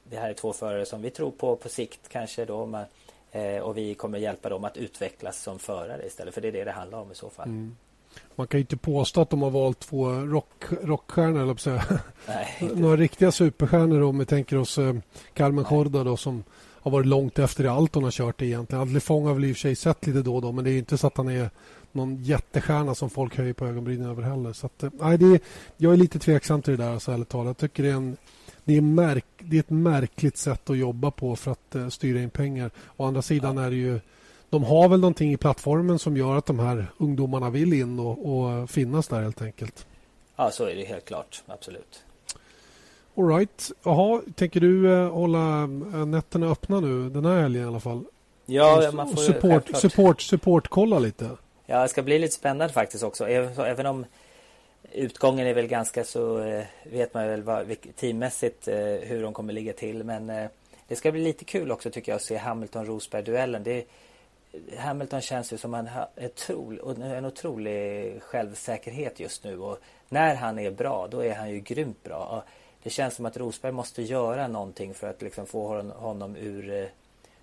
det 0.03 0.17
här 0.17 0.29
är 0.29 0.33
två 0.33 0.53
förare 0.53 0.85
som 0.85 1.01
vi 1.01 1.09
tror 1.09 1.31
på 1.31 1.55
på 1.55 1.69
sikt 1.69 2.09
kanske 2.09 2.45
då 2.45 2.65
man, 2.65 2.85
och 3.63 3.77
vi 3.77 3.93
kommer 3.93 4.17
hjälpa 4.19 4.49
dem 4.49 4.63
att 4.63 4.77
utvecklas 4.77 5.41
som 5.41 5.59
förare 5.59 6.05
istället 6.07 6.33
för 6.33 6.41
det 6.41 6.47
är 6.47 6.51
det 6.51 6.63
det 6.63 6.71
handlar 6.71 6.99
om 6.99 7.11
i 7.11 7.15
så 7.15 7.29
fall. 7.29 7.47
Mm. 7.47 7.75
Man 8.35 8.47
kan 8.47 8.57
ju 8.57 8.61
inte 8.61 8.77
påstå 8.77 9.21
att 9.21 9.29
de 9.29 9.41
har 9.41 9.49
valt 9.49 9.79
två 9.79 10.09
rock, 10.09 10.63
rockstjärnor, 10.81 11.41
eller 11.41 11.55
säga. 11.55 11.83
Nej, 12.27 12.57
Några 12.75 12.97
riktiga 12.97 13.31
superstjärnor 13.31 14.01
om 14.01 14.19
vi 14.19 14.25
tänker 14.25 14.57
oss 14.57 14.77
eh, 14.77 14.95
Carmen 15.33 15.65
Jorda 15.71 16.03
då, 16.03 16.17
som 16.17 16.43
har 16.55 16.91
varit 16.91 17.07
långt 17.07 17.39
efter 17.39 17.63
i 17.63 17.67
allt 17.67 17.95
hon 17.95 18.03
har 18.03 18.11
kört 18.11 18.41
egentligen. 18.41 18.81
Adli 18.81 18.99
Fong 18.99 19.25
har 19.25 19.33
väl 19.33 19.45
i 19.45 19.51
och 19.51 19.55
för 19.55 19.61
sig 19.61 19.75
sett 19.75 20.07
lite 20.07 20.21
då 20.21 20.35
och 20.35 20.41
då 20.41 20.51
men 20.51 20.63
det 20.63 20.71
är 20.71 20.77
inte 20.77 20.97
så 20.97 21.07
att 21.07 21.17
han 21.17 21.29
är 21.29 21.49
någon 21.91 22.23
jättestjärna 22.23 22.95
som 22.95 23.09
folk 23.09 23.37
höjer 23.37 23.53
på 23.53 23.65
ögonbrynen 23.65 24.09
över 24.09 24.23
heller. 24.23 24.53
Så 24.53 24.65
att, 24.65 24.83
eh, 24.83 24.89
nej, 24.99 25.17
det 25.17 25.25
är, 25.25 25.39
jag 25.77 25.93
är 25.93 25.97
lite 25.97 26.19
tveksam 26.19 26.61
till 26.61 26.77
det 26.77 26.83
där, 26.83 26.93
alltså, 26.93 27.11
ärligt 27.11 27.29
talat. 27.29 27.47
Jag 27.47 27.57
tycker 27.57 27.83
det 27.83 27.89
är, 27.89 27.93
en, 27.93 28.17
det, 28.63 28.77
är 28.77 28.81
märk, 28.81 29.25
det 29.39 29.55
är 29.55 29.59
ett 29.59 29.69
märkligt 29.69 30.37
sätt 30.37 30.69
att 30.69 30.77
jobba 30.77 31.11
på 31.11 31.35
för 31.35 31.51
att 31.51 31.75
uh, 31.75 31.89
styra 31.89 32.19
in 32.19 32.29
pengar. 32.29 32.71
Å 32.97 33.05
andra 33.05 33.21
sidan 33.21 33.57
är 33.57 33.69
det 33.69 33.75
ju 33.75 33.99
de 34.49 34.63
har 34.63 34.89
väl 34.89 34.99
någonting 34.99 35.33
i 35.33 35.37
plattformen 35.37 35.99
som 35.99 36.17
gör 36.17 36.35
att 36.35 36.45
de 36.45 36.59
här 36.59 36.87
ungdomarna 36.97 37.49
vill 37.49 37.73
in 37.73 37.99
och, 37.99 38.35
och 38.35 38.69
finnas 38.69 39.07
där 39.07 39.21
helt 39.21 39.41
enkelt. 39.41 39.87
Ja, 40.35 40.51
så 40.51 40.65
är 40.65 40.75
det 40.75 40.85
helt 40.85 41.05
klart. 41.05 41.43
Absolut. 41.47 42.03
All 43.17 43.27
right. 43.27 43.71
Jaha, 43.83 44.21
tänker 44.35 44.59
du 44.59 44.93
eh, 44.93 45.11
hålla 45.11 45.61
eh, 45.63 46.05
nätterna 46.05 46.47
öppna 46.47 46.79
nu 46.79 47.09
den 47.09 47.25
här 47.25 47.41
helgen 47.41 47.63
i 47.63 47.67
alla 47.67 47.79
fall? 47.79 48.03
Ja, 48.45 48.91
man 48.93 49.09
får 49.09 49.17
support, 49.17 49.77
support, 49.77 50.21
support, 50.21 50.67
kolla 50.67 50.99
lite. 50.99 51.29
Ja, 51.65 51.81
det 51.81 51.87
ska 51.87 52.03
bli 52.03 52.19
lite 52.19 52.33
spännande 52.33 52.73
faktiskt 52.73 53.03
också. 53.03 53.27
Även, 53.27 53.65
även 53.65 53.85
om 53.85 54.05
utgången 54.93 55.47
är 55.47 55.53
väl 55.53 55.67
ganska 55.67 56.03
så 56.03 56.39
eh, 56.39 56.65
vet 56.83 57.13
man 57.13 57.27
väl 57.27 57.43
vad, 57.43 57.75
teammässigt 57.95 58.67
eh, 58.67 58.77
hur 58.77 59.23
de 59.23 59.33
kommer 59.33 59.53
ligga 59.53 59.73
till. 59.73 60.03
Men 60.03 60.29
eh, 60.29 60.49
det 60.87 60.95
ska 60.95 61.11
bli 61.11 61.23
lite 61.23 61.45
kul 61.45 61.71
också 61.71 61.91
tycker 61.91 62.11
jag 62.11 62.15
att 62.15 62.23
se 62.23 62.37
Hamilton-Rosberg-duellen. 62.37 63.83
Hamilton 64.77 65.21
känns 65.21 65.53
ju 65.53 65.57
som 65.57 65.73
en, 65.73 65.89
en 67.01 67.25
otrolig 67.25 68.21
självsäkerhet 68.21 69.19
just 69.19 69.43
nu 69.43 69.59
och 69.59 69.79
när 70.09 70.35
han 70.35 70.59
är 70.59 70.71
bra 70.71 71.07
då 71.11 71.23
är 71.23 71.35
han 71.35 71.49
ju 71.49 71.59
grymt 71.59 72.03
bra. 72.03 72.43
Det 72.83 72.89
känns 72.89 73.15
som 73.15 73.25
att 73.25 73.37
Rosberg 73.37 73.71
måste 73.71 74.01
göra 74.01 74.47
någonting 74.47 74.93
för 74.93 75.09
att 75.09 75.21
liksom 75.21 75.45
få 75.45 75.81
honom 75.81 76.35
ur, 76.35 76.73
eh, 76.73 76.87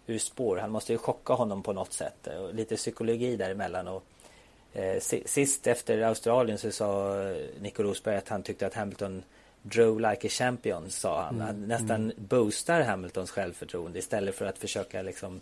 ur 0.06 0.18
spår. 0.18 0.56
Han 0.56 0.70
måste 0.70 0.92
ju 0.92 0.98
chocka 0.98 1.32
honom 1.32 1.62
på 1.62 1.72
något 1.72 1.92
sätt. 1.92 2.26
Och 2.26 2.54
lite 2.54 2.76
psykologi 2.76 3.36
däremellan. 3.36 3.88
Och, 3.88 4.04
sist 5.24 5.66
efter 5.66 6.02
Australien 6.02 6.58
så 6.58 6.72
sa 6.72 7.14
Nico 7.60 7.82
Rosberg 7.82 8.16
att 8.16 8.28
han 8.28 8.42
tyckte 8.42 8.66
att 8.66 8.74
Hamilton 8.74 9.22
drove 9.62 10.10
like 10.10 10.26
a 10.26 10.30
champion 10.30 10.90
sa 10.90 11.22
han. 11.22 11.34
Mm. 11.34 11.46
Han 11.46 11.68
nästan 11.68 12.04
mm. 12.04 12.12
boostar 12.16 12.80
Hamiltons 12.80 13.30
självförtroende 13.30 13.98
istället 13.98 14.34
för 14.34 14.46
att 14.46 14.58
försöka 14.58 15.02
liksom 15.02 15.40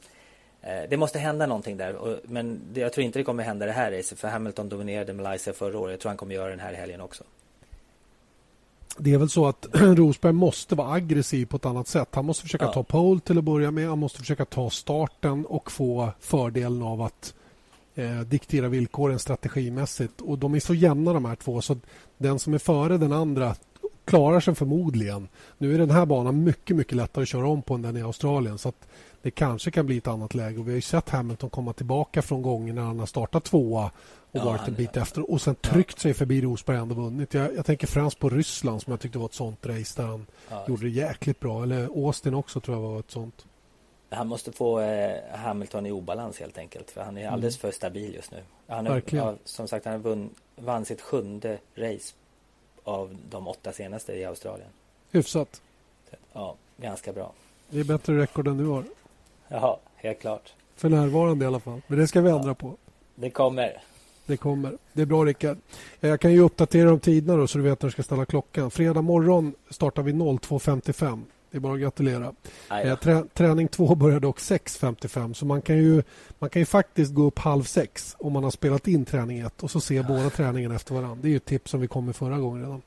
Eh, 0.63 0.89
det 0.91 0.97
måste 0.97 1.19
hända 1.19 1.47
någonting 1.47 1.77
där. 1.77 2.21
Men 2.25 2.61
jag 2.75 2.93
tror 2.93 3.05
inte 3.05 3.19
det 3.19 3.25
kommer 3.25 3.43
hända 3.43 3.67
det 3.67 3.73
här 3.73 3.93
racet. 3.93 4.19
För 4.19 4.29
Hamilton 4.29 4.69
dominerade 4.69 5.13
Malaysia 5.13 5.53
förra 5.53 5.79
året. 5.79 5.93
Jag 5.93 6.01
tror 6.01 6.11
han 6.11 6.17
kommer 6.17 6.35
göra 6.35 6.51
den 6.51 6.61
här 6.61 6.75
helgen 6.75 7.01
också. 7.01 7.25
Det 8.99 9.15
är 9.15 9.19
väl 9.19 9.29
så 9.29 9.47
att 9.47 9.67
Rosberg 9.73 10.33
måste 10.33 10.75
vara 10.75 10.93
aggressiv 10.93 11.47
på 11.47 11.57
ett 11.57 11.67
annat 11.67 11.89
sätt. 11.89 12.09
Han 12.13 12.25
måste 12.25 12.43
försöka 12.43 12.65
ja. 12.65 12.73
ta 12.73 12.83
pole 12.83 13.21
till 13.21 13.39
att 13.39 13.45
börja 13.45 13.71
med. 13.71 13.89
Han 13.89 13.99
måste 13.99 14.19
försöka 14.19 14.45
ta 14.45 14.71
starten 14.71 15.47
och 15.47 15.73
få 15.73 16.09
fördelen 16.21 16.83
av 16.83 17.03
att 17.03 17.35
eh, 17.99 18.21
diktera 18.21 18.69
villkoren 18.69 19.19
strategimässigt. 19.19 20.21
Och 20.21 20.39
de 20.39 20.55
är 20.55 20.61
så 20.61 20.75
jämna 20.75 21.13
de 21.13 21.25
här 21.25 21.37
två 21.37 21.61
så 21.61 21.77
den 22.19 22.39
som 22.39 22.55
är 22.55 22.59
före 22.59 22.99
den 22.99 23.13
andra 23.13 23.55
klarar 24.05 24.41
sig 24.41 24.55
förmodligen. 24.55 25.29
Nu 25.59 25.75
är 25.75 25.79
den 25.79 25.91
här 25.91 26.07
banan 26.07 26.45
mycket, 26.45 26.77
mycket 26.77 26.97
lättare 26.97 27.23
att 27.23 27.29
köra 27.29 27.49
om 27.49 27.63
på 27.63 27.75
än 27.75 27.83
den 27.83 27.97
i 27.97 28.03
Australien. 28.03 28.59
Så 28.59 28.69
att 28.69 28.89
det 29.23 29.31
kanske 29.31 29.71
kan 29.71 29.87
bli 29.87 29.99
ett 29.99 30.07
annat 30.07 30.35
läge. 30.35 30.59
Och 30.59 30.67
vi 30.67 30.71
har 30.71 30.77
ju 30.77 30.83
sett 30.83 31.09
Hamilton 31.09 31.51
komma 31.51 31.73
tillbaka 31.73 32.23
från 32.23 32.43
gånger 32.43 32.73
när 32.73 32.83
han 32.83 32.99
har 32.99 33.07
startat 33.07 33.45
tvåa 33.45 33.91
och 34.31 34.41
ja, 34.41 34.45
varit 34.45 34.69
en 34.69 34.75
bit 34.75 34.97
efter 34.97 35.31
och 35.31 35.41
sen 35.41 35.55
tryckt 35.55 35.95
ja. 35.97 36.03
sig 36.03 36.15
förbi 36.15 36.41
Rosberg 36.41 36.77
och 36.77 36.83
ändå 36.83 36.95
vunnit. 36.95 37.35
Jag, 37.35 37.55
jag, 37.57 37.67
tänker 37.67 37.87
främst 37.87 38.19
på 38.19 38.29
Ryssland 38.29 38.83
som 38.83 38.91
jag 38.91 39.01
tyckte 39.01 39.19
var 39.19 39.27
ett 39.27 39.35
sånt 39.35 39.67
race 39.67 40.03
där 40.03 40.09
han 40.09 40.27
ja, 40.51 40.65
gjorde 40.69 40.83
det 40.83 40.91
jäkligt 40.91 41.41
bra. 41.41 41.63
Eller 41.63 41.85
Austin 41.85 42.35
också 42.35 42.61
tror 42.61 42.77
jag 42.77 42.83
var 42.83 42.99
ett 42.99 43.11
sånt. 43.11 43.47
Han 44.11 44.29
måste 44.29 44.53
få 44.53 44.81
eh, 44.81 45.17
Hamilton 45.35 45.87
i 45.87 45.93
obalans 45.93 46.41
helt 46.41 46.59
enkelt. 46.59 46.91
För 46.91 47.01
han 47.01 47.19
är 47.19 47.29
alldeles 47.29 47.55
mm. 47.55 47.61
för 47.61 47.77
stabil 47.77 48.15
just 48.15 48.31
nu. 48.31 48.43
Han 48.67 48.87
är, 48.87 49.03
ja, 49.07 49.35
som 49.45 49.69
sagt, 49.69 49.85
han 49.85 50.03
vunn, 50.03 50.31
vann 50.57 50.85
sitt 50.85 51.01
sjunde 51.01 51.59
race 51.75 52.15
av 52.85 53.17
de 53.31 53.49
åtta 53.49 53.73
senaste 53.73 54.13
i 54.13 54.25
Australien. 54.25 54.69
Hyfsat. 55.11 55.63
Ja, 56.33 56.55
ganska 56.77 57.13
bra. 57.13 57.33
Det 57.71 57.81
är 57.81 57.85
bättre 57.85 58.19
rekord 58.19 58.49
än 58.49 58.57
du 58.57 58.67
har. 58.67 58.85
Ja, 59.49 59.79
helt 59.97 60.21
klart. 60.21 60.53
För 60.77 60.89
närvarande 60.89 61.45
i 61.45 61.49
alla 61.49 61.61
fall. 61.61 61.81
Men 61.87 61.99
det 61.99 62.09
ska 62.09 62.21
vi 62.21 62.31
ändra 62.31 62.55
på. 62.55 62.77
Det 63.15 63.31
kommer. 63.31 63.83
Det 64.27 64.37
kommer. 64.37 64.79
Det 64.93 65.03
är 65.03 65.07
bra 65.07 65.25
Rickard. 65.25 65.59
Jag 66.01 66.21
kan 66.21 66.33
ju 66.33 66.41
uppdatera 66.41 66.93
om 66.93 67.01
tiderna 67.01 67.37
då, 67.37 67.47
så 67.47 67.59
du 67.59 67.65
vet 67.65 67.83
när 67.83 67.87
du 67.87 67.93
ska 67.93 68.03
ställa 68.03 68.27
klockan. 68.27 68.71
Fredag 68.71 69.03
morgon 69.03 69.55
startar 69.71 70.03
vi 70.03 70.13
02.55. 70.13 71.23
Det 71.51 71.59
är 71.59 71.61
bara 71.61 71.75
att 71.75 71.81
gratulera. 71.81 72.35
Eh, 72.85 72.99
trä, 72.99 73.25
träning 73.35 73.69
2 73.69 73.95
börjar 73.95 74.21
dock 74.21 74.39
6.55 74.39 75.33
så 75.35 75.47
man 75.47 75.63
kan, 75.63 75.77
ju, 75.77 76.03
man 76.39 76.51
kan 76.51 76.63
ju 76.63 76.67
faktiskt 76.67 77.15
gå 77.15 77.23
upp 77.23 77.39
halv 77.39 77.63
sex 77.63 78.17
om 78.19 78.33
man 78.33 78.45
har 78.45 78.51
spelat 78.51 78.89
in 78.89 79.05
träning 79.05 79.39
1 79.39 79.63
och 79.63 79.71
så 79.71 79.81
se 79.81 80.03
båda 80.03 80.31
träningarna 80.31 80.75
efter 80.75 80.95
varandra. 80.95 81.19
Det 81.23 81.29
är 81.29 81.31
ju 81.31 81.37
ett 81.37 81.45
tips 81.45 81.71
som 81.71 81.81
vi 81.81 81.89
kom 81.89 82.07
med 82.07 82.17
förra 82.17 82.39
gången 82.39 82.63
redan. 82.63 82.83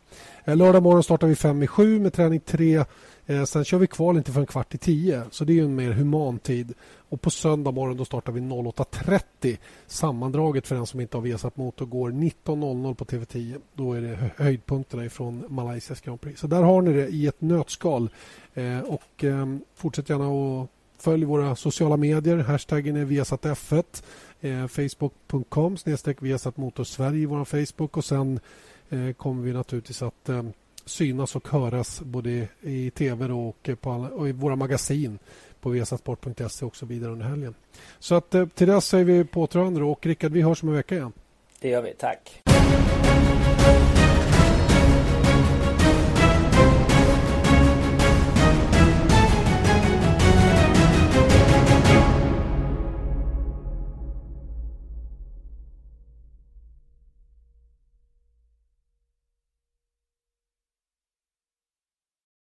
Eh, 0.45 0.55
lördag 0.55 0.83
morgon 0.83 1.03
startar 1.03 1.27
vi 1.27 1.35
5 1.35 1.63
i 1.63 1.67
7 1.67 1.99
med 1.99 2.13
träning 2.13 2.39
3 2.39 2.85
Eh, 3.25 3.43
sen 3.43 3.65
kör 3.65 3.77
vi 3.77 3.87
kval 3.87 4.17
inte 4.17 4.31
förrän 4.31 4.45
kvart 4.45 4.75
i 4.75 4.77
tio, 4.77 5.23
så 5.31 5.45
det 5.45 5.59
är 5.59 5.63
en 5.63 5.75
mer 5.75 5.91
human 5.91 6.39
tid. 6.39 6.73
Och 7.09 7.21
på 7.21 7.29
söndag 7.29 7.71
morgon 7.71 7.97
då 7.97 8.05
startar 8.05 8.31
vi 8.31 8.39
08.30. 8.39 9.57
Sammandraget 9.87 10.67
för 10.67 10.75
den 10.75 10.85
som 10.85 10.99
inte 10.99 11.17
har 11.17 11.21
Viasat 11.21 11.57
Motor 11.57 11.85
går 11.85 12.11
19.00 12.11 12.93
på 12.93 13.05
TV10. 13.05 13.61
Då 13.73 13.93
är 13.93 14.01
det 14.01 14.31
höjdpunkterna 14.37 15.09
från 15.09 15.43
Malaysias 15.49 16.01
Grand 16.01 16.21
Prix. 16.21 16.39
Så 16.39 16.47
där 16.47 16.61
har 16.61 16.81
ni 16.81 16.93
det 16.93 17.07
i 17.07 17.27
ett 17.27 17.41
nötskal. 17.41 18.09
Eh, 18.53 18.79
och 18.79 19.23
eh, 19.23 19.45
fortsätt 19.75 20.09
gärna 20.09 20.27
att 20.61 20.69
följa 20.97 21.27
våra 21.27 21.55
sociala 21.55 21.97
medier. 21.97 22.37
Hashtaggen 22.37 22.95
är 22.95 23.05
ViasatF1. 23.05 24.03
Eh, 24.41 24.67
Facebook.com 24.67 25.77
snedstreck 25.77 26.21
Viasat 26.21 26.57
Motor 26.57 26.83
Sverige 26.83 27.21
i 27.21 27.25
vår 27.25 27.45
Facebook. 27.45 27.97
Och 27.97 28.05
sen 28.05 28.39
eh, 28.89 29.11
kommer 29.11 29.43
vi 29.43 29.53
naturligtvis 29.53 30.01
att 30.01 30.29
eh, 30.29 30.43
synas 30.91 31.35
och 31.35 31.47
höras 31.47 32.01
både 32.01 32.47
i 32.61 32.91
tv 32.91 33.25
och, 33.25 33.69
på 33.81 33.91
alla, 33.91 34.07
och 34.07 34.29
i 34.29 34.31
våra 34.31 34.55
magasin 34.55 35.19
på 35.61 35.69
vsatsport.se 35.69 36.65
och 36.65 36.75
så 36.75 36.85
vidare 36.85 37.11
under 37.11 37.25
helgen. 37.25 37.55
Så 37.99 38.15
att 38.15 38.35
eh, 38.35 38.45
till 38.47 38.67
dess 38.67 38.85
säger 38.85 39.05
vi 39.05 39.23
på 39.23 39.41
återhörande 39.41 39.83
och 39.83 40.05
Rickard, 40.05 40.31
vi 40.31 40.41
hörs 40.41 40.63
om 40.63 40.69
en 40.69 40.75
vecka 40.75 40.95
igen. 40.95 41.11
Det 41.59 41.69
gör 41.69 41.81
vi, 41.81 41.93
tack. 41.93 42.41